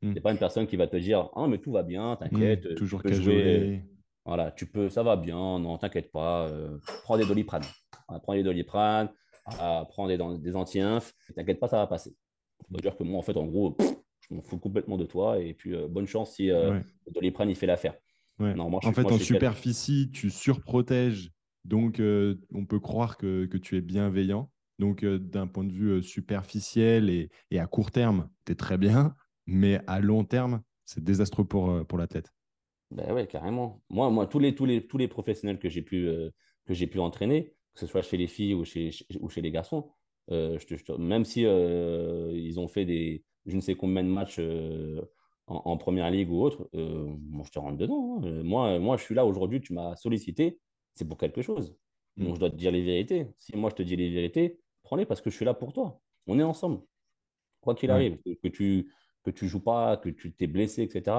Hmm. 0.00 0.10
Ce 0.10 0.14
n'est 0.14 0.20
pas 0.20 0.32
une 0.32 0.38
personne 0.38 0.66
qui 0.66 0.76
va 0.76 0.86
te 0.86 0.96
dire 0.96 1.28
Ah, 1.36 1.46
mais 1.46 1.58
tout 1.58 1.72
va 1.72 1.82
bien, 1.82 2.16
t'inquiète. 2.16 2.64
Hmm, 2.64 2.74
toujours 2.74 3.02
jouer. 3.06 3.82
Voilà, 4.24 4.50
tu 4.50 4.66
peux, 4.66 4.90
ça 4.90 5.02
va 5.02 5.16
bien, 5.16 5.58
non, 5.58 5.78
t'inquiète 5.78 6.12
pas, 6.12 6.48
euh, 6.48 6.76
prends 7.04 7.16
des 7.16 7.24
doliprane. 7.24 7.62
prends 8.22 8.34
des 8.34 8.42
doliprane, 8.42 9.08
prends 9.46 10.06
des, 10.06 10.18
des 10.38 10.54
anti-inf, 10.54 11.14
t'inquiète 11.34 11.58
pas, 11.58 11.68
ça 11.68 11.78
va 11.78 11.86
passer. 11.86 12.10
Ça 12.60 12.66
veut 12.70 12.82
dire 12.82 12.94
que 12.94 13.04
moi, 13.04 13.18
en 13.18 13.22
fait, 13.22 13.36
en 13.38 13.46
gros, 13.46 13.74
je 14.28 14.34
m'en 14.34 14.42
fous 14.42 14.58
complètement 14.58 14.96
de 14.96 15.06
toi 15.06 15.38
et 15.38 15.54
puis 15.54 15.74
euh, 15.74 15.88
bonne 15.88 16.06
chance 16.06 16.34
si 16.34 16.50
euh, 16.50 16.78
le 17.06 17.12
doliprane, 17.12 17.48
il 17.48 17.56
fait 17.56 17.66
l'affaire. 17.66 17.94
En 18.40 18.92
fait, 18.92 19.06
en 19.06 19.18
superficie, 19.18 20.10
tu 20.12 20.30
surprotèges, 20.30 21.30
donc 21.64 22.00
on 22.00 22.66
peut 22.66 22.80
croire 22.80 23.16
que, 23.16 23.46
que, 23.46 23.56
tu 23.56 23.76
es 23.76 23.80
bienveillant. 23.80 24.50
Donc, 24.78 25.04
d'un 25.04 25.48
point 25.48 25.64
de 25.64 25.72
vue 25.72 26.02
superficiel 26.04 27.10
et, 27.10 27.30
et, 27.50 27.58
à 27.58 27.66
court 27.66 27.90
terme, 27.90 28.30
tu 28.46 28.52
es 28.52 28.54
très 28.54 28.78
bien, 28.78 29.16
mais 29.46 29.80
à 29.88 29.98
long 29.98 30.24
terme, 30.24 30.62
c'est 30.84 31.02
désastreux 31.02 31.44
pour, 31.44 31.84
pour 31.86 31.98
l'athlète. 31.98 32.32
Ben 32.90 33.12
ouais, 33.12 33.26
carrément. 33.26 33.82
Moi, 33.90 34.10
moi 34.10 34.26
tous, 34.26 34.38
les, 34.38 34.54
tous, 34.54 34.64
les, 34.64 34.86
tous 34.86 34.98
les 34.98 35.08
professionnels 35.08 35.58
que 35.58 35.68
j'ai 35.68 35.82
pu, 35.82 36.06
euh, 36.06 36.30
que 36.66 36.74
j'ai 36.74 36.86
pu 36.86 36.98
entraîner, 36.98 37.54
que 37.74 37.80
ce 37.80 37.86
soit 37.86 38.02
chez 38.02 38.16
les 38.16 38.26
filles 38.26 38.54
ou 38.54 38.64
chez, 38.64 38.90
ou 39.20 39.28
chez 39.28 39.42
les 39.42 39.50
garçons, 39.50 39.90
euh, 40.30 40.58
je 40.58 40.92
même 40.96 41.24
si 41.24 41.44
euh, 41.44 42.32
ils 42.34 42.58
ont 42.60 42.68
fait 42.68 42.84
des 42.84 43.24
je 43.46 43.56
ne 43.56 43.60
sais 43.60 43.74
combien 43.74 44.04
de 44.04 44.08
matchs 44.08 44.40
en, 45.48 45.76
première 45.76 46.10
ligue 46.10 46.30
ou 46.30 46.42
autre, 46.42 46.68
moi 46.72 47.44
je 47.44 47.50
te 47.50 47.58
rentre 47.58 47.76
dedans. 47.76 48.20
Hein. 48.22 48.42
Moi, 48.42 48.78
moi, 48.78 48.96
je 48.96 49.02
suis 49.02 49.14
là 49.14 49.26
aujourd'hui, 49.26 49.60
tu 49.60 49.72
m'as 49.72 49.96
sollicité, 49.96 50.58
c'est 50.94 51.06
pour 51.06 51.18
quelque 51.18 51.42
chose. 51.42 51.76
Mm. 52.16 52.24
Donc 52.24 52.34
je 52.34 52.40
dois 52.40 52.50
te 52.50 52.56
dire 52.56 52.70
les 52.70 52.82
vérités. 52.82 53.26
Si 53.38 53.56
moi 53.56 53.70
je 53.70 53.76
te 53.76 53.82
dis 53.82 53.96
les 53.96 54.10
vérités, 54.10 54.58
prends-les 54.82 55.06
parce 55.06 55.20
que 55.20 55.30
je 55.30 55.36
suis 55.36 55.44
là 55.44 55.54
pour 55.54 55.72
toi. 55.72 56.00
On 56.26 56.38
est 56.38 56.42
ensemble. 56.42 56.82
Quoi 57.60 57.74
qu'il 57.74 57.90
arrive, 57.90 58.18
que, 58.42 58.48
tu 58.48 58.92
que 59.24 59.30
tu 59.30 59.48
joues 59.48 59.62
pas, 59.62 59.96
que 59.96 60.08
tu 60.10 60.32
t'es 60.32 60.46
blessé, 60.46 60.82
etc 60.82 61.16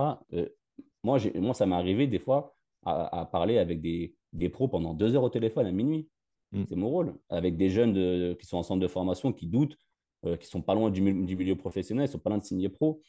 moi, 1.04 1.18
moi 1.36 1.54
ça 1.54 1.66
m'est 1.66 1.76
arrivé 1.76 2.08
des 2.08 2.20
fois 2.20 2.56
à, 2.86 3.28
parler 3.32 3.58
avec 3.58 3.82
des, 3.82 4.16
des, 4.34 4.50
pros 4.50 4.68
pendant 4.68 4.94
deux 4.94 5.16
heures 5.16 5.24
au 5.24 5.30
téléphone 5.30 5.66
à 5.66 5.72
minuit. 5.72 6.08
Mm. 6.52 6.64
C'est 6.68 6.76
mon 6.76 6.90
rôle. 6.90 7.16
Avec 7.30 7.58
des 7.58 7.70
jeunes 7.70 8.36
qui 8.38 8.46
sont 8.46 8.58
en 8.58 8.64
centre 8.64 8.80
de 8.80 8.88
formation, 8.88 9.34
qui 9.34 9.48
doutent, 9.48 9.78
euh, 10.26 10.38
qui 10.38 10.48
sont 10.48 10.62
pas 10.62 10.76
loin 10.76 10.90
du, 10.90 11.02
milieu 11.02 11.56
professionnel, 11.56 12.08
ils 12.08 12.12
sont 12.12 12.20
pas 12.20 12.30
loin 12.30 12.40
de 12.40 12.44
signer 12.44 12.70
pro. 12.70 13.02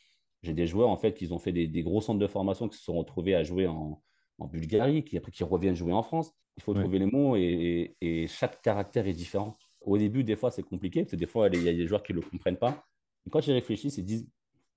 J'ai 0.42 0.54
des 0.54 0.66
joueurs 0.66 0.88
en 0.88 0.96
fait 0.96 1.14
qui 1.14 1.30
ont 1.32 1.38
fait 1.38 1.52
des, 1.52 1.66
des, 1.66 1.82
gros 1.82 2.00
centres 2.00 2.18
de 2.18 2.26
formation 2.26 2.68
qui 2.68 2.78
se 2.78 2.84
sont 2.84 2.96
retrouvés 2.96 3.34
à 3.34 3.42
jouer 3.42 3.66
en, 3.66 4.02
en 4.38 4.46
Bulgarie, 4.46 5.04
qui 5.04 5.16
après 5.16 5.30
qui 5.30 5.44
reviennent 5.44 5.76
jouer 5.76 5.92
en 5.92 6.02
France. 6.02 6.32
Il 6.56 6.62
faut 6.62 6.74
trouver 6.74 6.98
les 6.98 7.06
mots 7.06 7.36
et, 7.36 7.96
et, 8.00 8.26
chaque 8.26 8.60
caractère 8.60 9.06
est 9.06 9.12
différent. 9.12 9.56
Au 9.80 9.96
début, 9.96 10.24
des 10.24 10.36
fois, 10.36 10.50
c'est 10.50 10.62
compliqué 10.62 11.02
parce 11.02 11.12
que 11.12 11.16
des 11.16 11.26
fois, 11.26 11.48
il 11.48 11.62
y 11.62 11.68
a 11.68 11.72
des 11.72 11.86
joueurs 11.86 12.02
qui 12.02 12.12
ne 12.12 12.20
le 12.20 12.26
comprennent 12.26 12.58
pas. 12.58 12.84
Et 13.26 13.30
quand 13.30 13.46
ils 13.46 13.52
réfléchissent, 13.52 13.96
ils 13.96 14.04
disent 14.04 14.28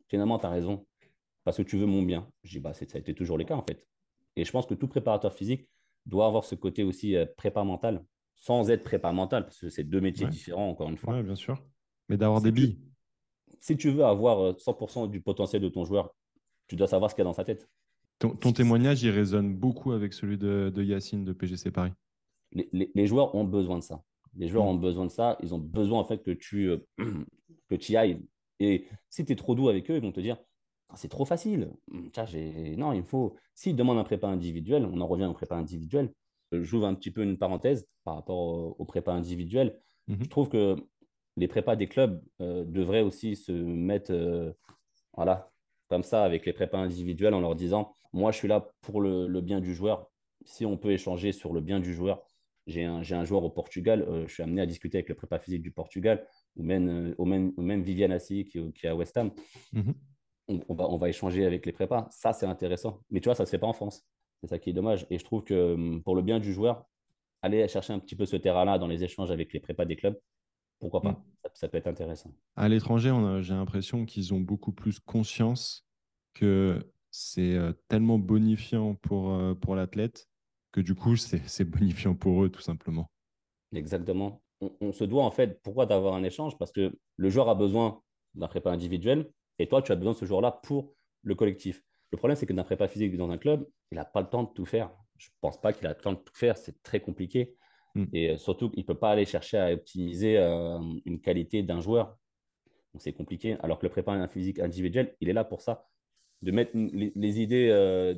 finalement, 0.08 0.40
tu 0.40 0.46
as 0.46 0.50
raison 0.50 0.86
parce 1.44 1.58
que 1.58 1.64
tu 1.64 1.78
veux 1.78 1.86
mon 1.86 2.04
bien. 2.04 2.30
Je 2.44 2.52
dis, 2.52 2.60
bah, 2.60 2.74
ça 2.74 2.86
a 2.94 2.98
été 2.98 3.14
toujours 3.14 3.38
le 3.38 3.44
cas 3.44 3.56
en 3.56 3.64
fait. 3.64 3.86
Et 4.36 4.46
je 4.46 4.52
pense 4.52 4.66
que 4.66 4.74
tout 4.74 4.88
préparateur 4.88 5.34
physique 5.34 5.68
doit 6.06 6.26
avoir 6.26 6.44
ce 6.44 6.56
côté 6.56 6.84
aussi 6.84 7.16
euh, 7.16 7.26
prépa 7.38 7.64
mental, 7.64 8.04
sans 8.36 8.70
être 8.70 8.84
prépa 8.84 9.12
mental, 9.12 9.44
parce 9.44 9.60
que 9.60 9.70
c'est 9.70 9.84
deux 9.84 10.02
métiers 10.02 10.28
différents, 10.28 10.70
encore 10.70 10.90
une 10.90 10.98
fois. 10.98 11.16
Oui, 11.16 11.24
bien 11.24 11.36
sûr. 11.36 11.62
Mais 12.10 12.18
d'avoir 12.18 12.42
des 12.42 12.52
billes. 12.52 12.80
Si 13.64 13.78
tu 13.78 13.92
veux 13.92 14.04
avoir 14.04 14.58
100% 14.58 15.06
euh, 15.06 15.08
du 15.08 15.22
potentiel 15.22 15.62
de 15.62 15.70
ton 15.70 15.86
joueur, 15.86 16.14
tu 16.68 16.76
dois 16.76 16.88
savoir 16.88 17.10
ce 17.10 17.16
qu'il 17.16 17.22
y 17.22 17.26
a 17.26 17.30
dans 17.30 17.34
sa 17.34 17.46
tête. 17.46 17.70
Ton, 18.20 18.52
témoignage, 18.52 19.04
il 19.04 19.10
résonne 19.10 19.56
beaucoup 19.56 19.94
avec 19.94 20.12
celui 20.12 20.38
de, 20.38 20.72
Yacine 20.76 21.24
de 21.24 21.32
PGC 21.32 21.72
Paris. 21.72 21.94
Les, 22.52 23.08
joueurs 23.08 23.34
ont 23.36 23.46
besoin 23.46 23.78
de 23.78 23.84
ça. 23.84 24.04
Les 24.36 24.50
joueurs 24.50 24.66
mm. 24.66 24.68
ont 24.68 24.76
besoin 24.76 25.06
de 25.06 25.12
ça. 25.12 25.38
Ils 25.42 25.54
ont 25.54 25.60
besoin 25.60 26.02
en 26.02 26.04
fait 26.04 26.22
que 26.22 26.32
tu, 26.32 26.72
euh, 26.72 26.86
que 27.70 27.76
tu 27.76 27.94
y 27.94 27.98
ailles. 27.98 28.22
Et 28.60 28.86
si 29.10 29.24
tu 29.24 29.32
es 29.32 29.36
trop 29.38 29.56
doux 29.56 29.70
avec 29.70 29.90
eux, 29.90 29.96
ils 29.96 30.02
vont 30.02 30.12
te 30.12 30.20
dire 30.20 30.38
c'est 30.96 31.08
trop 31.08 31.26
facile. 31.26 31.72
Hum, 31.90 32.12
non, 32.78 32.92
il 32.92 33.04
faut. 33.04 33.38
S'il 33.56 33.78
demande 33.78 33.98
un 33.98 34.04
prépa 34.04 34.28
individuel, 34.28 34.86
on 34.86 35.00
en 35.00 35.08
revient 35.08 35.26
au 35.26 35.34
prépa 35.34 35.56
individuel. 35.56 36.14
J'ouvre 36.52 36.86
un 36.86 36.96
petit 36.96 37.12
peu 37.12 37.24
une 37.24 37.38
parenthèse 37.38 37.88
par 38.04 38.16
rapport 38.16 38.78
au, 38.78 38.86
prépa 38.86 39.14
individuel. 39.14 39.80
Mhm. 40.08 40.18
Je 40.22 40.30
trouve 40.30 40.50
que 40.50 40.76
les 41.38 41.48
prépas 41.48 41.76
des 41.76 41.88
clubs 41.88 42.22
euh, 42.42 42.64
devraient 42.66 43.02
aussi 43.02 43.36
se 43.36 43.52
mettre 43.52 44.12
euh, 44.12 44.52
voilà, 45.16 45.52
comme 45.90 46.04
ça 46.04 46.24
avec 46.24 46.46
les 46.46 46.54
prépas 46.54 46.78
individuels 46.78 47.34
en 47.34 47.42
leur 47.42 47.56
disant 47.56 47.94
Moi, 48.14 48.32
je 48.32 48.38
suis 48.38 48.48
là 48.48 48.70
pour 48.82 49.02
le, 49.02 49.42
bien 49.42 49.60
du 49.60 49.74
joueur. 49.74 50.10
Si 50.46 50.66
on 50.66 50.78
peut 50.78 50.92
échanger 50.92 51.32
sur 51.32 51.54
le 51.54 51.62
bien 51.62 51.80
du 51.80 51.94
joueur, 51.94 52.24
j'ai 52.68 52.84
un, 52.84 53.02
un, 53.02 53.26
joueur 53.26 53.44
au 53.44 53.50
Portugal, 53.50 54.04
euh, 54.04 54.28
je 54.28 54.34
suis 54.34 54.44
amené 54.44 54.62
à 54.62 54.66
discuter 54.66 54.98
avec 54.98 55.10
le 55.10 55.16
prépa 55.16 55.40
physique 55.40 55.62
du 55.62 55.72
Portugal, 55.72 56.26
ou 56.56 56.64
même, 56.64 57.14
même 57.18 57.82
Viviane 57.82 58.12
Assi 58.12 58.46
qui, 58.46 58.72
qui, 58.74 58.86
est 58.86 58.90
à 58.90 58.96
West 58.96 59.18
Ham. 59.18 59.32
Mhm 59.74 59.94
on, 60.48 60.74
va, 60.74 60.90
on 60.90 60.98
va 60.98 61.10
échanger 61.10 61.46
avec 61.46 61.66
les 61.66 61.72
prépas. 61.72 62.08
Ça, 62.12 62.34
c'est 62.34 62.46
intéressant. 62.46 63.02
Mais 63.10 63.20
tu 63.20 63.26
vois, 63.26 63.36
ça 63.36 63.44
ne 63.44 63.46
se 63.46 63.52
fait 63.52 63.60
pas 63.60 63.68
en 63.68 63.74
France. 63.74 64.06
C'est 64.42 64.48
ça 64.48 64.60
qui 64.60 64.70
est 64.70 64.74
dommage. 64.74 65.06
Et 65.10 65.18
je 65.18 65.24
trouve 65.24 65.44
que 65.44 66.00
pour 66.00 66.16
le 66.16 66.22
bien 66.22 66.40
du 66.40 66.54
joueur, 66.54 66.86
aller 67.42 67.68
chercher 67.68 67.94
un 67.94 68.00
petit 68.00 68.16
peu 68.16 68.26
ce 68.26 68.36
terrain-là 68.36 68.78
dans 68.78 68.88
les 68.88 69.04
échanges 69.04 69.32
avec 69.32 69.54
les 69.54 69.60
prépas 69.60 69.86
des 69.86 69.96
clubs, 69.96 70.20
pourquoi 70.84 71.02
pas 71.02 71.12
mm. 71.12 71.50
ça, 71.54 71.68
peut 71.68 71.78
être 71.78 71.88
intéressant. 71.88 72.32
À 72.56 72.68
l'étranger, 72.68 73.14
j'ai 73.42 73.54
l'impression 73.54 74.06
qu'ils 74.06 74.34
ont 74.34 74.40
beaucoup 74.40 74.72
plus 74.72 75.00
conscience 75.00 75.88
que 76.34 76.80
c'est 77.12 77.56
euh, 77.56 77.74
tellement 77.88 78.18
bonifiant 78.18 78.96
pour, 78.96 79.34
euh, 79.34 79.54
pour 79.54 79.76
l'athlète 79.76 80.28
que 80.72 80.82
du 80.82 80.96
coup, 80.96 81.16
c'est 81.16 81.66
bonifiant 81.66 82.16
pour 82.16 82.44
eux, 82.44 82.50
tout 82.50 82.62
simplement. 82.62 83.10
Exactement. 83.74 84.42
On, 84.62 84.72
on 84.82 84.92
se 84.92 85.04
doit 85.04 85.24
en 85.24 85.32
fait, 85.32 85.62
pourquoi 85.64 85.86
d'avoir 85.86 86.16
un 86.16 86.24
échange? 86.24 86.58
Parce 86.58 86.72
que 86.72 86.94
le 87.18 87.30
joueur 87.30 87.50
a 87.50 87.56
besoin 87.56 88.02
d'un 88.36 88.48
prépa 88.48 88.72
individuel, 88.72 89.32
et 89.60 89.68
toi, 89.68 89.82
tu 89.82 89.92
as 89.92 89.96
besoin 89.96 90.14
de 90.14 90.18
ce 90.18 90.26
joueur-là 90.26 90.52
pour 90.64 90.94
le 91.22 91.36
collectif. 91.36 91.84
Le 92.12 92.18
problème, 92.18 92.36
c'est 92.36 92.46
que 92.46 92.54
d'un 92.54 92.64
prépa 92.64 92.88
physique 92.88 93.16
dans 93.18 93.30
un 93.30 93.38
club, 93.38 93.68
il 93.92 93.96
n'a 93.96 94.06
pas 94.06 94.22
le 94.22 94.28
temps 94.28 94.44
de 94.44 94.50
tout 94.54 94.66
faire. 94.66 94.92
Je 95.18 95.28
ne 95.28 95.34
pense 95.42 95.60
pas 95.60 95.74
qu'il 95.74 95.86
a 95.88 95.90
le 95.90 95.96
temps 95.96 96.14
de 96.14 96.18
tout 96.18 96.34
faire. 96.34 96.58
C'est 96.58 96.82
très 96.84 97.00
compliqué. 97.00 97.56
Hmm. 97.96 98.06
Et 98.14 98.32
euh, 98.32 98.38
surtout, 98.38 98.72
il 98.76 98.82
ne 98.82 98.86
peut 98.86 98.98
pas 98.98 99.12
aller 99.12 99.26
chercher 99.26 99.58
à 99.58 99.74
optimiser 99.74 100.38
euh, 100.38 100.80
une 101.06 101.20
qualité 101.20 101.64
d'un 101.64 101.80
joueur. 101.80 102.18
C'est 102.98 103.14
compliqué. 103.14 103.58
Alors 103.62 103.80
que 103.80 103.86
le 103.86 103.92
prépa 103.92 104.28
physique 104.28 104.60
individuel, 104.60 105.16
il 105.20 105.30
est 105.30 105.34
là 105.34 105.44
pour 105.44 105.62
ça. 105.62 105.88
De 106.42 106.52
mettre 106.52 106.72
les, 106.76 107.42
idées 107.42 107.70
euh, 107.72 108.14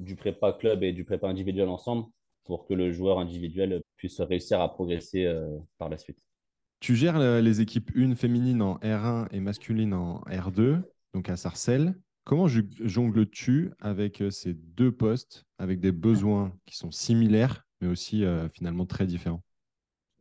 du 0.00 0.16
prépa 0.16 0.52
club 0.52 0.82
et 0.82 0.92
du 0.92 1.04
prépa 1.04 1.28
individuel 1.28 1.68
ensemble 1.68 2.06
pour 2.44 2.66
que 2.66 2.74
le 2.74 2.90
joueur 2.92 3.18
individuel 3.18 3.82
puisse 3.96 4.20
réussir 4.20 4.60
à 4.60 4.72
progresser 4.72 5.30
par 5.78 5.88
la 5.88 5.98
suite. 5.98 6.18
Tu 6.80 6.94
gères 6.94 7.18
les 7.18 7.60
équipes 7.60 7.90
1 7.96 8.14
féminines 8.14 8.62
en 8.62 8.76
R1 8.78 9.26
et 9.32 9.40
masculine 9.40 9.92
en 9.94 10.20
R2, 10.22 10.80
donc 11.12 11.28
à 11.28 11.36
Sarcelles. 11.36 11.94
Comment 12.24 12.46
jongles-tu 12.46 13.72
avec 13.80 14.22
ces 14.30 14.54
deux 14.54 14.92
postes, 14.92 15.44
avec 15.58 15.80
des 15.80 15.92
besoins 15.92 16.56
qui 16.66 16.76
sont 16.76 16.92
similaires, 16.92 17.65
mais 17.80 17.88
aussi 17.88 18.24
euh, 18.24 18.48
finalement 18.48 18.86
très 18.86 19.06
différents 19.06 19.42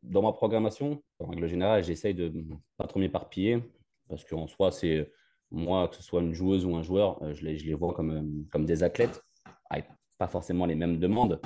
Dans 0.03 0.21
ma 0.21 0.31
programmation, 0.31 1.01
en 1.19 1.27
règle 1.27 1.47
générale, 1.47 1.83
j'essaye 1.83 2.13
de 2.13 2.31
pas 2.77 2.87
trop 2.87 2.99
m'éparpiller, 2.99 3.63
parce 4.09 4.23
qu'en 4.25 4.47
soi, 4.47 4.71
c'est 4.71 5.11
moi, 5.51 5.87
que 5.87 5.95
ce 5.95 6.03
soit 6.03 6.21
une 6.21 6.33
joueuse 6.33 6.65
ou 6.65 6.75
un 6.75 6.81
joueur, 6.81 7.21
euh, 7.23 7.33
je 7.33 7.45
les, 7.45 7.57
je 7.57 7.65
les 7.65 7.73
vois 7.73 7.93
comme, 7.93 8.45
comme 8.51 8.65
des 8.65 8.83
athlètes, 8.83 9.21
avec 9.69 9.85
pas 10.17 10.27
forcément 10.27 10.65
les 10.65 10.75
mêmes 10.75 10.99
demandes, 10.99 11.39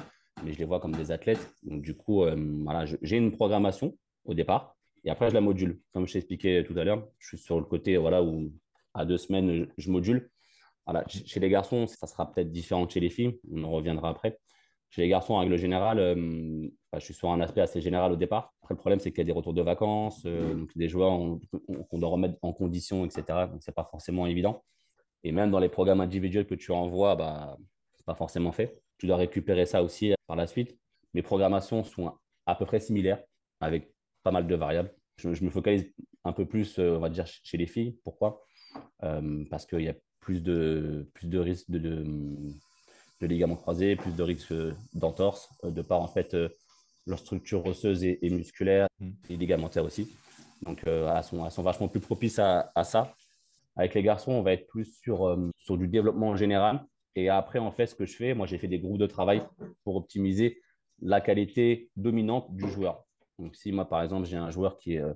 mais 0.43 0.54
je 0.54 0.60
les 0.60 0.65
vois 0.65 0.80
comme 0.80 0.95
des 0.95 1.12
athlètes. 1.12 1.54
Donc, 1.63 1.82
du 1.82 1.95
coup, 1.95 2.24
voilà, 2.63 2.86
j'ai 3.02 3.17
une 3.17 3.32
programmation 3.32 3.98
au 4.26 4.34
départ, 4.34 4.76
et 5.04 5.10
après, 5.10 5.30
je 5.30 5.34
la 5.34 5.41
module. 5.41 5.80
Comme 5.93 6.08
je 6.08 6.13
t'expliquais 6.13 6.63
tout 6.63 6.78
à 6.78 6.84
l'heure, 6.84 7.08
je 7.19 7.28
suis 7.30 7.38
sur 7.38 7.60
le 7.60 7.65
côté 7.65 7.98
voilà, 7.98 8.24
où 8.24 8.52
à 8.93 9.06
deux 9.06 9.17
semaines, 9.17 9.67
je 9.78 9.89
module. 9.89 10.30
Voilà. 10.86 11.06
Chez 11.08 11.39
les 11.39 11.50
garçons, 11.50 11.88
ça 11.88 12.08
sera 12.08 12.32
peut-être 12.32 12.52
différent 12.52 12.88
chez 12.88 13.00
les 13.00 13.10
filles. 13.10 13.39
On 13.52 13.63
en 13.63 13.72
reviendra 13.72 14.10
après. 14.10 14.39
Chez 14.89 15.02
les 15.04 15.08
garçons, 15.08 15.36
en 15.36 15.39
règle 15.39 15.58
générale, 15.58 15.99
euh, 15.99 16.67
je 16.93 16.99
suis 16.99 17.13
sur 17.13 17.30
un 17.30 17.39
aspect 17.41 17.62
assez 17.62 17.80
général 17.80 18.12
au 18.12 18.15
départ. 18.15 18.54
Après, 18.62 18.73
le 18.73 18.80
problème, 18.80 18.99
c'est 18.99 19.12
qu'il 19.12 19.19
y 19.19 19.21
a 19.21 19.25
des 19.25 19.32
retours 19.32 19.54
de 19.54 19.62
vacances, 19.62 20.23
euh, 20.25 20.56
donc 20.56 20.75
des 20.75 20.89
joueurs 20.89 21.19
qu'on 21.89 21.99
doit 21.99 22.10
remettre 22.10 22.38
en 22.41 22.54
condition, 22.54 23.06
etc. 23.06 23.23
Donc, 23.52 23.62
ce 23.62 23.69
n'est 23.69 23.75
pas 23.75 23.88
forcément 23.89 24.25
évident. 24.25 24.63
Et 25.23 25.32
même 25.32 25.52
dans 25.52 25.60
les 25.60 25.69
programmes 25.69 26.02
individuels 26.02 26.47
que 26.47 26.56
tu 26.56 26.71
envoies, 26.71 27.15
bah, 27.15 27.58
ce 27.93 28.02
n'est 28.02 28.06
pas 28.06 28.15
forcément 28.15 28.52
fait. 28.52 28.82
Tu 28.97 29.06
dois 29.06 29.17
récupérer 29.17 29.65
ça 29.65 29.84
aussi 29.84 30.13
par 30.28 30.36
la 30.36 30.47
suite. 30.47 30.78
Mes 31.13 31.21
programmations 31.21 31.84
sont 31.84 32.12
à 32.45 32.56
peu 32.56 32.65
près 32.65 32.80
similaires, 32.80 33.21
avec 33.60 33.93
pas 34.23 34.32
mal 34.32 34.47
de 34.47 34.56
variables. 34.56 34.91
Je, 35.17 35.43
me 35.43 35.49
focalise 35.49 35.91
un 36.23 36.34
peu 36.34 36.45
plus, 36.45 36.80
euh, 36.80 36.95
on 36.95 36.99
va 36.99 37.10
dire, 37.10 37.28
chez 37.28 37.58
les 37.58 37.67
filles. 37.67 37.97
Pourquoi? 38.04 38.45
Euh, 39.04 39.43
Parce 39.49 39.65
qu'il 39.65 39.82
y 39.82 39.89
a 39.89 39.95
plus 40.19 40.41
de, 40.41 41.10
plus 41.13 41.28
de 41.28 41.39
risques 41.39 41.69
de, 41.69 41.80
de, 41.80 42.06
ligaments 43.27 43.55
croisés, 43.55 43.95
plus 43.95 44.15
de 44.15 44.23
risques 44.23 44.53
d'entorse, 44.93 45.49
euh, 45.63 45.71
de 45.71 45.82
par 45.82 46.01
en 46.01 46.08
fait 46.08 46.36
leur 47.05 47.19
structure 47.19 47.65
osseuse 47.65 48.03
et, 48.03 48.29
musculaire 48.29 48.88
mm. 48.99 49.12
et 49.29 49.38
ligamentaire 49.38 49.84
aussi. 49.84 50.15
Donc, 50.62 50.84
elles 50.86 51.23
sont, 51.23 51.49
sont, 51.49 51.63
vachement 51.63 51.88
plus 51.88 52.01
propices 52.01 52.38
à, 52.38 52.71
à, 52.75 52.84
ça. 52.84 53.13
Avec 53.77 53.93
les 53.93 54.03
garçons, 54.03 54.34
on 54.34 54.41
va 54.41 54.51
être 54.51 54.67
plus 54.67 54.99
sur, 55.01 55.38
sur 55.55 55.77
du 55.77 55.88
développement 55.88 56.29
en 56.29 56.36
général. 56.36 56.84
Et 57.15 57.29
après, 57.29 57.60
en 57.60 57.71
fait, 57.71 57.88
ce 57.88 57.95
que 57.95 58.05
je 58.05 58.15
fais, 58.15 58.34
moi, 58.34 58.45
j'ai 58.45 58.58
fait 58.58 58.67
des 58.67 58.79
groupes 58.79 58.97
de 58.97 59.08
travail 59.08 59.41
pour 59.84 59.95
optimiser 59.95 60.62
la 61.01 61.21
qualité 61.21 61.89
dominante 61.95 62.53
du 62.55 62.69
joueur. 62.69 63.05
Donc, 63.38 63.55
si 63.55 63.71
moi, 63.71 63.88
par 63.88 64.03
exemple, 64.03 64.27
j'ai 64.27 64.38
un 64.38 64.51
joueur 64.51 64.77
qui 64.77 64.95
est, 64.95 64.99
euh, 64.99 65.13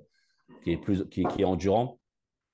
qui 0.62 0.72
est, 0.72 0.76
plus, 0.76 1.08
qui, 1.08 1.22
est 1.22 1.44
endurant, 1.44 2.00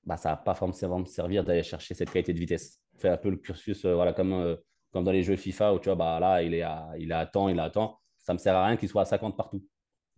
bah, 0.05 0.17
ça 0.17 0.29
ne 0.29 0.35
va 0.35 0.41
pas 0.41 0.53
forcément 0.53 0.99
me 0.99 1.05
servir 1.05 1.43
d'aller 1.43 1.63
chercher 1.63 1.93
cette 1.93 2.11
qualité 2.11 2.33
de 2.33 2.39
vitesse. 2.39 2.79
Fait 2.97 3.09
un 3.09 3.17
peu 3.17 3.29
le 3.29 3.37
cursus, 3.37 3.85
euh, 3.85 3.95
voilà, 3.95 4.13
comme, 4.13 4.33
euh, 4.33 4.55
comme 4.91 5.03
dans 5.03 5.11
les 5.11 5.23
jeux 5.23 5.35
FIFA 5.35 5.73
où 5.73 5.79
tu 5.79 5.85
vois, 5.85 5.95
bah, 5.95 6.19
là, 6.19 6.41
il 6.43 6.53
est, 6.53 6.61
à, 6.61 6.89
il 6.97 7.11
est 7.11 7.15
à 7.15 7.25
temps, 7.25 7.49
il 7.49 7.57
est 7.57 7.61
à 7.61 7.69
temps. 7.69 7.99
Ça 8.19 8.33
ne 8.33 8.37
me 8.37 8.41
sert 8.41 8.55
à 8.55 8.65
rien 8.65 8.77
qu'il 8.77 8.89
soit 8.89 9.01
à 9.01 9.05
50 9.05 9.35
partout. 9.35 9.65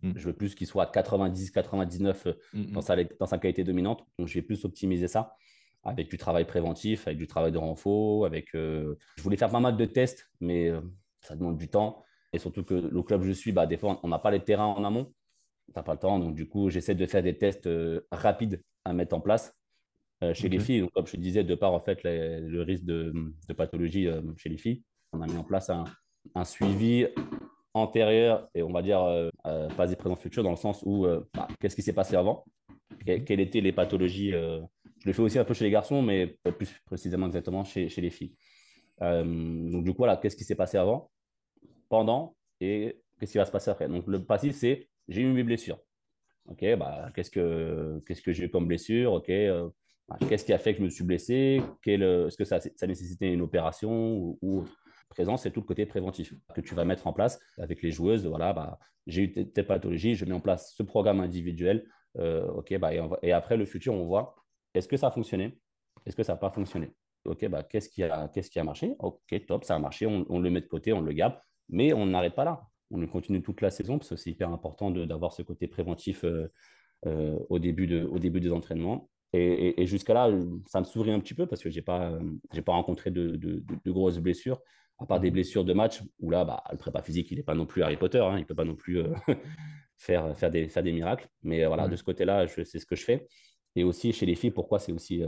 Mm. 0.02 0.12
Je 0.16 0.26
veux 0.26 0.32
plus 0.32 0.54
qu'il 0.54 0.66
soit 0.66 0.84
à 0.84 0.86
90, 0.86 1.50
99 1.50 2.26
mm, 2.26 2.60
mm. 2.60 2.72
dans, 2.72 2.80
sa, 2.80 2.96
dans 3.02 3.26
sa 3.26 3.38
qualité 3.38 3.64
dominante. 3.64 4.04
Donc, 4.18 4.28
je 4.28 4.34
vais 4.34 4.42
plus 4.42 4.64
optimiser 4.64 5.08
ça 5.08 5.36
avec 5.82 6.08
du 6.08 6.16
travail 6.16 6.46
préventif, 6.46 7.06
avec 7.06 7.18
du 7.18 7.26
travail 7.26 7.52
de 7.52 7.58
renfort. 7.58 8.26
Avec, 8.26 8.50
je 8.52 8.96
voulais 9.18 9.36
faire 9.36 9.50
pas 9.50 9.60
mal 9.60 9.76
de 9.76 9.84
tests, 9.84 10.30
mais 10.40 10.72
ça 11.20 11.36
demande 11.36 11.58
du 11.58 11.68
temps. 11.68 12.02
Et 12.32 12.38
surtout 12.38 12.64
que 12.64 12.74
le 12.74 13.02
club 13.02 13.20
où 13.20 13.24
je 13.24 13.32
suis, 13.32 13.52
bah, 13.52 13.66
des 13.66 13.76
fois, 13.76 14.00
on 14.02 14.08
n'a 14.08 14.18
pas 14.18 14.30
les 14.30 14.42
terrains 14.42 14.66
en 14.66 14.82
amont 14.84 15.12
tu 15.66 15.72
n'as 15.76 15.82
pas 15.82 15.92
le 15.92 15.98
temps. 15.98 16.18
Donc, 16.18 16.34
du 16.34 16.48
coup, 16.48 16.70
j'essaie 16.70 16.94
de 16.94 17.06
faire 17.06 17.22
des 17.22 17.36
tests 17.36 17.66
euh, 17.66 18.06
rapides 18.10 18.62
à 18.84 18.92
mettre 18.92 19.14
en 19.14 19.20
place 19.20 19.56
euh, 20.22 20.34
chez 20.34 20.48
les 20.48 20.58
filles. 20.58 20.80
Donc, 20.80 20.92
comme 20.92 21.06
je 21.06 21.12
te 21.12 21.16
disais, 21.16 21.44
de 21.44 21.54
par 21.54 21.72
en 21.72 21.80
fait, 21.80 22.00
le 22.04 22.62
risque 22.62 22.84
de, 22.84 23.12
pathologie 23.56 24.06
euh, 24.06 24.22
chez 24.36 24.48
les 24.48 24.56
filles, 24.56 24.82
on 25.12 25.20
a 25.20 25.26
mis 25.26 25.36
en 25.36 25.44
place 25.44 25.70
un, 25.70 25.84
suivi 26.44 27.06
antérieur 27.74 28.48
et 28.54 28.62
on 28.62 28.72
va 28.72 28.82
dire 28.82 29.04
pas 29.76 29.86
des 29.86 29.96
présent 29.96 30.16
futur 30.16 30.42
dans 30.42 30.50
le 30.50 30.56
sens 30.56 30.82
où 30.86 31.06
bah, 31.34 31.48
qu'est-ce 31.60 31.76
qui 31.76 31.82
s'est 31.82 31.92
passé 31.92 32.16
avant, 32.16 32.44
quelles 33.04 33.40
étaient 33.40 33.60
les 33.60 33.72
pathologies. 33.72 34.30
je 34.30 34.62
le 35.04 35.12
fais 35.12 35.22
aussi 35.22 35.38
un 35.38 35.44
peu 35.44 35.52
chez 35.52 35.64
les 35.64 35.70
garçons, 35.70 36.00
mais 36.00 36.38
plus 36.56 36.80
précisément 36.86 37.26
exactement 37.26 37.62
chez, 37.62 37.88
chez 37.88 38.00
les 38.00 38.10
filles. 38.10 38.34
donc, 39.00 39.84
du 39.84 39.90
coup, 39.90 39.98
voilà, 39.98 40.16
qu'est-ce 40.16 40.36
qui 40.36 40.44
s'est 40.44 40.54
passé 40.54 40.78
avant, 40.78 41.10
pendant 41.90 42.36
et 42.60 42.96
qu'est-ce 43.20 43.32
qui 43.32 43.38
va 43.38 43.44
se 43.44 43.52
passer 43.52 43.70
après? 43.70 43.88
Donc, 43.88 44.06
le 44.06 44.24
passif, 44.24 44.54
c'est 44.54 44.88
j'ai 45.08 45.22
eu 45.22 45.26
mes 45.26 45.42
blessures. 45.42 45.78
Ok, 46.46 46.64
bah, 46.76 47.10
qu'est-ce 47.14 47.30
que, 47.30 48.00
qu'est-ce 48.06 48.22
que 48.22 48.32
j'ai 48.32 48.44
eu 48.44 48.50
comme 48.50 48.66
blessure? 48.66 49.12
Ok, 49.12 49.30
euh, 49.30 49.68
qu'est-ce 50.28 50.44
qui 50.44 50.52
a 50.52 50.58
fait 50.58 50.72
que 50.72 50.78
je 50.78 50.84
me 50.84 50.90
suis 50.90 51.04
blessé? 51.04 51.62
Est-ce 51.86 52.36
que 52.36 52.44
ça, 52.44 52.60
ça 52.60 52.86
nécessitait 52.86 53.32
une 53.32 53.42
opération 53.42 54.36
ou, 54.40 54.64
présent 55.08 55.36
C'est 55.36 55.50
tout 55.50 55.60
le 55.60 55.66
côté 55.66 55.86
préventif 55.86 56.34
que 56.54 56.60
tu 56.60 56.74
vas 56.74 56.84
mettre 56.84 57.06
en 57.06 57.12
place 57.12 57.38
avec 57.58 57.82
les 57.82 57.90
joueuses. 57.90 58.26
Voilà, 58.26 58.52
bah, 58.52 58.78
j'ai 59.06 59.22
eu 59.22 59.32
telle 59.32 59.66
pathologie, 59.66 60.14
je 60.14 60.24
mets 60.24 60.32
en 60.32 60.40
place 60.40 60.74
ce 60.74 60.82
programme 60.82 61.20
individuel. 61.20 61.86
Euh, 62.18 62.46
ok, 62.48 62.76
bah, 62.78 62.90
et, 63.22 63.32
après 63.32 63.56
le 63.56 63.64
futur, 63.64 63.94
on 63.94 64.04
voit 64.06 64.34
est-ce 64.74 64.88
que 64.88 64.96
ça 64.96 65.08
a 65.08 65.10
fonctionné? 65.10 65.58
Est-ce 66.06 66.16
que 66.16 66.22
ça 66.22 66.32
n'a 66.32 66.38
pas 66.38 66.50
fonctionné? 66.50 66.90
Bah, 67.24 67.62
qu'est-ce 67.62 67.88
qui 67.88 68.02
a, 68.02 68.64
marché? 68.64 68.94
Ok, 68.98 69.46
top, 69.46 69.64
ça 69.64 69.76
a 69.76 69.78
marché, 69.78 70.06
on, 70.06 70.38
le 70.38 70.50
met 70.50 70.60
de 70.60 70.66
côté, 70.66 70.92
on 70.92 71.00
le 71.00 71.12
garde, 71.12 71.38
mais 71.68 71.92
on 71.92 72.06
n'arrête 72.06 72.34
pas 72.34 72.44
là 72.44 72.68
on 72.90 73.06
continue 73.06 73.42
toute 73.42 73.60
la 73.60 73.70
saison 73.70 73.98
parce 73.98 74.10
que 74.10 74.16
c'est 74.16 74.30
hyper 74.30 74.50
important 74.50 74.90
d'avoir 74.90 75.32
ce 75.32 75.42
côté 75.42 75.66
préventif 75.66 76.24
euh, 76.24 76.50
euh, 77.06 77.38
au 77.48 77.58
début 77.58 77.86
des 77.86 78.52
entraînements. 78.52 79.10
Et, 79.36 79.86
jusqu'à 79.86 80.14
là, 80.14 80.30
ça 80.66 80.80
me 80.80 80.84
sourit 80.84 81.10
un 81.10 81.20
petit 81.20 81.34
peu 81.34 81.46
parce 81.46 81.62
que 81.62 81.70
je 81.70 81.76
n'ai 81.76 81.82
pas, 81.82 82.18
pas 82.64 82.72
rencontré 82.72 83.10
de, 83.10 83.64
grosses 83.86 84.18
blessures, 84.18 84.60
à 84.98 85.06
part 85.06 85.20
des 85.20 85.28
mhm. 85.28 85.34
blessures 85.34 85.64
de 85.64 85.72
match 85.72 86.02
où 86.20 86.30
là, 86.30 86.44
bah, 86.44 86.62
le 86.70 86.76
prépa 86.76 87.02
physique, 87.02 87.30
il 87.30 87.38
n'est 87.38 87.42
pas 87.42 87.54
non 87.54 87.66
plus 87.66 87.82
Harry 87.82 87.96
Potter, 87.96 88.20
hein, 88.20 88.36
il 88.36 88.40
ne 88.40 88.44
peut 88.44 88.54
pas 88.54 88.64
non 88.64 88.76
plus 88.76 88.98
euh, 88.98 89.12
faire, 89.96 90.36
faire, 90.36 90.50
des, 90.50 90.68
faire 90.68 90.82
des 90.82 90.92
miracles. 90.92 91.28
Mais 91.42 91.64
voilà, 91.66 91.88
de 91.88 91.96
ce 91.96 92.04
côté-là, 92.04 92.46
c'est 92.48 92.78
ce 92.78 92.86
que 92.86 92.96
je 92.96 93.04
fais. 93.04 93.26
Et 93.76 93.82
aussi 93.82 94.12
chez 94.12 94.26
les 94.26 94.36
filles, 94.36 94.52
pourquoi 94.52 94.78
c'est 94.78 94.92
aussi 94.92 95.24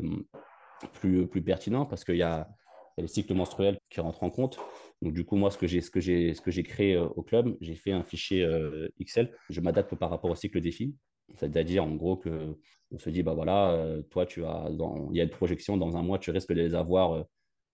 plus, 0.93 1.27
plus 1.27 1.43
pertinent? 1.43 1.85
Parce 1.85 2.05
qu'il 2.05 2.17
y 2.17 2.23
a, 2.23 2.49
y 2.97 3.01
a 3.01 3.03
les 3.03 3.09
cycles 3.09 3.35
menstruels 3.35 3.79
qui 3.91 4.01
rentrent 4.01 4.23
en 4.23 4.31
compte. 4.31 4.59
Donc, 5.03 5.13
du 5.13 5.25
coup, 5.25 5.37
moi, 5.37 5.51
ce 5.51 5.59
que 5.59 5.67
j'ai, 5.67 5.81
ce 5.81 5.91
que 5.91 6.01
j'ai, 6.01 6.35
ce 6.35 6.41
que 6.41 6.51
j'ai 6.51 6.63
créé 6.63 6.95
euh, 6.95 7.07
au 7.17 7.23
club, 7.23 7.57
j'ai 7.61 7.75
fait 7.75 7.93
un 7.93 8.03
fichier 8.03 8.43
euh, 8.43 8.89
Excel. 8.99 9.33
Je 9.51 9.61
m'adapte 9.61 9.95
par 9.95 10.11
rapport 10.11 10.31
au 10.31 10.35
cycle 10.35 10.61
des 10.61 10.73
filles. 10.73 10.95
C'est-à-dire, 11.35 11.85
en 11.85 11.95
gros, 11.95 12.17
que 12.17 12.57
on 12.93 12.99
se 12.99 13.11
dit, 13.11 13.23
bah 13.23 13.35
voilà, 13.35 13.73
euh, 13.73 14.03
toi, 14.03 14.27
tu 14.27 14.45
as, 14.45 14.69
il 14.71 15.17
y 15.17 15.21
a 15.21 15.25
une 15.25 15.31
projection 15.31 15.77
dans 15.77 15.97
un 15.97 16.03
mois, 16.03 16.19
tu 16.19 16.31
risques 16.31 16.53
de 16.53 16.61
les 16.61 16.75
avoir, 16.75 17.25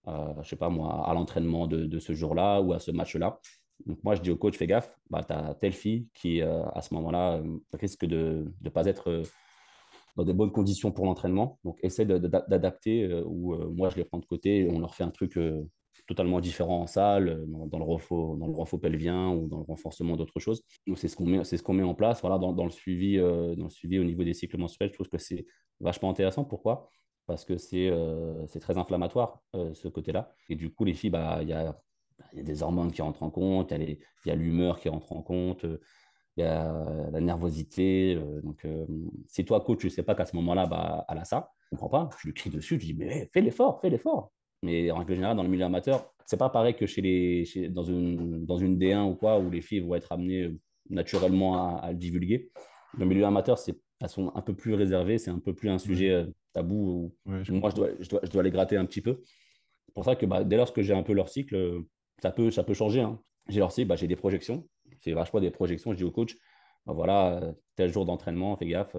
je 0.07 0.49
sais 0.49 0.57
pas 0.57 0.71
moi, 0.71 1.07
à 1.07 1.15
l'entraînement 1.15 1.67
de, 1.67 1.85
de 1.85 1.99
ce 1.99 2.15
jour-là 2.15 2.61
ou 2.61 2.73
à 2.73 2.79
ce 2.79 2.91
match-là. 2.91 3.39
Donc, 3.87 4.03
moi, 4.05 4.15
je 4.15 4.23
dis 4.23 4.31
au 4.31 4.37
coach, 4.37 4.57
fais 4.57 4.67
gaffe, 4.67 4.97
bah, 5.11 5.23
tu 5.23 5.33
as 5.33 5.55
telle 5.55 5.73
fille 5.73 6.09
qui, 6.15 6.41
à 6.41 6.81
ce 6.81 6.95
moment-là, 6.95 7.43
risque 7.75 8.07
de 8.07 8.47
ne 8.63 8.71
pas 8.71 8.87
être 8.87 9.23
dans 10.17 10.25
des 10.25 10.33
bonnes 10.33 10.53
conditions 10.53 10.93
pour 10.93 11.05
l'entraînement. 11.05 11.59
Donc, 11.65 11.79
essaie 11.83 12.07
d'adapter 12.07 13.23
ou 13.27 13.55
moi, 13.75 13.91
je 13.91 13.97
les 13.97 14.05
prends 14.05 14.19
de 14.19 14.27
côté 14.27 14.61
et 14.61 14.71
on 14.71 14.79
leur 14.79 14.95
fait 14.95 15.05
un 15.05 15.11
truc 15.11 15.39
totalement 16.07 16.41
différent 16.41 16.83
en 16.83 16.87
salle, 16.87 17.29
euh, 17.29 17.45
dans, 17.47 17.79
le 17.79 17.85
renfort, 17.85 18.37
dans 18.37 18.47
le 18.47 18.79
pelvien 18.79 19.31
ou 19.31 19.49
dans 19.49 19.59
le 19.59 19.65
renforcement 19.65 20.17
d'autres 20.17 20.41
choses. 20.41 20.63
c'est 20.97 21.09
ce 21.09 21.17
qu'on 21.17 21.27
met, 21.27 21.45
ce 21.45 21.63
qu'on 21.63 21.75
met 21.75 21.83
en 21.83 21.95
place. 21.95 22.21
Voilà, 22.21 22.39
dans, 22.39 22.65
le 22.65 22.71
suivi, 22.71 23.19
euh, 23.19 23.55
dans 23.55 23.65
le 23.65 23.71
suivi 23.71 23.99
au 23.99 24.05
niveau 24.05 24.25
des 24.25 24.35
cycles 24.35 24.59
menstruels, 24.59 24.91
je 24.91 24.95
trouve 24.95 25.09
que 25.09 25.19
c'est 25.19 25.47
vachement 25.81 26.11
intéressant. 26.11 26.45
Pourquoi? 26.45 26.91
Parce 27.27 27.45
que 27.45 27.57
c'est, 27.57 27.89
euh, 27.89 28.47
très 28.61 28.79
inflammatoire 28.79 29.41
ce 29.55 29.89
côté-là. 29.89 30.33
Et 30.49 30.57
du 30.57 30.71
coup, 30.73 30.85
les 30.85 30.95
filles, 30.95 31.11
bah, 31.11 31.39
il 31.43 31.49
y 31.49 31.53
a, 31.53 31.79
y 32.35 32.41
a 32.41 32.43
des 32.43 32.63
hormones 32.63 32.93
qui 32.93 33.03
rentrent 33.03 33.23
en 33.23 33.31
compte, 33.31 33.73
il 33.73 33.99
y 34.27 34.31
a 34.31 34.35
l'humeur 34.35 34.81
qui 34.81 34.89
rentre 34.89 35.13
en 35.13 35.23
compte. 35.23 35.65
il 36.37 36.41
y 36.41 36.43
a 36.43 37.11
la 37.13 37.21
nervosité. 37.21 38.17
donc, 38.43 38.67
si 39.29 39.45
toi, 39.45 39.61
coach, 39.61 39.79
tu 39.81 39.87
ne 39.87 39.91
sais 39.91 40.03
pas 40.03 40.15
qu'à 40.15 40.27
ce 40.27 40.35
moment-là, 40.37 40.67
bah, 40.67 41.05
elle 41.09 41.19
a 41.19 41.25
ça, 41.25 41.53
je 41.71 41.77
ne 41.77 41.81
comprends 41.81 42.09
pas. 42.09 42.17
Je 42.21 42.29
lui 42.29 42.35
crie 42.35 42.51
dessus, 42.51 42.79
je 42.81 42.87
dis, 42.87 42.95
mais 42.95 43.31
fais 43.33 43.41
l'effort, 43.41 43.81
fais 43.81 43.91
l'effort. 43.91 44.33
Mais 44.63 44.91
en 44.91 44.99
règle 44.99 45.15
générale, 45.15 45.37
dans 45.37 45.43
le 45.43 45.49
milieu 45.49 45.65
amateur, 45.65 46.13
c'est 46.27 46.37
pas 46.37 46.49
pareil 46.49 46.75
que 46.75 46.87
chez 46.87 47.03
les, 47.03 47.69
dans, 47.69 47.83
une, 47.83 48.47
dans 48.47 48.57
une 48.57 48.79
D1 48.79 49.11
ou 49.11 49.15
quoi, 49.15 49.39
où 49.39 49.51
les 49.51 49.61
filles 49.61 49.81
vont 49.81 49.95
être 49.95 50.13
amenées 50.13 50.43
euh, 50.43 50.59
naturellement 50.89 51.79
à, 51.79 51.91
le 51.91 51.99
divulguer. 51.99 52.51
Dans 52.95 53.05
le 53.05 53.07
milieu 53.07 53.25
amateur, 53.25 53.59
c'est, 53.59 53.79
elles 54.01 54.09
sont 54.09 54.33
un 54.35 54.41
peu 54.41 54.55
plus 54.55 54.75
réservées, 54.75 55.19
c'est 55.19 55.31
un 55.31 55.41
peu 55.41 55.55
plus 55.55 55.69
un 55.69 55.79
sujet 55.79 56.11
euh, 56.11 56.27
tabou. 56.53 57.15
moi, 57.25 57.43
je 57.43 57.75
dois, 57.75 57.89
je, 57.99 58.09
dois, 58.09 58.21
je 58.23 58.31
dois 58.31 58.43
les 58.43 58.51
gratter 58.51 58.77
un 58.77 58.85
petit 58.85 59.01
peu. 59.01 59.21
C'est 59.87 59.95
pour 59.95 60.05
ça 60.05 60.17
que 60.17 60.27
bah, 60.27 60.45
dès 60.45 60.57
lors 60.57 60.73
que 60.73 60.83
j'ai 60.83 60.95
un 60.95 61.03
peu 61.03 61.13
leur 61.13 61.29
cycle, 61.29 61.83
ça 62.21 62.31
peut, 62.31 62.51
ça 62.51 62.63
peut 62.63 62.75
changer. 62.75 63.01
Hein. 63.01 63.21
J'ai 63.49 63.59
leur 63.59 63.73
cycle, 63.73 63.89
bah, 63.89 63.97
j'ai 63.97 64.07
des 64.07 64.17
projections. 64.17 64.67
C'est 65.01 65.13
vachement 65.13 65.41
des 65.41 65.51
projections. 65.51 65.93
Je 65.93 65.97
dis 65.97 66.05
au 66.05 66.13
coach, 66.13 66.37
bah, 66.87 66.93
voilà, 66.93 67.43
euh, 67.43 67.53
tel 67.75 67.93
jour 67.93 68.05
d'entraînement, 68.05 68.57
fais 68.57 68.67
gaffe, 68.67 68.97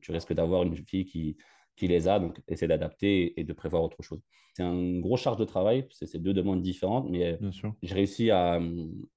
tu 0.00 0.10
risques 0.10 0.32
d'avoir 0.32 0.64
une 0.64 0.76
fille 0.76 1.04
qui, 1.04 1.36
qui 1.80 1.88
les 1.88 2.08
a, 2.08 2.20
donc 2.20 2.38
essayer 2.46 2.68
d'adapter 2.68 3.40
et 3.40 3.44
de 3.44 3.52
prévoir 3.54 3.82
autre 3.82 4.02
chose. 4.02 4.20
C'est 4.52 4.62
une 4.62 5.00
grosse 5.00 5.22
charge 5.22 5.38
de 5.38 5.46
travail, 5.46 5.86
c'est 5.90 6.18
deux 6.18 6.34
demandes 6.34 6.60
différentes, 6.60 7.08
mais 7.08 7.38
j'ai 7.82 7.94
réussi 7.94 8.30
à, 8.30 8.60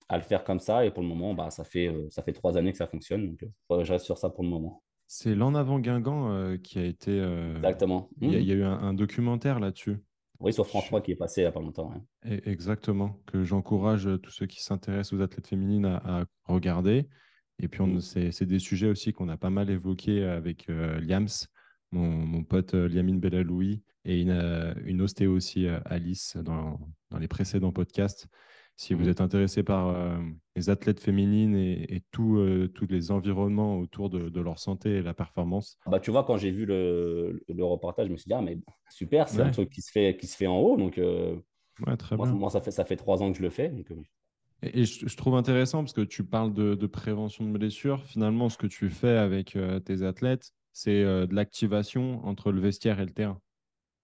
à, 0.08 0.18
le 0.18 0.24
faire 0.24 0.46
comme 0.46 0.60
ça 0.60 0.86
et 0.86 0.92
pour 0.92 1.04
le 1.04 1.10
moment, 1.10 1.34
bah, 1.34 1.50
ça, 1.50 1.66
fait, 1.66 1.88
euh, 1.88 2.08
ça 2.10 2.24
fait 2.24 2.32
trois 2.32 2.58
années 2.58 2.72
que 2.72 2.78
ça 2.78 2.88
fonctionne, 2.88 3.28
donc 3.28 3.44
euh, 3.44 3.84
je 3.84 3.92
reste 3.92 4.06
sur 4.06 4.18
ça 4.18 4.30
pour 4.30 4.46
le 4.46 4.50
moment. 4.50 4.82
C'est 5.08 5.36
l'en 5.36 5.56
avant 5.56 5.80
Guingamp 5.80 6.58
qui 6.64 6.80
a 6.80 6.86
été. 6.86 7.22
Exactement. 7.58 8.10
Il 8.22 8.42
y, 8.42 8.52
a 8.52 8.56
eu 8.56 8.64
un, 8.64 8.94
documentaire 8.94 9.60
là-dessus. 9.60 9.98
Oui, 10.40 10.54
sur 10.54 10.66
France 10.66 10.86
3 10.86 11.02
qui 11.02 11.12
est 11.12 11.16
passé 11.16 11.42
il 11.42 11.44
n'y 11.44 11.50
a 11.50 11.52
pas 11.52 11.60
longtemps. 11.60 11.94
Exactement. 12.24 13.20
Que 13.28 13.44
j'encourage 13.44 14.10
tous 14.24 14.32
ceux 14.32 14.46
qui 14.46 14.64
s'intéressent 14.64 15.20
aux 15.20 15.22
athlètes 15.22 15.48
féminines 15.48 15.86
à, 15.86 16.26
regarder. 16.46 17.10
Et 17.60 17.68
puis, 17.68 17.84
mmh. 17.84 18.32
c'est 18.32 18.46
des 18.46 18.60
sujets 18.60 18.88
aussi 18.88 19.12
qu'on 19.12 19.30
a 19.30 19.38
pas 19.38 19.52
mal 19.52 19.70
évoqués 19.70 20.24
avec 20.24 20.68
Liams, 20.68 21.28
mon, 21.94 22.44
pote 22.44 22.74
Liamine 22.74 23.20
Bellaloui, 23.20 23.82
et 24.06 24.22
une, 24.22 24.76
une 24.86 25.02
ostéo 25.02 25.34
aussi, 25.34 25.68
Alice, 25.86 26.38
dans, 26.38 26.80
dans 27.10 27.20
les 27.20 27.28
précédents 27.28 27.72
podcasts. 27.72 28.28
Si 28.76 28.96
vous 28.96 29.06
mmh. 29.06 29.10
êtes 29.10 29.22
intéressé 29.22 29.64
par 29.64 29.90
euh, 29.90 30.18
les 30.56 30.70
athlètes 30.70 31.00
féminines 31.00 31.56
et, 31.56 32.04
euh, 32.20 32.68
tous 32.68 32.88
les 32.88 33.12
environnements 33.12 33.78
autour 33.78 34.10
de, 34.10 34.42
leur 34.42 34.58
santé 34.58 34.98
et 34.98 35.02
la 35.04 35.14
performance. 35.14 35.78
Bah, 35.86 36.00
tu 36.00 36.10
vois, 36.10 36.24
quand 36.24 36.38
j'ai 36.38 36.50
vu 36.50 36.66
le, 36.66 37.40
reportage, 37.60 38.08
je 38.08 38.12
me 38.12 38.18
suis 38.18 38.28
dit, 38.28 38.34
ah, 38.34 38.42
mais 38.42 38.58
super, 38.90 39.30
c'est 39.30 39.42
un 39.42 39.52
truc 39.52 39.70
qui 39.70 39.82
se, 39.82 39.92
fait, 39.92 40.18
qui 40.18 40.26
se 40.26 40.36
fait 40.36 40.48
en 40.48 40.58
haut. 40.58 40.76
Donc, 40.76 40.98
euh, 40.98 41.36
très 42.00 42.18
moi, 42.18 42.26
bien. 42.26 42.36
moi, 42.36 42.50
ça, 42.50 42.62
fait, 42.62 42.72
ça 42.72 42.84
fait 42.84 42.96
trois 42.96 43.22
ans 43.22 43.32
que 43.32 43.38
je 43.38 43.44
le 43.44 43.52
fais. 43.52 43.72
et, 44.64 44.86
je, 44.86 45.16
trouve 45.16 45.36
intéressant 45.36 45.84
parce 45.84 45.94
que 45.94 46.02
tu 46.02 46.24
parles 46.24 46.54
de, 46.54 46.88
prévention 46.88 47.46
de 47.46 47.52
blessures. 47.52 48.04
Finalement, 48.06 48.50
ce 48.50 48.58
que 48.58 48.68
tu 48.68 48.90
fais 48.90 49.18
avec 49.18 49.56
tes 49.86 50.02
athlètes, 50.02 50.52
c'est 50.74 51.04
de 51.04 51.34
l'activation 51.34 52.26
entre 52.26 52.52
le 52.52 52.60
vestiaire 52.60 53.00
et 53.00 53.06
le 53.06 53.12
terrain. 53.12 53.40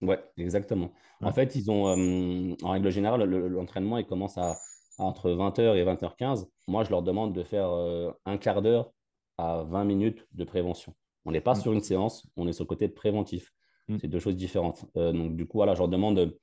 Ouais, 0.02 0.18
exactement. 0.38 0.92
En 1.22 1.32
fait, 1.32 1.54
ils 1.54 1.70
ont, 1.70 1.88
euh, 1.88 2.54
en 2.62 2.70
règle 2.70 2.90
générale, 2.90 3.22
l'entraînement, 3.24 3.98
il 3.98 4.06
commence 4.06 4.38
à, 4.38 4.56
entre 4.98 5.30
20h 5.30 5.76
et 5.76 5.84
20h15. 5.84 6.46
Moi, 6.68 6.84
je 6.84 6.90
leur 6.90 7.02
demande 7.02 7.34
de 7.34 7.42
faire 7.42 7.70
euh, 7.70 8.10
un 8.24 8.38
quart 8.38 8.62
d'heure 8.62 8.92
à 9.36 9.64
20 9.64 9.84
minutes 9.84 10.26
de 10.32 10.44
prévention. 10.44 10.94
On 11.26 11.32
n'est 11.32 11.42
pas 11.42 11.52
mm. 11.52 11.60
sur 11.60 11.72
une 11.72 11.82
séance, 11.82 12.26
on 12.36 12.48
est 12.48 12.52
sur 12.52 12.64
le 12.64 12.68
côté 12.68 12.88
préventif. 12.88 13.52
Mm. 13.88 13.98
C'est 14.00 14.08
deux 14.08 14.18
choses 14.18 14.36
différentes. 14.36 14.86
Euh, 14.96 15.12
donc, 15.12 15.36
du 15.36 15.46
coup, 15.46 15.58
voilà, 15.58 15.74
je 15.74 15.80
leur 15.80 15.88
demande 15.88 16.16
de, 16.16 16.40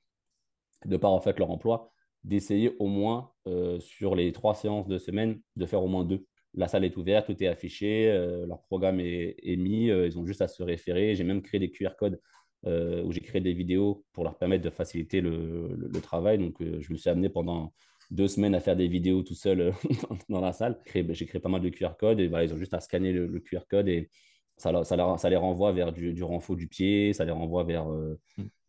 de 0.84 0.96
par 0.96 1.10
en 1.10 1.20
fait 1.20 1.38
leur 1.40 1.50
emploi, 1.50 1.90
d'essayer 2.22 2.76
au 2.78 2.86
moins 2.86 3.32
sur 3.78 4.14
les 4.14 4.32
trois 4.32 4.54
séances 4.54 4.86
de 4.86 4.98
semaine, 4.98 5.40
de 5.56 5.64
faire 5.64 5.82
au 5.82 5.86
moins 5.86 6.04
deux. 6.04 6.26
La 6.54 6.66
salle 6.66 6.84
est 6.84 6.96
ouverte, 6.96 7.26
tout 7.26 7.42
est 7.42 7.46
affiché, 7.46 8.06
leur 8.46 8.62
programme 8.62 9.00
est, 9.00 9.36
est 9.42 9.56
mis, 9.56 9.88
ils 9.88 10.18
ont 10.18 10.26
juste 10.26 10.42
à 10.42 10.48
se 10.48 10.62
référer. 10.62 11.14
J'ai 11.14 11.24
même 11.24 11.42
créé 11.42 11.60
des 11.60 11.70
QR 11.70 11.90
codes 11.98 12.18
euh, 12.66 13.04
où 13.04 13.12
j'ai 13.12 13.20
créé 13.20 13.40
des 13.40 13.52
vidéos 13.52 14.04
pour 14.12 14.24
leur 14.24 14.36
permettre 14.36 14.64
de 14.64 14.70
faciliter 14.70 15.20
le, 15.20 15.76
le, 15.76 16.00
travail. 16.00 16.38
Donc, 16.38 16.60
euh, 16.60 16.80
je 16.80 16.92
me 16.92 16.98
suis 16.98 17.08
amené 17.08 17.28
pendant 17.28 17.72
deux 18.10 18.26
semaines 18.26 18.56
à 18.56 18.58
faire 18.58 18.74
des 18.74 18.88
vidéos 18.88 19.22
tout 19.22 19.36
seul 19.36 19.60
euh, 19.60 19.72
dans 20.28 20.40
la 20.40 20.52
salle. 20.52 20.76
J'ai 20.92 21.26
créé 21.26 21.40
pas 21.40 21.48
mal 21.48 21.60
de 21.60 21.68
QR 21.68 21.92
codes 21.96 22.18
et 22.18 22.24
ils 22.24 22.52
ont 22.52 22.56
juste 22.56 22.74
à 22.74 22.80
scanner 22.80 23.12
le, 23.12 23.38
QR 23.38 23.60
code 23.70 23.86
et 23.86 24.10
ça, 24.56 24.72
ça, 24.82 25.16
ça, 25.18 25.30
les 25.30 25.36
renvoie 25.36 25.70
vers 25.70 25.92
du, 25.92 26.12
du 26.12 26.24
renfort 26.24 26.56
du 26.56 26.66
pied, 26.66 27.12
ça 27.12 27.24
les 27.24 27.30
renvoie 27.30 27.62
vers, 27.62 27.86
mm. 27.86 28.18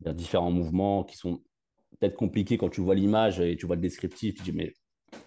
vers 0.02 0.14
différents 0.14 0.52
mouvements 0.52 1.04
qui 1.04 1.18
sont 1.18 1.42
peut-être 2.00 2.16
compliqués 2.16 2.60
quand 2.60 2.70
tu 2.70 2.82
vois 2.82 2.94
l'image 2.94 3.40
et 3.40 3.58
tu 3.58 3.66
vois 3.66 3.76
le 3.76 3.82
descriptif. 3.82 4.36
Tu 4.36 4.44
dis, 4.44 4.54
mais 4.54 4.72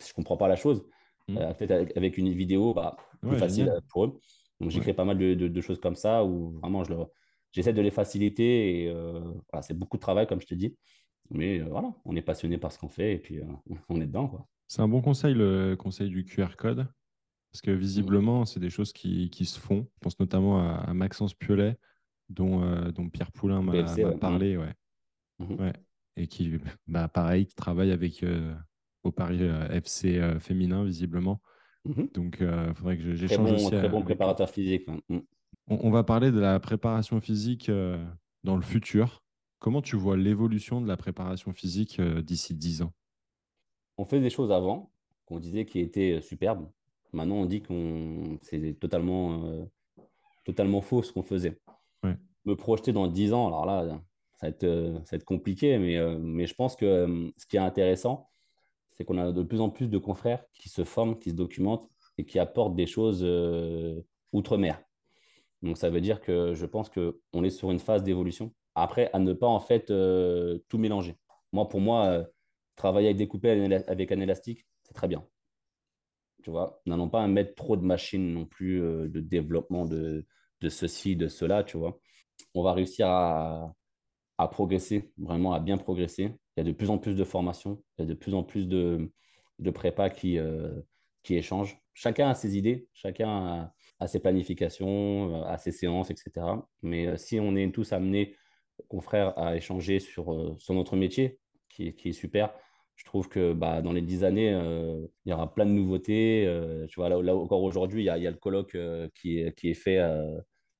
je 0.06 0.12
comprends 0.12 0.36
pas 0.36 0.46
la 0.46 0.56
chose. 0.56 0.84
Mm. 1.28 1.36
peut-être 1.58 1.96
avec, 1.96 2.18
une 2.18 2.32
vidéo, 2.32 2.74
bah, 2.74 2.96
plus 3.20 3.36
facile 3.36 3.72
pour 3.90 4.06
eux. 4.06 4.20
Donc, 4.60 4.70
j'ai 4.70 4.80
créé 4.80 4.94
pas 4.94 5.04
mal 5.04 5.18
de, 5.18 5.34
de, 5.34 5.60
choses 5.60 5.80
comme 5.80 5.96
ça 5.96 6.24
où 6.24 6.52
vraiment 6.60 6.84
je 6.84 6.90
leur 6.90 7.08
j'essaie 7.52 7.72
de 7.72 7.82
les 7.82 7.90
faciliter 7.90 8.84
et 8.84 8.88
euh, 8.88 9.20
voilà, 9.50 9.62
c'est 9.62 9.78
beaucoup 9.78 9.98
de 9.98 10.02
travail, 10.02 10.26
comme 10.26 10.40
je 10.40 10.46
te 10.46 10.54
dis. 10.54 10.76
Mais 11.30 11.60
euh, 11.60 11.66
voilà, 11.70 11.94
on 12.04 12.16
est 12.16 12.22
passionné 12.22 12.58
par 12.58 12.72
ce 12.72 12.78
qu'on 12.78 12.88
fait 12.88 13.14
et 13.14 13.18
puis 13.18 13.38
euh, 13.38 13.44
on 13.88 14.00
est 14.00 14.06
dedans. 14.06 14.26
Quoi. 14.26 14.46
C'est 14.66 14.82
un 14.82 14.88
bon 14.88 15.00
conseil, 15.00 15.34
le 15.34 15.76
conseil 15.76 16.08
du 16.08 16.24
QR 16.24 16.56
code. 16.56 16.88
Parce 17.52 17.60
que 17.60 17.70
visiblement, 17.70 18.46
c'est 18.46 18.60
des 18.60 18.70
choses 18.70 18.94
qui, 18.94 19.28
qui, 19.28 19.44
se 19.44 19.60
font. 19.60 19.86
Je 19.96 19.98
pense 20.00 20.18
notamment 20.18 20.66
à, 20.66 20.94
Maxence 20.94 21.34
Piolet, 21.34 21.76
dont, 22.30 22.62
dont 22.92 23.10
Pierre 23.10 23.30
Poulain 23.30 23.60
m'a 23.60 23.84
parlé. 24.18 24.56
Ouais. 24.56 24.72
Mhm. 25.38 25.60
ouais. 25.60 25.72
Et 26.16 26.28
qui, 26.28 26.58
bah, 26.86 27.08
pareil, 27.08 27.46
travaille 27.48 27.92
avec 27.92 28.24
au 29.04 29.10
Paris 29.10 29.42
FC 29.70 30.20
féminin, 30.40 30.84
visiblement. 30.84 31.40
Mhm. 31.84 32.08
Donc, 32.14 32.38
il 32.40 32.74
faudrait 32.74 32.96
que 32.96 33.14
j'échange 33.14 33.48
bon, 33.48 33.54
aussi. 33.54 33.66
Très 33.66 33.88
bon 33.88 34.02
préparateur 34.02 34.48
physique. 34.48 34.86
Mm. 35.08 35.18
On, 35.68 35.90
va 35.90 36.02
parler 36.02 36.30
de 36.30 36.40
la 36.40 36.58
préparation 36.60 37.20
physique 37.20 37.68
euh, 37.68 38.02
dans 38.44 38.56
le 38.56 38.62
futur. 38.62 39.22
Comment 39.58 39.80
tu 39.80 39.96
vois 39.96 40.16
l'évolution 40.16 40.80
de 40.80 40.88
la 40.88 40.96
préparation 40.96 41.52
physique 41.52 42.00
euh, 42.00 42.20
d'ici 42.20 42.54
10 42.54 42.82
ans? 42.82 42.92
On 43.96 44.04
fait 44.04 44.20
des 44.20 44.30
choses 44.30 44.50
avant 44.50 44.92
qu'on 45.24 45.38
disait 45.38 45.64
qui 45.64 45.78
étaient 45.78 46.18
euh, 46.18 46.20
superbes. 46.20 46.68
Maintenant, 47.12 47.36
on 47.36 47.46
dit 47.46 47.62
qu'on 47.62 48.38
c'est 48.42 48.78
totalement, 48.80 49.68
totalement 50.44 50.80
faux 50.80 51.02
ce 51.02 51.12
qu'on 51.12 51.22
faisait. 51.22 51.60
Me 52.44 52.56
projeter 52.56 52.92
dans 52.92 53.06
10 53.06 53.34
ans, 53.34 53.46
alors 53.46 53.66
là, 53.66 54.00
ça 54.36 54.46
va 54.46 54.48
être, 54.48 54.66
ça 55.04 55.10
va 55.12 55.16
être 55.16 55.24
compliqué, 55.24 55.78
mais, 55.78 56.00
mais 56.18 56.46
je 56.46 56.54
pense 56.54 56.74
que 56.74 57.30
ce 57.36 57.46
qui 57.46 57.56
est 57.56 57.60
intéressant, 57.60 58.30
c'est 58.94 59.04
qu'on 59.04 59.18
a 59.18 59.32
de 59.32 59.42
plus 59.42 59.60
en 59.60 59.70
plus 59.70 59.90
de 59.90 59.98
confrères 59.98 60.44
qui 60.54 60.68
se 60.68 60.84
forment, 60.84 61.18
qui 61.18 61.30
se 61.30 61.34
documentent 61.34 61.88
et 62.18 62.24
qui 62.24 62.38
apportent 62.38 62.76
des 62.76 62.86
choses 62.86 63.24
outre-mer. 64.32 64.82
Donc, 65.62 65.78
ça 65.78 65.90
veut 65.90 66.00
dire 66.00 66.20
que 66.20 66.54
je 66.54 66.66
pense 66.66 66.90
qu'on 66.90 67.44
est 67.44 67.50
sur 67.50 67.70
une 67.70 67.78
phase 67.78 68.02
d'évolution. 68.02 68.52
Après, 68.74 69.10
à 69.12 69.18
ne 69.18 69.32
pas 69.32 69.46
en 69.46 69.60
fait 69.60 69.90
euh, 69.90 70.58
tout 70.68 70.78
mélanger. 70.78 71.16
Moi, 71.52 71.68
pour 71.68 71.80
moi, 71.80 72.06
euh, 72.06 72.24
travailler 72.76 73.08
avec 73.08 73.18
découper 73.18 73.50
avec 73.50 74.12
un 74.12 74.20
élastique, 74.20 74.66
c'est 74.82 74.94
très 74.94 75.08
bien. 75.08 75.24
Tu 76.42 76.50
vois, 76.50 76.80
n'allons 76.86 77.08
pas 77.08 77.26
mettre 77.28 77.54
trop 77.54 77.76
de 77.76 77.84
machines 77.84 78.32
non 78.32 78.46
plus, 78.46 78.82
euh, 78.82 79.08
de 79.08 79.20
développement 79.20 79.84
de, 79.86 80.26
de, 80.60 80.68
ceci, 80.68 81.14
de 81.14 81.28
cela, 81.28 81.62
tu 81.62 81.76
vois. 81.76 82.00
On 82.54 82.62
va 82.62 82.72
réussir 82.72 83.06
à, 83.08 83.72
à, 84.38 84.48
progresser, 84.48 85.12
vraiment 85.18 85.52
à 85.52 85.60
bien 85.60 85.78
progresser. 85.78 86.34
Il 86.56 86.60
y 86.60 86.62
a 86.62 86.64
de 86.64 86.72
plus 86.72 86.90
en 86.90 86.98
plus 86.98 87.14
de 87.14 87.24
formations, 87.24 87.82
il 87.98 88.02
y 88.02 88.04
a 88.04 88.08
de 88.08 88.14
plus 88.14 88.34
en 88.34 88.42
plus 88.42 88.68
de, 88.68 89.10
de 89.58 89.70
prépa 89.70 90.10
qui, 90.10 90.38
qui 91.22 91.36
échangent. 91.36 91.78
Chacun 91.94 92.28
a 92.28 92.34
ses 92.34 92.56
idées, 92.56 92.88
chacun 92.92 93.72
a 94.02 94.06
ses 94.08 94.20
planifications, 94.20 95.44
à 95.44 95.58
ses 95.58 95.72
séances, 95.72 96.10
etc. 96.10 96.46
Mais 96.82 97.06
euh, 97.06 97.16
si 97.16 97.38
on 97.40 97.54
est 97.56 97.72
tous 97.72 97.92
amenés, 97.92 98.36
confrères, 98.88 99.38
à 99.38 99.56
échanger 99.56 100.00
sur, 100.00 100.32
euh, 100.32 100.56
sur 100.58 100.74
notre 100.74 100.96
métier, 100.96 101.38
qui 101.68 101.88
est, 101.88 101.94
qui 101.94 102.10
est 102.10 102.12
super, 102.12 102.52
je 102.96 103.04
trouve 103.04 103.28
que 103.28 103.52
bah, 103.52 103.80
dans 103.80 103.92
les 103.92 104.02
dix 104.02 104.24
années, 104.24 104.52
euh, 104.52 105.06
il 105.24 105.30
y 105.30 105.32
aura 105.32 105.52
plein 105.54 105.66
de 105.66 105.70
nouveautés. 105.70 106.46
tu 106.88 107.00
vois, 107.00 107.08
là, 107.08 107.34
encore 107.34 107.62
aujourd'hui, 107.62 108.02
il 108.02 108.06
y 108.06 108.10
a, 108.10 108.18
y 108.18 108.26
a, 108.26 108.30
le 108.30 108.36
colloque 108.36 108.76
qui, 109.14 109.38
est, 109.38 109.56
qui 109.56 109.70
est 109.70 109.74
fait 109.74 110.00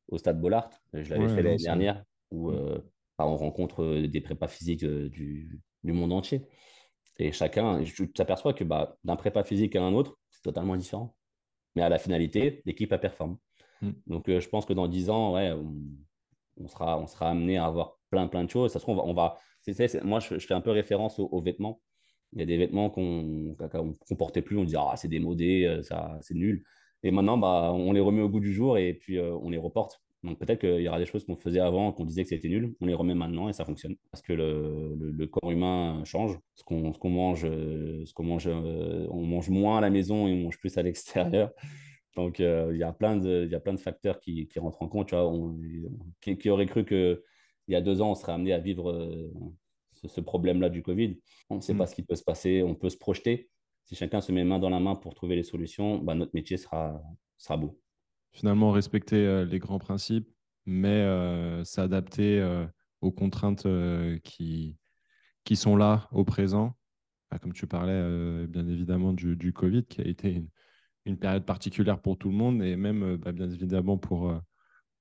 au 0.08 0.18
Stade 0.18 0.40
Bollard. 0.40 0.70
Je 0.92 1.14
l'avais 1.14 1.28
fait 1.28 1.42
l'année 1.42 1.56
dernière, 1.56 2.04
où 2.30 2.50
mm. 2.50 2.82
On 3.26 3.36
rencontre 3.36 4.06
des 4.06 4.20
prépas 4.20 4.48
physiques 4.48 4.84
du, 4.84 5.62
du, 5.82 5.92
monde 5.92 6.12
entier. 6.12 6.46
Et 7.18 7.32
chacun, 7.32 7.82
tu 7.84 8.10
t'aperçois 8.12 8.54
que 8.54 8.64
bah, 8.64 8.96
d'un 9.04 9.16
prépa 9.16 9.44
physique 9.44 9.76
à 9.76 9.82
un 9.82 9.92
autre, 9.92 10.18
c'est 10.30 10.42
totalement 10.42 10.76
différent 10.76 11.14
mais 11.74 11.82
à 11.82 11.88
la 11.88 11.98
finalité, 11.98 12.62
l'équipe 12.64 12.92
a 12.92 12.98
performé. 12.98 13.36
Mm. 13.80 13.90
Donc, 14.06 14.28
euh, 14.28 14.40
je 14.40 14.48
pense 14.48 14.66
que 14.66 14.72
dans 14.72 14.88
10 14.88 15.10
ans, 15.10 15.34
ouais, 15.34 15.52
on, 16.56 16.66
sera, 16.68 16.98
on 16.98 17.06
sera 17.06 17.30
amené 17.30 17.56
à 17.56 17.66
avoir 17.66 17.98
plein, 18.10 18.28
plein 18.28 18.44
de 18.44 18.50
choses. 18.50 18.72
Ça 18.72 18.78
se 18.78 18.84
trouve, 18.84 18.98
on 18.98 19.14
va. 19.14 19.38
moi, 20.02 20.20
je, 20.20 20.38
fais 20.38 20.54
un 20.54 20.60
peu 20.60 20.70
référence 20.70 21.18
aux, 21.18 21.42
vêtements. 21.42 21.80
Il 22.32 22.40
y 22.40 22.42
a 22.42 22.46
des 22.46 22.56
vêtements 22.56 22.90
qu'on 22.90 23.22
ne 23.22 24.14
portait 24.14 24.42
plus, 24.42 24.56
on 24.56 24.64
disait, 24.64 24.78
ah, 24.80 24.94
c'est 24.96 25.08
démodé, 25.08 25.64
euh, 25.64 25.82
ça, 25.82 26.18
c'est 26.22 26.34
nul. 26.34 26.64
Et 27.02 27.10
maintenant, 27.10 27.36
bah, 27.36 27.72
on 27.74 27.92
les 27.92 28.00
remet 28.00 28.22
au 28.22 28.28
goût 28.28 28.40
du 28.40 28.52
jour 28.52 28.78
et 28.78 28.94
puis 28.94 29.18
euh, 29.18 29.34
on 29.42 29.50
les 29.50 29.58
reporte. 29.58 30.00
Donc 30.22 30.38
peut-être 30.38 30.60
qu'il 30.60 30.80
y 30.80 30.88
aura 30.88 31.00
des 31.00 31.06
choses 31.06 31.24
qu'on 31.24 31.36
faisait 31.36 31.58
avant, 31.58 31.92
qu'on 31.92 32.04
disait 32.04 32.22
que 32.22 32.28
c'était 32.28 32.48
nul, 32.48 32.74
on 32.80 32.86
les 32.86 32.94
remet 32.94 33.14
maintenant 33.14 33.48
et 33.48 33.52
ça 33.52 33.64
fonctionne. 33.64 33.96
Parce 34.12 34.22
que 34.22 34.32
le, 34.32 34.94
le, 34.96 35.26
corps 35.26 35.50
humain 35.50 36.02
change. 36.04 36.38
Ce 36.54 36.62
qu'on 36.62 36.92
qu'on 36.92 37.10
mange, 37.10 37.42
ce 37.42 38.12
qu'on 38.12 38.22
mange, 38.22 38.46
euh, 38.46 39.06
on 39.10 39.24
mange 39.24 39.50
moins 39.50 39.78
à 39.78 39.80
la 39.80 39.90
maison 39.90 40.28
et 40.28 40.32
on 40.32 40.44
mange 40.44 40.58
plus 40.58 40.78
à 40.78 40.82
l'extérieur. 40.82 41.50
Donc 42.14 42.40
euh, 42.40 42.70
il 42.72 42.78
y, 42.78 42.84
a 42.84 42.92
plein 42.92 43.16
de, 43.16 43.44
il 43.46 43.50
y 43.50 43.54
a 43.54 43.60
plein 43.60 43.72
de 43.72 43.80
facteurs 43.80 44.20
qui, 44.20 44.46
qui 44.46 44.58
rentrent 44.60 44.82
en 44.82 44.88
compte. 44.88 45.08
Tu 45.08 45.14
vois, 45.16 45.26
on, 45.28 45.58
qui, 46.20 46.50
aurait 46.50 46.66
cru 46.66 46.84
qu'il 46.84 47.18
y 47.68 47.74
a 47.74 47.80
deux 47.80 48.00
ans, 48.00 48.12
on 48.12 48.14
serait 48.14 48.32
amené 48.32 48.52
à 48.52 48.58
vivre 48.58 48.90
euh, 48.90 49.32
ce, 50.04 50.20
problème-là 50.20 50.68
du 50.68 50.82
Covid. 50.82 51.18
On 51.50 51.56
ne 51.56 51.60
sait 51.60 51.74
pas 51.74 51.84
mm. 51.84 51.88
ce 51.88 51.94
qui 51.96 52.02
peut 52.02 52.16
se 52.16 52.24
passer, 52.24 52.62
on 52.62 52.76
peut 52.76 52.90
se 52.90 52.98
projeter. 52.98 53.50
Si 53.84 53.96
chacun 53.96 54.20
se 54.20 54.30
met 54.30 54.44
main 54.44 54.60
dans 54.60 54.70
la 54.70 54.78
main 54.78 54.94
pour 54.94 55.14
trouver 55.14 55.34
les 55.34 55.42
solutions, 55.42 55.98
bah, 55.98 56.14
notre 56.14 56.32
métier 56.34 56.58
sera, 56.58 57.02
sera 57.38 57.56
beau 57.56 57.81
finalement 58.32 58.72
respecter 58.72 59.26
euh, 59.26 59.44
les 59.44 59.58
grands 59.58 59.78
principes, 59.78 60.28
mais 60.66 61.02
euh, 61.02 61.64
s'adapter 61.64 62.40
euh, 62.40 62.66
aux 63.00 63.12
contraintes 63.12 63.66
qui, 64.22 64.76
qui 65.44 65.56
sont 65.56 65.76
là 65.76 66.08
au 66.12 66.24
présent. 66.24 66.76
Bah, 67.30 67.38
comme 67.38 67.52
tu 67.52 67.66
parlais, 67.66 68.46
bien 68.46 68.66
évidemment, 68.68 69.12
du, 69.12 69.36
du, 69.36 69.52
Covid, 69.52 69.84
qui 69.84 70.00
a 70.00 70.04
été 70.04 70.44
une, 71.06 71.18
période 71.18 71.44
particulière 71.44 72.00
pour 72.00 72.16
tout 72.18 72.28
le 72.28 72.36
monde, 72.36 72.62
et 72.62 72.76
même, 72.76 73.16
bah, 73.16 73.32
bien 73.32 73.50
évidemment, 73.50 73.98
pour, 73.98 74.32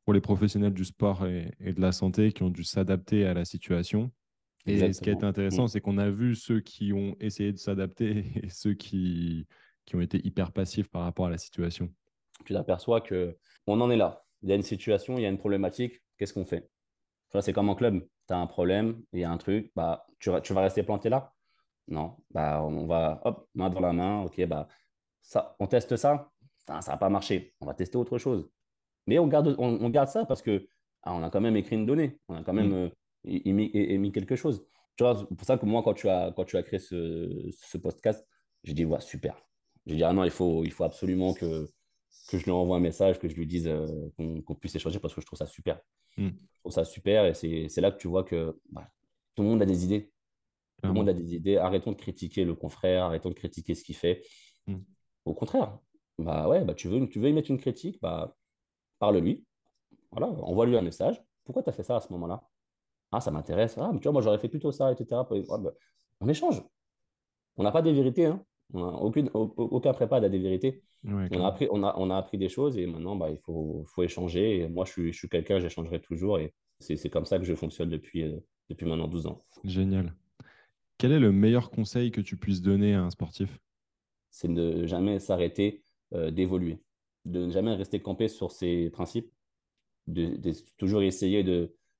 pour 0.05 0.13
les 0.13 0.21
professionnels 0.21 0.73
du 0.73 0.85
sport 0.85 1.27
et, 1.27 1.51
de 1.59 1.81
la 1.81 1.91
santé 1.91 2.31
qui 2.31 2.43
ont 2.43 2.49
dû 2.49 2.63
s'adapter 2.63 3.25
à 3.25 3.33
la 3.33 3.45
situation. 3.45 4.11
Et 4.65 4.93
ce 4.93 5.01
qui 5.01 5.09
a 5.09 5.13
été 5.13 5.25
intéressant, 5.25 5.65
mm. 5.65 5.67
c'est 5.67 5.81
qu'on 5.81 5.97
a 5.97 6.09
vu 6.09 6.35
ceux 6.35 6.59
qui 6.59 6.93
ont 6.93 7.15
essayé 7.19 7.51
de 7.51 7.57
s'adapter 7.57 8.25
et 8.43 8.49
ceux 8.49 8.73
qui, 8.73 9.45
qui 9.85 9.95
ont 9.95 10.01
été 10.01 10.25
hyper 10.25 10.51
passifs 10.51 10.87
par 10.87 11.03
rapport 11.03 11.27
à 11.27 11.29
la 11.29 11.37
situation 11.37 11.93
tu 12.45 12.53
t'aperçois 12.53 13.01
qu'on 13.01 13.81
en 13.81 13.89
est 13.89 13.97
là. 13.97 14.23
il 14.41 14.49
y 14.49 14.51
a 14.51 14.55
une 14.55 14.63
situation, 14.63 15.17
il 15.17 15.21
y 15.21 15.25
a 15.25 15.29
une 15.29 15.37
problématique, 15.37 16.01
qu'est-ce 16.17 16.33
qu'on 16.33 16.45
fait? 16.45 16.69
C'est 17.39 17.53
comme 17.53 17.69
en 17.69 17.75
club, 17.75 18.05
tu 18.27 18.33
as 18.33 18.37
un 18.37 18.47
problème, 18.47 19.01
il 19.13 19.21
y 19.21 19.23
a 19.23 19.31
un 19.31 19.37
truc, 19.37 19.71
bah, 19.75 20.05
tu, 20.19 20.29
tu 20.43 20.53
vas 20.53 20.61
rester 20.61 20.83
planté 20.83 21.09
là? 21.09 21.33
Non, 21.87 22.17
bah, 22.31 22.61
on 22.63 22.85
va, 22.85 23.21
hop, 23.23 23.47
main 23.53 23.69
dans 23.69 23.79
la 23.79 23.93
main, 23.93 24.23
ok, 24.23 24.45
bah, 24.45 24.67
ça, 25.21 25.55
on 25.59 25.67
teste 25.67 25.95
ça, 25.95 26.31
ça 26.67 26.79
n'a 26.85 26.97
pas 26.97 27.09
marché, 27.09 27.53
on 27.61 27.65
va 27.65 27.73
tester 27.73 27.97
autre 27.97 28.17
chose. 28.17 28.49
Mais 29.07 29.19
on 29.19 29.27
garde, 29.27 29.55
on, 29.57 29.89
garde 29.89 30.09
ça 30.09 30.25
parce 30.25 30.41
que 30.41 30.67
ah, 31.03 31.13
on 31.13 31.23
a 31.23 31.29
quand 31.29 31.41
même 31.41 31.57
écrit 31.57 31.75
une 31.75 31.85
donnée, 31.85 32.19
on 32.27 32.35
a 32.35 32.43
quand 32.43 32.53
même 32.53 32.69
mm. 32.69 32.91
euh, 33.25 33.39
émis, 33.45 34.11
quelque 34.11 34.35
chose. 34.35 34.65
Tu 34.95 35.03
vois, 35.03 35.17
c'est 35.17 35.35
pour 35.35 35.45
ça 35.45 35.57
que 35.57 35.65
moi, 35.65 35.81
quand 35.83 35.93
tu 35.93 36.07
as, 36.09 36.31
quand 36.35 36.45
tu 36.45 36.57
as 36.57 36.63
créé 36.63 36.79
ce, 36.79 37.49
ce 37.51 37.77
podcast, 37.77 38.25
j'ai 38.63 38.73
dit, 38.73 38.85
ouais, 38.85 39.01
super. 39.01 39.35
J'ai 39.85 39.95
dit, 39.95 40.03
ah 40.03 40.13
non, 40.13 40.23
il 40.23 40.31
faut, 40.31 40.63
il 40.63 40.71
faut 40.71 40.83
absolument 40.83 41.33
que, 41.33 41.67
que 42.27 42.37
je 42.37 42.45
lui 42.45 42.51
envoie 42.51 42.77
un 42.77 42.81
message, 42.81 43.19
que 43.19 43.27
je 43.27 43.35
lui 43.35 43.45
dise 43.45 43.67
euh, 43.67 43.87
qu'on 44.17 44.55
puisse 44.55 44.75
échanger 44.75 44.99
parce 44.99 45.13
que 45.13 45.21
je 45.21 45.25
trouve 45.25 45.37
ça 45.37 45.45
super. 45.45 45.79
Mm. 46.17 46.29
Je 46.29 46.59
trouve 46.59 46.71
ça 46.71 46.85
super 46.85 47.25
et 47.25 47.33
c'est 47.33 47.81
là 47.81 47.91
que 47.91 47.97
tu 47.97 48.07
vois 48.07 48.23
que 48.23 48.57
bah, 48.71 48.89
tout 49.35 49.43
le 49.43 49.49
monde 49.49 49.61
a 49.61 49.65
des 49.65 49.83
idées. 49.85 50.11
Tout 50.81 50.87
le 50.87 50.93
monde 50.93 51.09
a 51.09 51.13
des 51.13 51.35
idées. 51.35 51.57
Arrêtons 51.57 51.91
de 51.91 51.97
critiquer 51.97 52.43
le 52.43 52.55
confrère, 52.55 53.03
arrêtons 53.03 53.29
de 53.29 53.35
critiquer 53.35 53.75
ce 53.75 53.83
qu'il 53.83 53.95
fait. 53.95 54.23
Mm. 54.67 54.77
Au 55.25 55.33
contraire, 55.33 55.77
bah 56.17 56.47
ouais, 56.47 56.63
bah 56.63 56.73
tu 56.73 56.87
veux, 56.87 57.07
tu 57.07 57.19
veux 57.19 57.29
y 57.29 57.33
mettre 57.33 57.51
une 57.51 57.59
critique, 57.59 57.99
bah 58.01 58.35
parle-lui. 58.99 59.45
Voilà, 60.11 60.27
envoie-lui 60.27 60.77
un 60.77 60.81
message. 60.81 61.21
Pourquoi 61.43 61.63
tu 61.63 61.69
as 61.69 61.73
fait 61.73 61.83
ça 61.83 61.97
à 61.97 62.01
ce 62.01 62.11
moment-là? 62.13 62.41
Ah, 63.11 63.21
ça 63.21 63.31
m'intéresse. 63.31 63.77
Ah, 63.77 63.91
mais 63.93 63.99
tu 63.99 64.03
vois, 64.03 64.13
moi 64.13 64.21
j'aurais 64.21 64.39
fait 64.39 64.49
plutôt 64.49 64.71
ça, 64.71 64.91
etc. 64.91 65.21
Bah, 65.27 65.71
on 66.19 66.29
échange. 66.29 66.63
On 67.57 67.63
n'a 67.63 67.71
pas 67.71 67.81
des 67.81 67.93
vérités. 67.93 68.25
Hein. 68.25 68.43
On 68.73 68.83
a 68.83 68.91
aucune, 68.93 69.29
aucun 69.33 69.93
prépa 69.93 70.19
n'a 70.19 70.29
des 70.29 70.39
vérités. 70.39 70.81
on, 71.05 71.43
a 71.43 71.47
appris, 71.47 71.67
on, 71.71 71.83
a, 71.83 71.93
on 71.97 72.09
a 72.09 72.17
appris 72.17 72.37
des 72.37 72.49
choses 72.49 72.77
et 72.77 72.85
maintenant, 72.85 73.15
bah, 73.15 73.29
il 73.29 73.37
faut, 73.37 73.83
faut 73.87 74.03
échanger. 74.03 74.59
Et 74.59 74.67
moi, 74.67 74.85
je 74.85 74.91
suis, 74.91 75.13
je 75.13 75.17
suis 75.17 75.29
quelqu'un, 75.29 75.59
j'échangerai 75.59 75.99
toujours. 76.01 76.39
Et 76.39 76.53
c'est 76.79 77.09
comme 77.09 77.25
ça 77.25 77.37
que 77.37 77.45
je 77.45 77.53
fonctionne 77.53 77.89
depuis, 77.89 78.23
euh, 78.23 78.39
depuis 78.69 78.85
maintenant 78.85 79.07
12 79.07 79.27
ans. 79.27 79.43
Génial. 79.63 80.15
Quel 80.97 81.11
est 81.11 81.19
le 81.19 81.31
meilleur 81.31 81.69
conseil 81.71 82.11
que 82.11 82.21
tu 82.21 82.37
puisses 82.37 82.61
donner 82.61 82.93
à 82.93 83.01
un 83.01 83.09
sportif? 83.09 83.59
C'est 84.29 84.47
de 84.47 84.53
ne 84.53 84.87
jamais 84.87 85.19
s'arrêter 85.19 85.83
euh, 86.13 86.31
d'évoluer, 86.31 86.81
de 87.25 87.45
ne 87.45 87.51
jamais 87.51 87.73
rester 87.73 87.99
campé 87.99 88.27
sur 88.27 88.51
ses 88.51 88.89
principes, 88.89 89.31
de, 90.07 90.37
toujours 90.77 91.01
essayer 91.01 91.43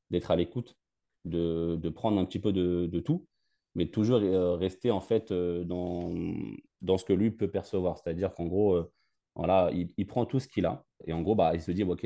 d'être 0.09 0.31
à 0.31 0.35
l'écoute, 0.35 0.77
de, 1.25 1.77
de, 1.81 1.89
prendre 1.89 2.19
un 2.19 2.25
petit 2.25 2.39
peu 2.39 2.53
de, 2.53 2.87
de 2.91 2.99
tout 2.99 3.27
mais 3.75 3.87
toujours 3.87 4.19
euh, 4.21 4.55
rester 4.55 4.91
en 4.91 4.99
fait 4.99 5.31
euh, 5.31 5.63
dans, 5.63 6.11
dans 6.81 6.97
ce 6.97 7.05
que 7.05 7.13
lui 7.13 7.31
peut 7.31 7.49
percevoir. 7.49 7.97
C'est-à-dire 7.97 8.33
qu'en 8.33 8.45
gros, 8.45 8.73
euh, 8.73 8.91
voilà, 9.35 9.71
il, 9.73 10.07
prend 10.07 10.25
tout 10.25 10.39
ce 10.39 10.47
qu'il 10.47 10.65
a 10.65 10.83
et 11.05 11.13
en 11.13 11.21
gros, 11.21 11.35
bah, 11.35 11.51
il 11.53 11.61
se 11.61 11.71
dit, 11.71 11.83
OK, 11.83 12.05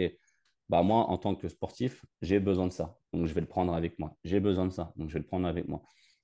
bah, 0.70 0.84
moi, 0.84 1.10
en 1.10 1.18
tant 1.18 1.36
que 1.36 1.48
sportif, 1.48 2.06
j'ai 2.22 2.40
besoin 2.40 2.68
de 2.68 2.72
ça. 2.72 2.98
Donc, 3.14 3.26
je 3.26 3.34
vais 3.34 3.42
le 3.42 3.48
prendre 3.48 3.74
avec 3.74 3.98
moi. 3.98 4.16
J'ai 4.24 4.40
besoin 4.40 4.66
de 4.66 4.72
ça. 4.72 4.94
Donc, 4.96 5.10
je 5.10 5.14
vais 5.14 5.20
le 5.20 5.26
prendre 5.26 5.48
avec 5.48 5.68
moi. 5.68 5.82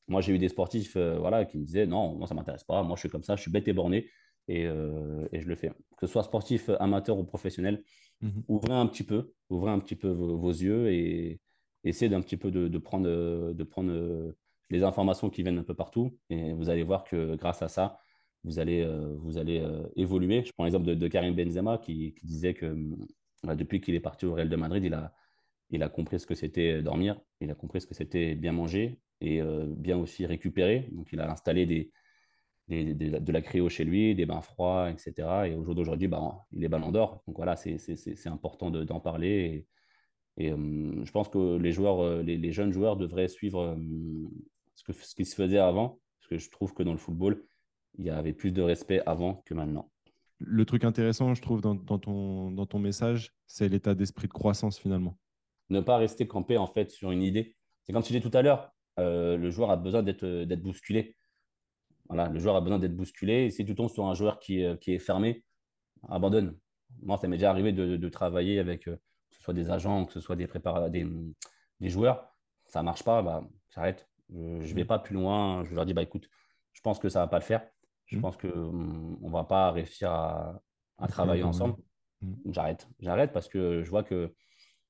Moi, 0.07 0.21
j'ai 0.21 0.33
eu 0.33 0.37
des 0.37 0.49
sportifs 0.49 0.97
voilà, 0.97 1.45
qui 1.45 1.57
me 1.57 1.63
disaient, 1.63 1.85
non, 1.85 2.15
moi, 2.15 2.27
ça 2.27 2.33
ne 2.33 2.39
m'intéresse 2.39 2.63
pas. 2.63 2.83
Moi, 2.83 2.95
je 2.95 3.01
suis 3.01 3.09
comme 3.09 3.23
ça, 3.23 3.35
je 3.35 3.41
suis 3.41 3.51
bête 3.51 3.67
et 3.67 3.73
borné 3.73 4.09
et, 4.47 4.63
et 4.63 5.39
je 5.39 5.47
le 5.47 5.55
fais. 5.55 5.69
Que 5.97 6.05
ce 6.05 6.07
soit 6.07 6.23
sportif, 6.23 6.69
amateur 6.79 7.17
ou 7.17 7.23
professionnel, 7.23 7.83
mmh 8.21 8.29
ouvrez 8.47 8.73
un 8.73 8.85
petit 8.87 9.03
peu, 9.03 9.33
ouvrez 9.49 9.71
un 9.71 9.79
petit 9.79 9.95
peu 9.95 10.09
vos, 10.09 10.51
yeux 10.51 10.91
et 10.91 11.39
essayez 11.83 12.09
d'un 12.09 12.21
petit 12.21 12.37
peu 12.37 12.51
de, 12.51 12.67
de 12.67 12.77
prendre, 12.77 13.53
de 13.53 13.63
prendre 13.63 14.33
les 14.71 14.83
informations 14.83 15.29
qui 15.29 15.43
viennent 15.43 15.59
un 15.59 15.63
peu 15.63 15.75
partout. 15.75 16.17
Et 16.29 16.53
vous 16.53 16.69
allez 16.69 16.83
voir 16.83 17.03
que 17.03 17.35
grâce 17.35 17.61
à 17.61 17.67
ça, 17.67 17.99
vous 18.43 18.59
allez, 18.59 18.81
euh, 18.81 19.15
vous 19.19 19.37
allez 19.37 19.59
euh, 19.59 19.83
évoluer. 19.95 20.43
Je 20.45 20.51
prends 20.53 20.63
l'exemple 20.63 20.95
de, 20.95 21.07
Karim 21.07 21.35
Benzema 21.35 21.77
qui, 21.77 22.15
disait 22.23 22.53
que 22.53 22.75
bah, 23.43 23.55
depuis 23.55 23.81
qu'il 23.81 23.95
est 23.95 23.99
parti 23.99 24.25
au 24.25 24.33
Real 24.33 24.49
de 24.49 24.55
Madrid, 24.55 24.83
il 24.83 24.93
a, 24.93 25.13
il 25.69 25.83
a 25.83 25.89
compris 25.89 26.19
ce 26.19 26.25
que 26.25 26.35
c'était 26.35 26.81
dormir, 26.81 27.19
il 27.39 27.51
a 27.51 27.55
compris 27.55 27.81
ce 27.81 27.87
que 27.87 27.93
c'était 27.93 28.35
bien 28.35 28.51
manger 28.51 28.99
et 29.21 29.41
euh, 29.41 29.65
bien 29.67 29.97
aussi 29.97 30.25
récupérer. 30.25 30.89
Donc 30.91 31.09
il 31.13 31.19
a 31.19 31.31
installé 31.31 31.65
des, 31.65 31.91
de 32.67 33.31
la 33.31 33.41
cryo 33.41 33.69
chez 33.69 33.83
lui, 33.83 34.15
des 34.15 34.25
bains 34.25 34.41
froids, 34.41 34.89
etc. 34.89 35.27
Et 35.47 35.55
au 35.55 35.63
jour 35.63 35.75
d'aujourd'hui, 35.75 36.07
bah, 36.07 36.45
il 36.51 36.63
est 36.63 36.69
ballon 36.69 36.91
d'or. 36.91 37.23
Donc 37.27 37.37
voilà, 37.37 37.55
c'est 37.55 38.27
important 38.27 38.71
d'en 38.71 38.99
parler. 38.99 39.67
Et, 40.37 40.47
je 40.47 41.11
pense 41.11 41.29
que 41.29 41.57
les, 41.57 41.71
joueurs, 41.71 42.23
les, 42.23 42.51
jeunes 42.51 42.71
joueurs 42.71 42.95
devraient 42.95 43.27
suivre 43.27 43.77
ce, 44.81 44.91
que, 44.91 44.93
ce 44.93 45.15
qui 45.15 45.25
se 45.25 45.35
faisait 45.35 45.59
avant, 45.59 45.99
parce 46.19 46.29
que 46.29 46.37
je 46.37 46.49
trouve 46.49 46.73
que 46.73 46.83
dans 46.83 46.91
le 46.91 46.97
football, 46.97 47.43
il 47.97 48.05
y 48.05 48.09
avait 48.09 48.33
plus 48.33 48.51
de 48.51 48.61
respect 48.61 49.01
avant 49.05 49.35
que 49.45 49.53
maintenant. 49.53 49.91
Le 50.39 50.65
truc 50.65 50.83
intéressant, 50.83 51.35
je 51.35 51.41
trouve, 51.41 51.61
dans, 51.61 51.75
ton, 51.75 52.51
dans 52.51 52.65
ton 52.65 52.79
message, 52.79 53.33
c'est 53.45 53.69
l'état 53.69 53.93
d'esprit 53.93 54.27
de 54.27 54.33
croissance 54.33 54.79
finalement. 54.79 55.17
Ne 55.69 55.81
pas 55.81 55.97
rester 55.97 56.27
campé 56.27 56.57
en 56.57 56.67
fait 56.67 56.89
sur 56.89 57.11
une 57.11 57.21
idée. 57.21 57.55
C'est 57.83 57.93
comme 57.93 58.01
tu 58.01 58.13
dis 58.13 58.21
tout 58.21 58.35
à 58.35 58.41
l'heure, 58.41 58.73
euh, 58.99 59.37
le 59.37 59.51
joueur 59.51 59.69
a 59.69 59.77
besoin 59.77 60.01
d'être 60.01 60.61
bousculé. 60.61 61.15
Voilà, 62.07 62.27
le 62.27 62.39
joueur 62.39 62.55
a 62.55 62.61
besoin 62.61 62.79
d'être 62.79 62.95
bousculé. 62.95 63.45
Et 63.45 63.51
si 63.51 63.63
tu 63.63 63.75
tombes 63.75 63.89
sur 63.89 64.05
un 64.07 64.15
joueur 64.15 64.39
qui, 64.39 64.63
euh, 64.63 64.75
qui 64.75 64.93
est 64.93 64.99
fermé, 64.99 65.43
abandonne. 66.09 66.57
Moi, 67.03 67.17
ça 67.17 67.27
m'est 67.27 67.37
déjà 67.37 67.51
arrivé 67.51 67.71
de, 67.71 67.95
de, 67.95 68.09
travailler 68.09 68.59
avec 68.59 68.87
euh, 68.87 68.95
que 69.29 69.37
ce 69.37 69.41
soit 69.43 69.53
des 69.53 69.69
agents, 69.69 70.05
que 70.05 70.13
ce 70.13 70.19
soit 70.19 70.35
des, 70.35 70.47
des, 70.89 71.07
des 71.79 71.89
joueurs. 71.89 72.27
Ça 72.65 72.79
ne 72.79 72.85
marche 72.85 73.03
pas, 73.03 73.21
bah, 73.21 73.47
j'arrête. 73.69 74.10
Je 74.31 74.37
ne 74.37 74.73
vais 74.73 74.85
pas 74.85 74.99
plus 74.99 75.15
loin. 75.15 75.63
Je 75.63 75.75
leur 75.75 75.85
dis, 75.85 75.93
bah, 75.93 76.03
écoute, 76.03 76.29
je 76.73 76.81
pense 76.81 76.99
que 76.99 77.09
ça 77.09 77.19
ne 77.19 77.25
va 77.25 77.27
pas 77.27 77.39
le 77.39 77.43
faire. 77.43 77.65
Je 78.05 78.17
mmh. 78.17 78.21
pense 78.21 78.37
qu'on 78.37 78.49
hum, 78.49 79.17
ne 79.21 79.29
va 79.29 79.43
pas 79.43 79.71
réussir 79.71 80.11
à, 80.11 80.61
travailler 81.07 81.43
ensemble. 81.43 81.75
Mmh. 82.21 82.33
J'arrête. 82.51 82.87
J'arrête 82.99 83.33
parce 83.33 83.49
que 83.49 83.83
je 83.83 83.89
vois 83.89 84.03
qu'il 84.03 84.31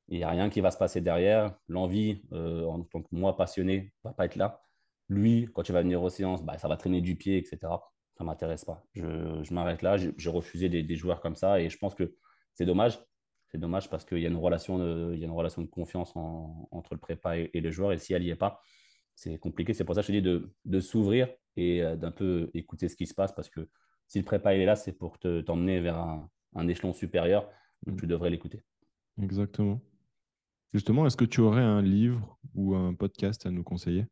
n'y 0.10 0.24
a 0.24 0.30
rien 0.30 0.50
qui 0.50 0.62
va 0.62 0.72
se 0.72 0.78
passer 0.78 1.02
derrière. 1.02 1.56
L'envie, 1.68 2.24
euh, 2.34 2.66
en 2.66 2.84
tant 2.84 3.02
que 3.02 3.08
moi 3.12 3.36
passionné, 3.36 3.94
ne 4.04 4.10
va 4.10 4.14
pas 4.14 4.26
être 4.26 4.36
là. 4.36 4.62
Lui, 5.10 5.50
quand 5.54 5.68
il 5.68 5.72
va 5.72 5.82
venir 5.82 6.02
aux 6.02 6.10
séances, 6.10 6.44
bah, 6.44 6.58
ça 6.58 6.68
va 6.68 6.78
traîner 6.78 7.02
du 7.02 7.16
pied, 7.16 7.38
etc. 7.38 7.58
Ça 8.18 8.24
ne 8.24 8.26
m'intéresse 8.26 8.66
pas. 8.66 8.84
Je, 8.94 9.54
m'arrête 9.54 9.82
là. 9.82 9.98
J'ai 9.98 10.30
refusé 10.30 10.70
des, 10.70 10.96
joueurs 10.96 11.22
comme 11.22 11.36
ça 11.36 11.60
et 11.60 11.70
je 11.70 11.78
pense 11.78 11.96
que 11.96 12.16
c'est 12.54 12.66
dommage. 12.66 13.00
C'est 13.48 13.58
dommage 13.58 13.90
parce 13.90 14.06
qu'il 14.06 14.20
y, 14.20 14.26
a 14.26 14.30
une 14.30 14.38
relation 14.38 14.78
de, 14.78 15.12
il 15.14 15.20
y 15.20 15.24
a 15.24 15.26
une 15.26 15.34
relation 15.34 15.62
de 15.62 15.68
confiance 15.68 16.14
entre 16.16 16.94
le 16.94 17.00
prépa 17.00 17.38
et, 17.38 17.50
et 17.54 17.60
le 17.60 17.70
joueur. 17.70 17.92
Et 17.92 17.98
si 17.98 18.14
elle 18.14 18.22
n'y 18.22 18.30
est 18.30 18.36
pas, 18.36 18.62
c'est 19.22 19.38
compliqué. 19.38 19.74
C'est 19.74 19.86
pour 19.86 19.94
ça 19.94 20.02
que 20.02 20.08
je 20.08 20.14
te 20.14 20.18
dis 20.18 20.22
de, 20.24 20.52
de 20.66 20.80
s'ouvrir 20.80 21.28
et 21.56 21.84
euh, 21.84 21.96
d'un 21.96 22.10
peu 22.12 22.50
écouter 22.56 22.90
ce 22.90 22.96
qui 22.96 23.06
se 23.06 23.14
passe 23.14 23.32
parce 23.32 23.50
que 23.50 23.70
si 24.08 24.18
le 24.18 24.26
prépa 24.26 24.56
est 24.56 24.66
là, 24.66 24.76
c'est 24.76 24.94
pour 24.94 25.20
t'emmener 25.20 25.80
vers 25.80 25.98
un, 25.98 26.28
un, 26.56 26.68
échelon 26.68 26.92
supérieur. 26.92 27.48
Donc, 27.86 27.96
mm. 27.96 28.00
tu 28.00 28.08
devrais 28.08 28.32
l'écouter. 28.32 28.64
Exactement. 29.22 29.80
Justement, 30.74 31.06
est-ce 31.06 31.18
que 31.18 31.26
tu 31.26 31.40
aurais 31.40 31.62
un 31.62 31.84
livre 31.84 32.40
ou 32.56 32.74
un 32.74 32.96
podcast 32.96 33.46
à 33.46 33.52
nous 33.52 33.64
conseiller? 33.64 34.06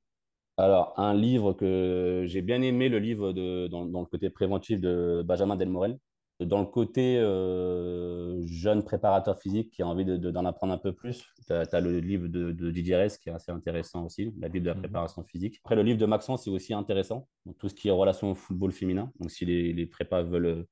Alors, 0.58 0.94
un 0.98 1.16
livre 1.16 1.54
que 1.54 2.26
j'ai 2.28 2.44
bien 2.44 2.62
aimé, 2.62 2.88
le 2.88 3.00
livre 3.00 3.34
de, 3.34 3.68
dans, 3.68 3.86
dans, 3.86 4.02
le 4.02 4.06
côté 4.06 4.30
préventif 4.30 4.80
de 4.80 5.24
Benjamin 5.26 5.56
Delmorel, 5.56 5.98
dans 6.46 6.60
le 6.60 6.66
côté 6.66 7.18
euh, 7.18 8.42
jeune 8.48 8.84
préparateur 8.84 9.38
physique 9.38 9.72
qui 9.72 9.82
a 9.82 9.88
envie 9.88 10.06
d'en 10.06 10.18
de, 10.18 10.48
apprendre 10.48 10.72
un 10.74 10.78
peu 10.78 10.94
plus, 10.94 11.28
tu 11.46 11.54
as, 11.54 11.82
le 11.82 12.00
livre 12.00 12.28
de, 12.28 12.52
de 12.52 12.72
Didier 12.72 12.96
Rez 12.96 13.10
qui 13.22 13.30
est 13.30 13.34
assez 13.34 13.52
intéressant 13.52 14.06
aussi, 14.06 14.34
la 14.40 14.48
Bible 14.48 14.66
de 14.66 14.70
la 14.70 14.76
mhm. 14.76 14.82
préparation 14.82 15.24
physique. 15.24 15.60
Après, 15.64 15.76
le 15.76 15.84
livre 15.84 16.00
de 16.00 16.06
Maxence 16.06 16.46
c'est 16.46 16.50
aussi 16.50 16.74
intéressant, 16.74 17.28
donc, 17.46 17.58
tout 17.58 17.68
ce 17.68 17.76
qui 17.76 17.90
est 17.90 17.92
relation 17.92 18.32
au 18.32 18.36
football 18.36 18.72
féminin. 18.72 19.12
Donc, 19.20 19.32
si 19.32 19.46
les, 19.46 19.74
les 19.74 19.86
prépas 19.86 20.24
veulent 20.24 20.46
euh, 20.46 20.64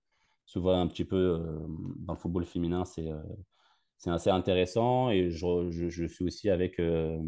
s'ouvrir 0.46 0.78
un 0.78 0.88
petit 0.88 1.04
peu 1.04 1.18
euh, 1.18 1.68
dans 1.98 2.14
le 2.14 2.20
football 2.20 2.46
féminin, 2.46 2.86
c'est 2.86 3.10
c'est 3.98 4.12
assez 4.12 4.30
intéressant. 4.30 5.10
Et 5.10 5.32
je, 5.32 5.72
je, 5.72 5.90
je 5.90 6.06
suis 6.06 6.24
aussi 6.24 6.52
avec 6.52 6.78
le, 6.78 7.20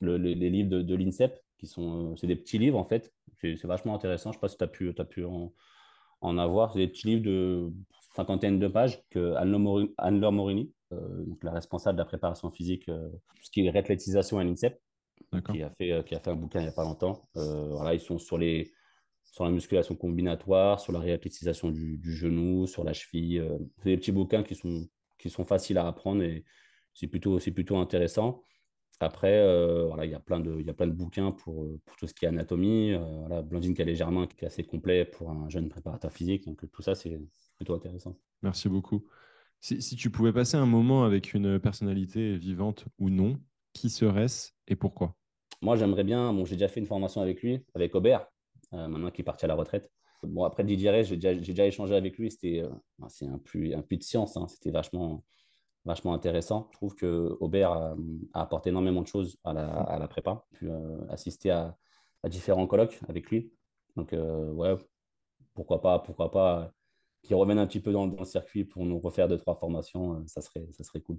les 0.00 0.34
livres 0.34 0.70
de, 0.70 0.80
de 0.80 0.94
l'INSEP, 0.94 1.38
qui 1.58 1.66
sont 1.66 2.16
c'est 2.16 2.26
des 2.26 2.36
petits 2.36 2.58
livres 2.58 2.78
en 2.78 2.84
fait. 2.84 3.12
C'est 3.40 3.64
vachement 3.64 3.94
intéressant. 3.94 4.32
Je 4.32 4.38
ne 4.38 4.40
sais 4.40 4.40
pas 4.40 4.48
si 4.48 4.56
tu 4.56 4.64
as 4.64 4.68
pu, 4.68 4.94
as 4.96 5.04
pu 5.04 5.24
en 5.24 5.52
en 6.20 6.38
avoir. 6.38 6.74
Des 6.74 6.88
petits 6.88 7.06
livres 7.06 7.22
de 7.22 7.72
cinquantaine 8.14 8.58
de 8.58 8.68
pages 8.68 9.02
que 9.10 9.34
Anne-Laure 9.34 10.32
Morini, 10.32 10.72
euh, 10.92 11.24
donc 11.24 11.42
la 11.44 11.52
responsable 11.52 11.96
de 11.96 12.02
la 12.02 12.06
préparation 12.06 12.50
physique, 12.50 12.88
euh, 12.88 13.08
ce 13.42 13.50
qui 13.50 13.66
est 13.66 13.70
réathlétisation 13.70 14.38
à 14.38 14.44
l'INSEP, 14.44 14.80
qui 15.52 15.62
a, 15.62 15.70
fait, 15.70 15.92
euh, 15.92 16.02
qui 16.02 16.14
a 16.14 16.20
fait 16.20 16.30
un 16.30 16.36
bouquin 16.36 16.60
il 16.60 16.64
n'y 16.64 16.68
a 16.68 16.72
pas 16.72 16.84
longtemps. 16.84 17.28
voilà, 17.34 17.94
ils 17.94 18.00
sont 18.00 18.18
sur, 18.18 18.38
les, 18.38 18.72
sur 19.24 19.44
la 19.44 19.50
musculation 19.50 19.94
combinatoire, 19.94 20.80
sur 20.80 20.92
la 20.92 21.00
réathlétisation 21.00 21.70
du, 21.70 22.00
genou, 22.12 22.66
sur 22.66 22.84
la 22.84 22.92
cheville. 22.92 23.42
c'est 23.78 23.90
des 23.90 23.96
petits 23.96 24.12
bouquins 24.12 24.42
qui 24.42 24.54
sont, 24.54 24.88
qui 25.18 25.30
sont 25.30 25.44
faciles 25.44 25.78
à 25.78 25.86
apprendre 25.86 26.22
et 26.22 26.44
c'est 26.94 27.06
plutôt, 27.06 27.38
plutôt 27.38 27.76
intéressant. 27.76 28.42
Après, 29.00 29.38
euh, 29.38 29.86
voilà, 29.86 30.04
il 30.04 30.10
y 30.10 30.14
a 30.14 30.18
plein 30.18 30.40
de, 30.40 30.56
il 30.58 30.66
y 30.66 30.70
a 30.70 30.74
plein 30.74 30.88
de 30.88 30.92
bouquins 30.92 31.30
pour, 31.30 31.62
euh, 31.62 31.80
pour 31.84 31.96
tout 31.96 32.08
ce 32.08 32.14
qui 32.14 32.24
est 32.24 32.28
anatomie. 32.28 32.92
Euh, 32.92 32.98
voilà, 33.20 33.42
Blandine 33.42 33.74
Calais-Germain 33.74 34.26
qui 34.26 34.44
est 34.44 34.48
assez 34.48 34.64
complet 34.64 35.04
pour 35.04 35.30
un 35.30 35.48
jeune 35.48 35.68
préparateur 35.68 36.12
physique. 36.12 36.44
Donc 36.46 36.68
tout 36.72 36.82
ça, 36.82 36.96
c'est 36.96 37.20
plutôt 37.56 37.74
intéressant. 37.74 38.16
Merci 38.42 38.68
beaucoup. 38.68 39.06
Si, 39.60 39.80
si, 39.82 39.94
tu 39.94 40.10
pouvais 40.10 40.32
passer 40.32 40.56
un 40.56 40.66
moment 40.66 41.04
avec 41.04 41.32
une 41.32 41.60
personnalité 41.60 42.36
vivante 42.36 42.86
ou 42.98 43.10
non, 43.10 43.38
qui 43.72 43.88
serait-ce 43.88 44.52
et 44.66 44.74
pourquoi? 44.74 45.14
Moi, 45.62 45.76
j'aimerais 45.76 46.04
bien. 46.04 46.32
Bon, 46.32 46.44
j'ai 46.44 46.56
déjà 46.56 46.68
fait 46.68 46.80
une 46.80 46.86
formation 46.86 47.20
avec 47.20 47.42
lui, 47.42 47.60
avec 47.74 47.94
Aubert, 47.94 48.26
maintenant 48.72 49.10
qu'il 49.10 49.22
est 49.22 49.24
parti 49.24 49.44
à 49.44 49.48
la 49.48 49.54
retraite. 49.54 49.90
Bon, 50.22 50.44
après 50.44 50.62
Didier 50.62 51.02
j'ai 51.04 51.16
déjà, 51.16 51.34
déjà, 51.34 51.66
échangé 51.66 51.96
avec 51.96 52.18
lui. 52.18 52.30
C'était, 52.30 52.62
c'est 53.08 53.26
un 53.26 53.38
puits, 53.38 53.74
un 53.74 53.82
puits 53.82 53.98
de 53.98 54.04
science. 54.04 54.36
Hein. 54.36 54.46
C'était 54.46 54.70
vachement 54.70 55.24
vachement 55.88 56.14
intéressant. 56.14 56.68
Je 56.70 56.76
trouve 56.76 56.94
que 56.94 57.36
Aubert 57.40 57.72
a, 57.72 57.96
apporté 58.34 58.70
énormément 58.70 59.02
de 59.02 59.06
choses 59.06 59.36
à 59.42 59.52
la, 59.52 59.66
à 59.66 59.98
la 59.98 60.06
prépa, 60.06 60.44
puis 60.52 60.68
assister 61.08 61.50
à, 61.50 61.76
à, 62.22 62.28
différents 62.28 62.66
colloques 62.66 63.00
avec 63.08 63.30
lui. 63.30 63.50
Donc, 63.96 64.12
ouais, 64.12 64.76
pourquoi 65.54 65.80
pas, 65.80 65.98
pourquoi 65.98 66.30
pas 66.30 66.72
qu'il 67.22 67.34
revienne 67.34 67.58
un 67.58 67.66
petit 67.66 67.80
peu 67.80 67.90
dans, 67.90 68.06
le 68.06 68.24
circuit 68.24 68.64
pour 68.64 68.84
nous 68.84 69.00
refaire 69.00 69.26
deux, 69.26 69.38
trois 69.38 69.56
formations, 69.56 70.24
ça, 70.26 70.40
serait, 70.40 70.68
ça 70.70 70.84
serait 70.84 71.00
cool. 71.00 71.18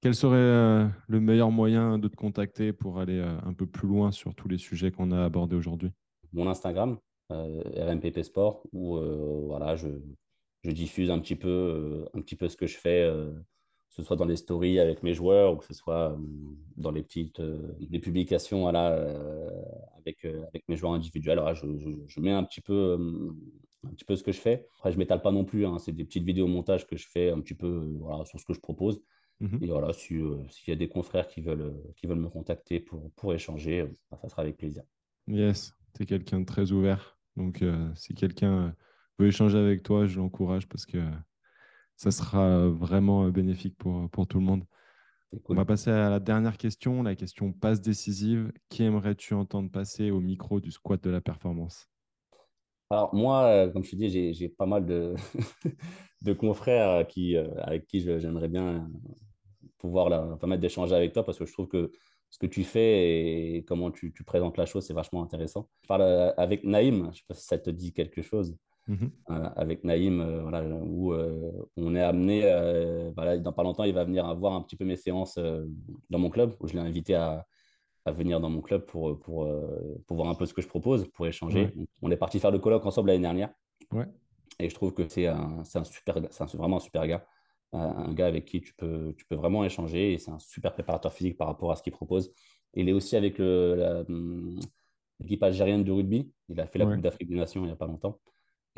Quel 0.00 0.14
serait 0.14 0.90
le 1.06 1.20
meilleur 1.20 1.50
moyen 1.50 1.98
de 1.98 2.08
te 2.08 2.16
contacter 2.16 2.72
pour 2.72 2.98
aller 2.98 3.20
un 3.20 3.52
peu 3.52 3.66
plus 3.66 3.86
loin 3.86 4.10
sur 4.10 4.34
tous 4.34 4.48
les 4.48 4.58
sujets 4.58 4.90
qu'on 4.90 5.12
a 5.12 5.24
abordés 5.24 5.54
aujourd'hui? 5.54 5.92
Mon 6.32 6.48
Instagram, 6.48 6.98
RMPP 7.30 8.22
Sport, 8.22 8.64
où 8.72 8.98
voilà, 9.46 9.76
je, 9.76 9.88
je 10.64 10.70
diffuse 10.70 11.10
un 11.10 11.18
petit 11.18 11.36
peu, 11.36 11.48
euh, 11.48 12.04
un 12.14 12.20
petit 12.20 12.36
peu 12.36 12.48
ce 12.48 12.56
que 12.56 12.66
je 12.66 12.76
fais, 12.76 13.02
euh, 13.02 13.32
ce 13.88 14.02
soit 14.02 14.16
dans 14.16 14.24
les 14.24 14.36
stories 14.36 14.78
avec 14.78 15.02
mes 15.02 15.14
joueurs 15.14 15.54
ou 15.54 15.56
que 15.56 15.64
ce 15.64 15.74
soit 15.74 16.12
euh, 16.12 16.16
dans 16.76 16.90
les 16.90 17.02
petites 17.02 17.40
les 17.80 17.98
publications 17.98 18.62
voilà, 18.62 19.08
avec, 19.96 20.24
avec 20.24 20.68
mes 20.68 20.76
joueurs 20.76 20.92
individuels. 20.92 21.40
je, 21.54 21.66
je, 22.06 22.20
mets 22.20 22.32
un 22.32 22.44
petit, 22.44 22.60
peu, 22.60 22.98
un 23.84 23.90
petit 23.90 24.04
peu 24.04 24.16
ce 24.16 24.22
que 24.22 24.32
je 24.32 24.40
fais. 24.40 24.66
Après, 24.76 24.90
je 24.90 24.96
ne 24.96 25.00
m'étale 25.00 25.22
pas 25.22 25.32
non 25.32 25.44
plus. 25.44 25.66
Hein. 25.66 25.78
c'est 25.78 25.92
des 25.92 26.04
petites 26.04 26.24
vidéos 26.24 26.46
montages 26.46 26.86
que 26.86 26.96
je 26.96 27.06
fais 27.08 27.30
un 27.30 27.40
petit 27.40 27.54
peu 27.54 27.96
voilà, 28.00 28.24
sur 28.24 28.38
ce 28.38 28.44
que 28.44 28.54
je 28.54 28.60
propose. 28.60 29.00
Mhm. 29.40 29.58
Et 29.62 29.66
voilà, 29.66 29.92
s'il 29.92 30.48
y 30.66 30.72
a 30.72 30.76
des 30.76 30.88
confrères 30.88 31.28
qui 31.28 31.40
veulent, 31.40 31.74
qui 31.96 32.06
veulent 32.06 32.18
me 32.18 32.28
contacter 32.28 32.80
pour, 32.80 33.10
pour 33.12 33.32
échanger, 33.32 33.86
ça 34.10 34.28
sera 34.28 34.42
avec 34.42 34.56
plaisir. 34.56 34.82
Yes, 35.28 35.72
tu 35.94 36.02
es 36.02 36.06
quelqu'un 36.06 36.40
de 36.40 36.46
très 36.46 36.72
ouvert. 36.72 37.18
Donc, 37.36 37.64
si 37.94 38.14
quelqu'un 38.14 38.74
échanger 39.26 39.58
avec 39.58 39.82
toi, 39.82 40.06
je 40.06 40.18
l'encourage 40.18 40.68
parce 40.68 40.86
que 40.86 40.98
ça 41.98 42.10
sera 42.10 42.68
vraiment 42.68 43.28
bénéfique 43.28 43.76
pour, 43.76 44.08
pour 44.10 44.26
tout 44.26 44.38
le 44.38 44.44
monde. 44.44 44.64
On 45.46 45.54
va 45.54 45.64
passer 45.64 45.90
à 45.90 46.08
la 46.08 46.20
dernière 46.20 46.56
question, 46.56 47.02
la 47.02 47.14
question 47.14 47.52
passe 47.52 47.82
décisive. 47.82 48.50
Qui 48.70 48.84
aimerais-tu 48.84 49.34
entendre 49.34 49.70
passer 49.70 50.10
au 50.10 50.20
micro 50.20 50.60
du 50.60 50.70
squat 50.70 51.02
de 51.02 51.10
la 51.10 51.20
performance? 51.20 51.86
Alors 52.88 53.14
moi, 53.14 53.44
euh, 53.44 53.70
comme 53.70 53.84
je 53.84 53.90
te 53.90 53.96
dis, 53.96 54.32
j'ai 54.32 54.48
pas 54.48 54.64
mal 54.64 54.86
de, 54.86 55.14
de 56.22 56.32
confrères 56.32 57.06
qui, 57.06 57.36
euh, 57.36 57.48
avec 57.58 57.86
qui 57.86 58.00
j'aimerais 58.00 58.48
bien 58.48 58.88
pouvoir 59.76 60.08
là, 60.08 60.36
permettre 60.40 60.62
d'échanger 60.62 60.94
avec 60.94 61.12
toi 61.12 61.24
parce 61.24 61.38
que 61.38 61.44
je 61.44 61.52
trouve 61.52 61.68
que 61.68 61.90
ce 62.30 62.38
que 62.38 62.46
tu 62.46 62.64
fais 62.64 63.56
et 63.56 63.64
comment 63.64 63.90
tu, 63.90 64.12
tu 64.12 64.22
présentes 64.22 64.56
la 64.56 64.66
chose, 64.66 64.86
c'est 64.86 64.94
vachement 64.94 65.22
intéressant. 65.22 65.68
Je 65.82 65.88
parle 65.88 66.02
euh, 66.02 66.32
avec 66.36 66.62
Naïm, 66.64 67.04
je 67.04 67.08
ne 67.08 67.12
sais 67.12 67.24
pas 67.26 67.34
si 67.34 67.44
ça 67.44 67.58
te 67.58 67.70
dit 67.70 67.92
quelque 67.92 68.22
chose. 68.22 68.56
Mhm. 68.88 69.10
Euh, 69.30 69.50
avec 69.54 69.84
Naïm, 69.84 70.20
euh, 70.20 70.40
voilà, 70.40 70.64
où 70.64 71.12
euh, 71.12 71.52
on 71.76 71.94
est 71.94 72.02
amené, 72.02 72.40
voilà, 73.14 73.36
dans 73.36 73.52
pas 73.52 73.62
longtemps, 73.62 73.84
il 73.84 73.92
va 73.92 74.04
venir 74.04 74.34
voir 74.34 74.54
un 74.54 74.62
petit 74.62 74.76
peu 74.76 74.84
mes 74.84 74.96
séances 74.96 75.38
dans 76.10 76.18
mon 76.18 76.30
club, 76.30 76.54
où 76.60 76.66
je 76.66 76.72
l'ai 76.72 76.80
invité 76.80 77.14
à, 77.14 77.46
à, 78.06 78.12
venir 78.12 78.40
dans 78.40 78.48
mon 78.48 78.62
club 78.62 78.86
pour, 78.86 79.20
pour, 79.20 79.48
pour, 80.06 80.16
voir 80.16 80.28
un 80.28 80.34
peu 80.34 80.46
ce 80.46 80.54
que 80.54 80.62
je 80.62 80.68
propose, 80.68 81.06
pour 81.08 81.26
échanger. 81.26 81.74
On 82.00 82.10
est 82.10 82.16
parti 82.16 82.40
faire 82.40 82.50
le 82.50 82.58
colloque 82.58 82.86
ensemble 82.86 83.08
l'année 83.08 83.22
dernière. 83.22 83.50
Ouais. 83.92 84.06
Et 84.58 84.70
je 84.70 84.74
trouve 84.74 84.94
que 84.94 85.06
c'est 85.06 85.26
un, 85.26 85.62
un, 85.74 85.84
super, 85.84 86.18
c'est 86.30 86.56
vraiment 86.56 86.78
un 86.78 86.80
super 86.80 87.06
gars. 87.06 87.26
un 87.72 88.12
gars 88.14 88.26
avec 88.26 88.46
qui 88.46 88.62
tu 88.62 88.72
peux, 88.74 89.14
tu 89.16 89.26
peux 89.26 89.36
vraiment 89.36 89.64
échanger 89.64 90.14
et 90.14 90.18
c'est 90.18 90.30
un 90.30 90.38
super 90.38 90.72
préparateur 90.72 91.12
physique 91.12 91.36
par 91.36 91.46
rapport 91.46 91.70
à 91.70 91.76
ce 91.76 91.82
qu'il 91.82 91.92
propose. 91.92 92.32
il 92.72 92.88
est 92.88 92.92
aussi 92.92 93.16
avec 93.16 93.38
hum, 93.38 94.58
l'équipe 95.20 95.42
algérienne 95.42 95.84
de 95.84 95.92
rugby. 95.92 96.32
Il 96.48 96.58
a 96.58 96.66
fait 96.66 96.78
la 96.78 96.86
Coupe 96.86 97.02
d'Afrique 97.02 97.28
des 97.28 97.36
Nations 97.36 97.62
il 97.62 97.66
n'y 97.66 97.72
a 97.72 97.76
pas 97.76 97.86
longtemps. 97.86 98.18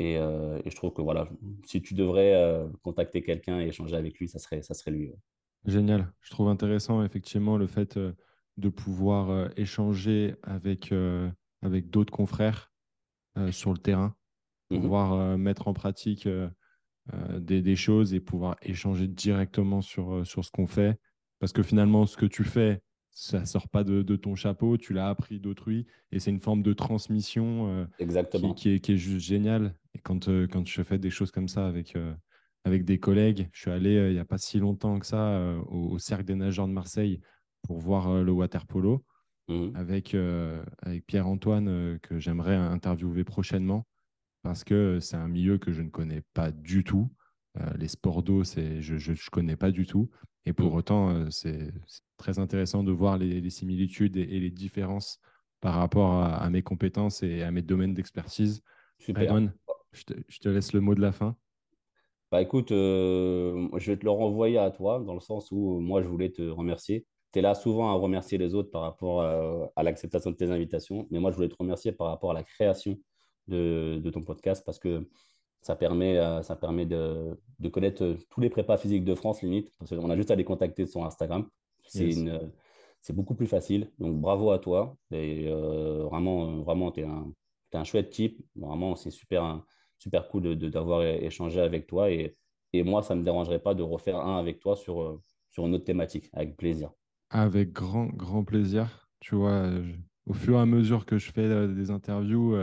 Euh, 0.01 0.61
et, 0.63 0.69
je 0.69 0.75
trouve 0.75 0.93
que 0.93 1.01
voilà, 1.01 1.27
si 1.65 1.81
tu 1.81 1.93
devrais 1.93 2.33
euh, 2.35 2.67
contacter 2.83 3.21
quelqu'un 3.21 3.59
et 3.59 3.67
échanger 3.67 3.95
avec 3.95 4.17
lui, 4.19 4.27
ça 4.27 4.39
serait, 4.39 4.61
ça 4.61 4.73
serait 4.73 4.91
lui. 4.91 5.11
Génial. 5.65 6.11
Je 6.21 6.31
trouve 6.31 6.49
intéressant 6.49 7.03
effectivement 7.03 7.57
le 7.57 7.67
fait 7.67 7.97
euh, 7.97 8.13
de 8.57 8.69
pouvoir 8.69 9.49
échanger 9.57 10.35
avec, 10.43 10.93
avec 11.61 11.89
d'autres 11.89 12.11
confrères 12.11 12.71
sur 13.49 13.71
le 13.71 13.77
terrain, 13.77 14.13
mhm. 14.69 14.81
pouvoir 14.81 15.37
mettre 15.37 15.69
en 15.69 15.73
pratique 15.73 16.27
des, 17.33 17.61
des, 17.61 17.75
choses 17.77 18.13
et 18.13 18.19
pouvoir 18.19 18.57
échanger 18.61 19.07
directement 19.07 19.81
sur, 19.81 20.27
sur 20.27 20.43
ce 20.43 20.51
qu'on 20.51 20.67
fait. 20.67 20.99
Parce 21.39 21.53
que 21.53 21.63
finalement, 21.63 22.05
ce 22.05 22.17
que 22.17 22.25
tu 22.25 22.43
fais, 22.43 22.81
ça 23.11 23.45
sort 23.45 23.67
pas 23.67 23.83
de, 23.83 24.15
ton 24.15 24.35
chapeau, 24.35 24.77
tu 24.77 24.93
l'as 24.93 25.09
appris 25.09 25.39
d'autrui 25.39 25.85
et 26.11 26.19
c'est 26.19 26.31
une 26.31 26.39
forme 26.39 26.63
de 26.63 26.73
transmission 26.73 27.67
euh, 27.69 27.85
Exactement. 27.99 28.53
Qui, 28.53 28.69
est, 28.69 28.95
juste 28.95 29.25
géniale. 29.25 29.75
Et 29.93 29.99
quand, 29.99 30.29
euh, 30.29 30.47
quand 30.47 30.65
je 30.65 30.81
fais 30.81 30.97
des 30.97 31.09
choses 31.09 31.29
comme 31.29 31.49
ça 31.49 31.67
avec, 31.67 31.95
euh, 31.95 32.13
avec 32.63 32.85
des 32.85 32.99
collègues, 32.99 33.49
je 33.51 33.61
suis 33.61 33.71
allé 33.71 33.95
il 34.09 34.13
n'y 34.13 34.19
a 34.19 34.25
pas 34.25 34.37
si 34.37 34.59
longtemps 34.59 34.97
que 34.97 35.05
ça 35.05 35.41
au, 35.67 35.99
Cercle 35.99 36.25
des 36.25 36.35
nageurs 36.35 36.67
de 36.67 36.73
Marseille 36.73 37.19
pour 37.63 37.79
voir 37.79 38.23
le 38.23 38.31
water 38.31 38.65
polo 38.65 39.03
mmh. 39.49 39.75
avec, 39.75 40.15
avec 40.81 41.05
Pierre-Antoine 41.05 41.99
que 41.99 42.17
j'aimerais 42.19 42.55
interviewer 42.55 43.23
prochainement 43.23 43.85
parce 44.41 44.63
que 44.63 44.99
c'est 44.99 45.17
un 45.17 45.27
milieu 45.27 45.57
que 45.57 45.71
je 45.71 45.81
ne 45.81 45.89
connais 45.89 46.23
pas 46.33 46.51
du 46.51 46.83
tout. 46.83 47.11
les 47.77 47.87
sports 47.87 48.23
d'eau, 48.23 48.43
je 48.43 49.11
ne 49.11 49.29
connais 49.31 49.57
pas 49.57 49.71
du 49.71 49.85
tout. 49.85 50.09
Et 50.45 50.53
pour 50.53 50.73
mmh. 50.73 50.77
autant, 50.77 51.29
c'est 51.29 51.71
très 52.21 52.39
intéressant 52.39 52.83
de 52.83 52.91
voir 52.91 53.17
les, 53.17 53.49
similitudes 53.49 54.15
et, 54.15 54.25
les 54.25 54.49
différences 54.49 55.19
par 55.59 55.75
rapport 55.75 56.13
à, 56.13 56.49
mes 56.49 56.61
compétences 56.61 57.23
et 57.23 57.43
à 57.43 57.51
mes 57.51 57.61
domaines 57.61 57.93
d'expertise. 57.93 58.63
Super. 58.97 59.41
je 59.91 60.03
te, 60.03 60.13
je 60.27 60.39
te, 60.39 60.49
laisse 60.49 60.73
le 60.73 60.79
mot 60.79 60.95
de 60.95 61.01
la 61.01 61.11
fin. 61.11 61.35
Bah 62.31 62.41
écoute, 62.41 62.71
euh, 62.71 63.67
je 63.77 63.91
vais 63.91 63.97
te 63.97 64.05
le 64.05 64.11
renvoyer 64.11 64.57
à 64.57 64.71
toi, 64.71 64.99
dans 65.05 65.13
le 65.13 65.19
sens 65.19 65.51
où 65.51 65.79
moi, 65.81 66.01
je 66.01 66.07
voulais 66.07 66.29
te 66.29 66.41
remercier. 66.41 67.05
Tu 67.33 67.39
es 67.39 67.41
là 67.41 67.55
souvent 67.55 67.89
à 67.89 67.93
remercier 67.93 68.37
les 68.37 68.55
autres 68.55 68.71
par 68.71 68.83
rapport 68.83 69.21
à, 69.21 69.83
l'acceptation 69.83 70.31
de 70.31 70.37
tes 70.37 70.49
invitations, 70.49 71.07
mais 71.11 71.19
moi, 71.19 71.31
je 71.31 71.35
voulais 71.35 71.49
te 71.49 71.57
remercier 71.59 71.91
par 71.91 72.07
rapport 72.07 72.31
à 72.31 72.33
la 72.33 72.43
création 72.43 72.97
de, 73.47 73.99
de 74.01 74.09
ton 74.09 74.21
podcast 74.21 74.63
parce 74.65 74.79
que 74.79 75.05
ça 75.61 75.75
permet, 75.75 76.17
euh, 76.17 76.41
ça 76.41 76.55
permet 76.55 76.85
de, 76.85 77.37
de, 77.59 77.69
connaître 77.69 78.17
tous 78.29 78.41
les 78.41 78.49
prépas 78.49 78.77
physiques 78.77 79.03
de 79.03 79.13
France, 79.13 79.41
limite, 79.41 79.71
parce 79.77 79.91
qu'on 79.91 80.09
a 80.09 80.15
juste 80.15 80.31
à 80.31 80.35
les 80.35 80.45
contacter 80.45 80.85
sur 80.85 81.03
Instagram. 81.05 81.47
C'est 81.83 83.13
beaucoup 83.13 83.35
plus 83.35 83.47
facile. 83.47 83.91
Donc, 83.99 84.19
bravo 84.19 84.51
à 84.51 84.59
toi. 84.59 84.95
Et, 85.11 85.47
euh, 85.47 86.05
vraiment, 86.05 86.61
vraiment 86.61 86.91
tu 86.91 87.01
es, 87.01 87.07
un 87.73 87.83
chouette 87.83 88.09
type. 88.11 88.45
Vraiment, 88.55 88.95
c'est 88.95 89.11
super, 89.11 89.63
super 89.97 90.27
cool 90.27 90.55
d'avoir 90.57 91.03
échangé 91.03 91.61
avec 91.61 91.87
toi. 91.87 92.11
Et, 92.11 92.35
et 92.73 92.83
moi, 92.83 93.01
ça 93.01 93.15
ne 93.15 93.21
me 93.21 93.25
dérangerait 93.25 93.61
pas 93.61 93.73
de 93.73 93.83
refaire 93.83 94.19
un 94.19 94.37
avec 94.37 94.59
toi 94.59 94.75
sur, 94.75 95.01
euh, 95.01 95.21
sur 95.49 95.65
une 95.65 95.75
autre 95.75 95.85
thématique, 95.85 96.29
avec 96.33 96.57
plaisir. 96.57 96.91
Avec 97.29 97.71
grand, 97.71 98.05
grand 98.05 98.43
plaisir. 98.43 99.07
Tu 99.19 99.35
vois, 99.35 99.69
au 100.25 100.33
fur 100.33 100.55
et 100.57 100.61
à 100.61 100.65
mesure 100.65 101.05
que 101.05 101.17
je 101.17 101.31
fais 101.31 101.67
des 101.67 101.91
interviews, 101.91 102.55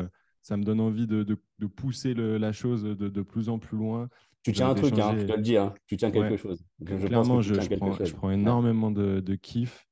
ça 0.43 0.57
me 0.57 0.65
donne 0.65 0.81
envie 0.81 1.07
de, 1.07 1.23
de, 1.23 1.67
pousser 1.67 2.15
la 2.15 2.53
chose 2.53 2.83
de, 2.83 2.95
de, 2.95 3.23
plus 3.23 3.49
en 3.49 3.59
plus 3.59 3.77
loin. 3.77 4.09
Tu 4.49 4.57
tiens 4.57 4.71
un 4.71 4.75
truc, 4.75 4.99
hein, 4.99 5.15
je 5.19 5.27
te 5.27 5.33
le 5.33 5.43
dis, 5.43 5.57
hein. 5.57 5.75
tu 5.87 5.97
tiens 5.97 6.11
quelque 6.11 6.37
chose. 6.37 6.65
Je, 6.85 7.07
Clairement, 7.07 7.41
je, 7.41 7.55
prends, 7.77 7.93
je, 7.93 8.15
prends, 8.15 8.31
énormément 8.31 8.91
de, 8.91 9.35
kiff 9.35 9.87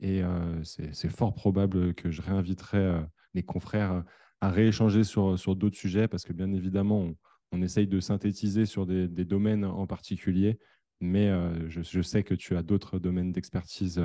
et 0.00 0.22
euh, 0.22 0.62
c'est 0.62 1.08
fort 1.08 1.34
probable 1.34 1.94
que 1.94 2.10
je 2.10 2.22
réinviterai 2.22 2.78
euh, 2.78 3.00
mes 3.34 3.42
confrères 3.42 4.04
à 4.40 4.50
rééchanger 4.50 5.04
sur, 5.04 5.38
sur 5.38 5.56
d'autres 5.56 5.76
sujets 5.76 6.08
parce 6.08 6.24
que 6.24 6.32
bien 6.32 6.52
évidemment, 6.52 7.00
on, 7.00 7.16
on 7.52 7.62
essaye 7.62 7.86
de 7.86 8.00
synthétiser 8.00 8.66
sur 8.66 8.86
des, 8.86 9.08
des 9.08 9.24
domaines 9.24 9.64
en 9.64 9.86
particulier, 9.86 10.58
mais 11.00 11.28
euh, 11.28 11.68
je, 11.68 11.82
je, 11.82 12.00
sais 12.00 12.22
que 12.22 12.34
tu 12.34 12.56
as 12.56 12.62
d'autres 12.62 12.98
domaines 12.98 13.32
d'expertise 13.32 14.02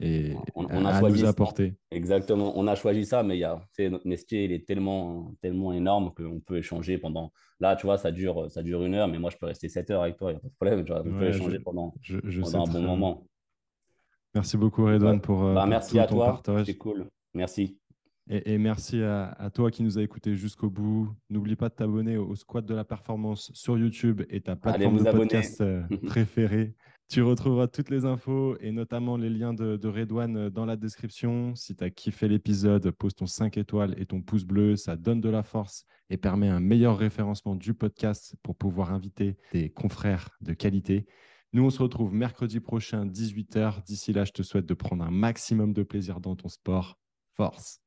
et 0.00 0.34
on, 0.54 0.84
a 0.84 0.98
choisi 0.98 1.22
nous 1.22 1.28
apporter. 1.28 1.74
Exactement, 1.90 2.52
on 2.58 2.66
a 2.66 2.74
choisi 2.74 3.04
ça, 3.04 3.22
mais 3.22 3.36
il 3.36 3.40
y 3.40 3.44
a, 3.44 3.60
notre 3.90 4.06
métier 4.06 4.44
il 4.44 4.52
est 4.52 4.66
tellement, 4.66 5.34
tellement 5.40 5.72
énorme 5.72 6.12
qu'on 6.14 6.40
peut 6.40 6.58
échanger 6.58 6.98
pendant. 6.98 7.32
Là, 7.60 7.76
tu 7.76 7.86
vois, 7.86 7.98
ça 7.98 8.10
dure, 8.10 8.50
ça 8.50 8.62
dure 8.62 8.82
une 8.84 8.94
heure, 8.94 9.08
mais 9.08 9.18
moi, 9.18 9.30
je 9.30 9.36
peux 9.36 9.46
rester 9.46 9.68
7 9.68 9.90
heures 9.90 10.02
avec 10.02 10.16
toi, 10.16 10.32
il 10.32 10.34
n'y 10.34 10.38
a 10.38 10.40
pas 10.40 10.48
de 10.48 10.54
problème. 10.54 10.84
Tu 10.84 10.92
vois, 10.92 11.02
on 11.06 11.18
peut 11.18 11.28
échanger 11.28 11.58
pendant, 11.60 11.94
un 12.10 12.64
bon 12.64 12.82
moment. 12.82 13.26
Merci 14.34 14.56
beaucoup, 14.56 14.84
Redouane, 14.84 15.20
pour, 15.20 15.54
bah, 15.54 15.66
merci 15.66 15.98
à 15.98 16.06
toi, 16.06 16.42
C'est 16.64 16.76
cool. 16.76 17.06
Merci. 17.34 17.78
Et, 18.30 18.56
merci 18.56 19.02
à, 19.02 19.50
toi 19.52 19.70
qui 19.70 19.82
nous 19.82 19.98
a 19.98 20.02
écoutés 20.02 20.34
jusqu'au 20.34 20.70
bout. 20.70 21.10
N'oublie 21.28 21.56
pas 21.56 21.68
de 21.68 21.74
t'abonner 21.74 22.16
au 22.16 22.34
Squat 22.34 22.64
de 22.64 22.74
la 22.74 22.84
Performance 22.84 23.50
sur 23.52 23.76
YouTube 23.76 24.22
et 24.30 24.40
ta 24.40 24.56
plateforme 24.56 24.98
de 24.98 25.10
podcast 25.10 25.60
euh, 25.60 25.82
préférée. 26.06 26.74
Tu 27.08 27.22
retrouveras 27.22 27.68
toutes 27.68 27.90
les 27.90 28.06
infos 28.06 28.56
et 28.60 28.72
notamment 28.72 29.16
les 29.16 29.28
liens 29.28 29.52
de, 29.52 29.76
de 29.76 29.88
Redouane 29.88 30.36
euh, 30.36 30.50
dans 30.50 30.64
la 30.64 30.76
description. 30.76 31.54
Si 31.54 31.76
tu 31.76 31.84
as 31.84 31.90
kiffé 31.90 32.28
l'épisode, 32.28 32.90
pose 32.90 33.14
ton 33.14 33.26
5 33.26 33.56
étoiles 33.58 33.94
et 33.98 34.06
ton 34.06 34.22
pouce 34.22 34.44
bleu. 34.44 34.76
Ça 34.76 34.96
donne 34.96 35.20
de 35.20 35.28
la 35.28 35.42
force 35.42 35.84
et 36.08 36.16
permet 36.16 36.48
un 36.48 36.60
meilleur 36.60 36.96
référencement 36.96 37.56
du 37.56 37.74
podcast 37.74 38.34
pour 38.42 38.56
pouvoir 38.56 38.92
inviter 38.92 39.36
des 39.52 39.70
confrères 39.70 40.30
de 40.40 40.54
qualité. 40.54 41.06
Nous, 41.52 41.62
on 41.62 41.70
se 41.70 41.82
retrouve 41.82 42.12
mercredi 42.12 42.58
prochain, 42.58 43.06
18h. 43.06 43.84
D'ici 43.84 44.12
là, 44.12 44.24
je 44.24 44.32
te 44.32 44.42
souhaite 44.42 44.66
de 44.66 44.74
prendre 44.74 45.04
un 45.04 45.10
maximum 45.10 45.72
de 45.72 45.82
plaisir 45.82 46.20
dans 46.20 46.34
ton 46.34 46.48
sport. 46.48 46.98
Force 47.36 47.83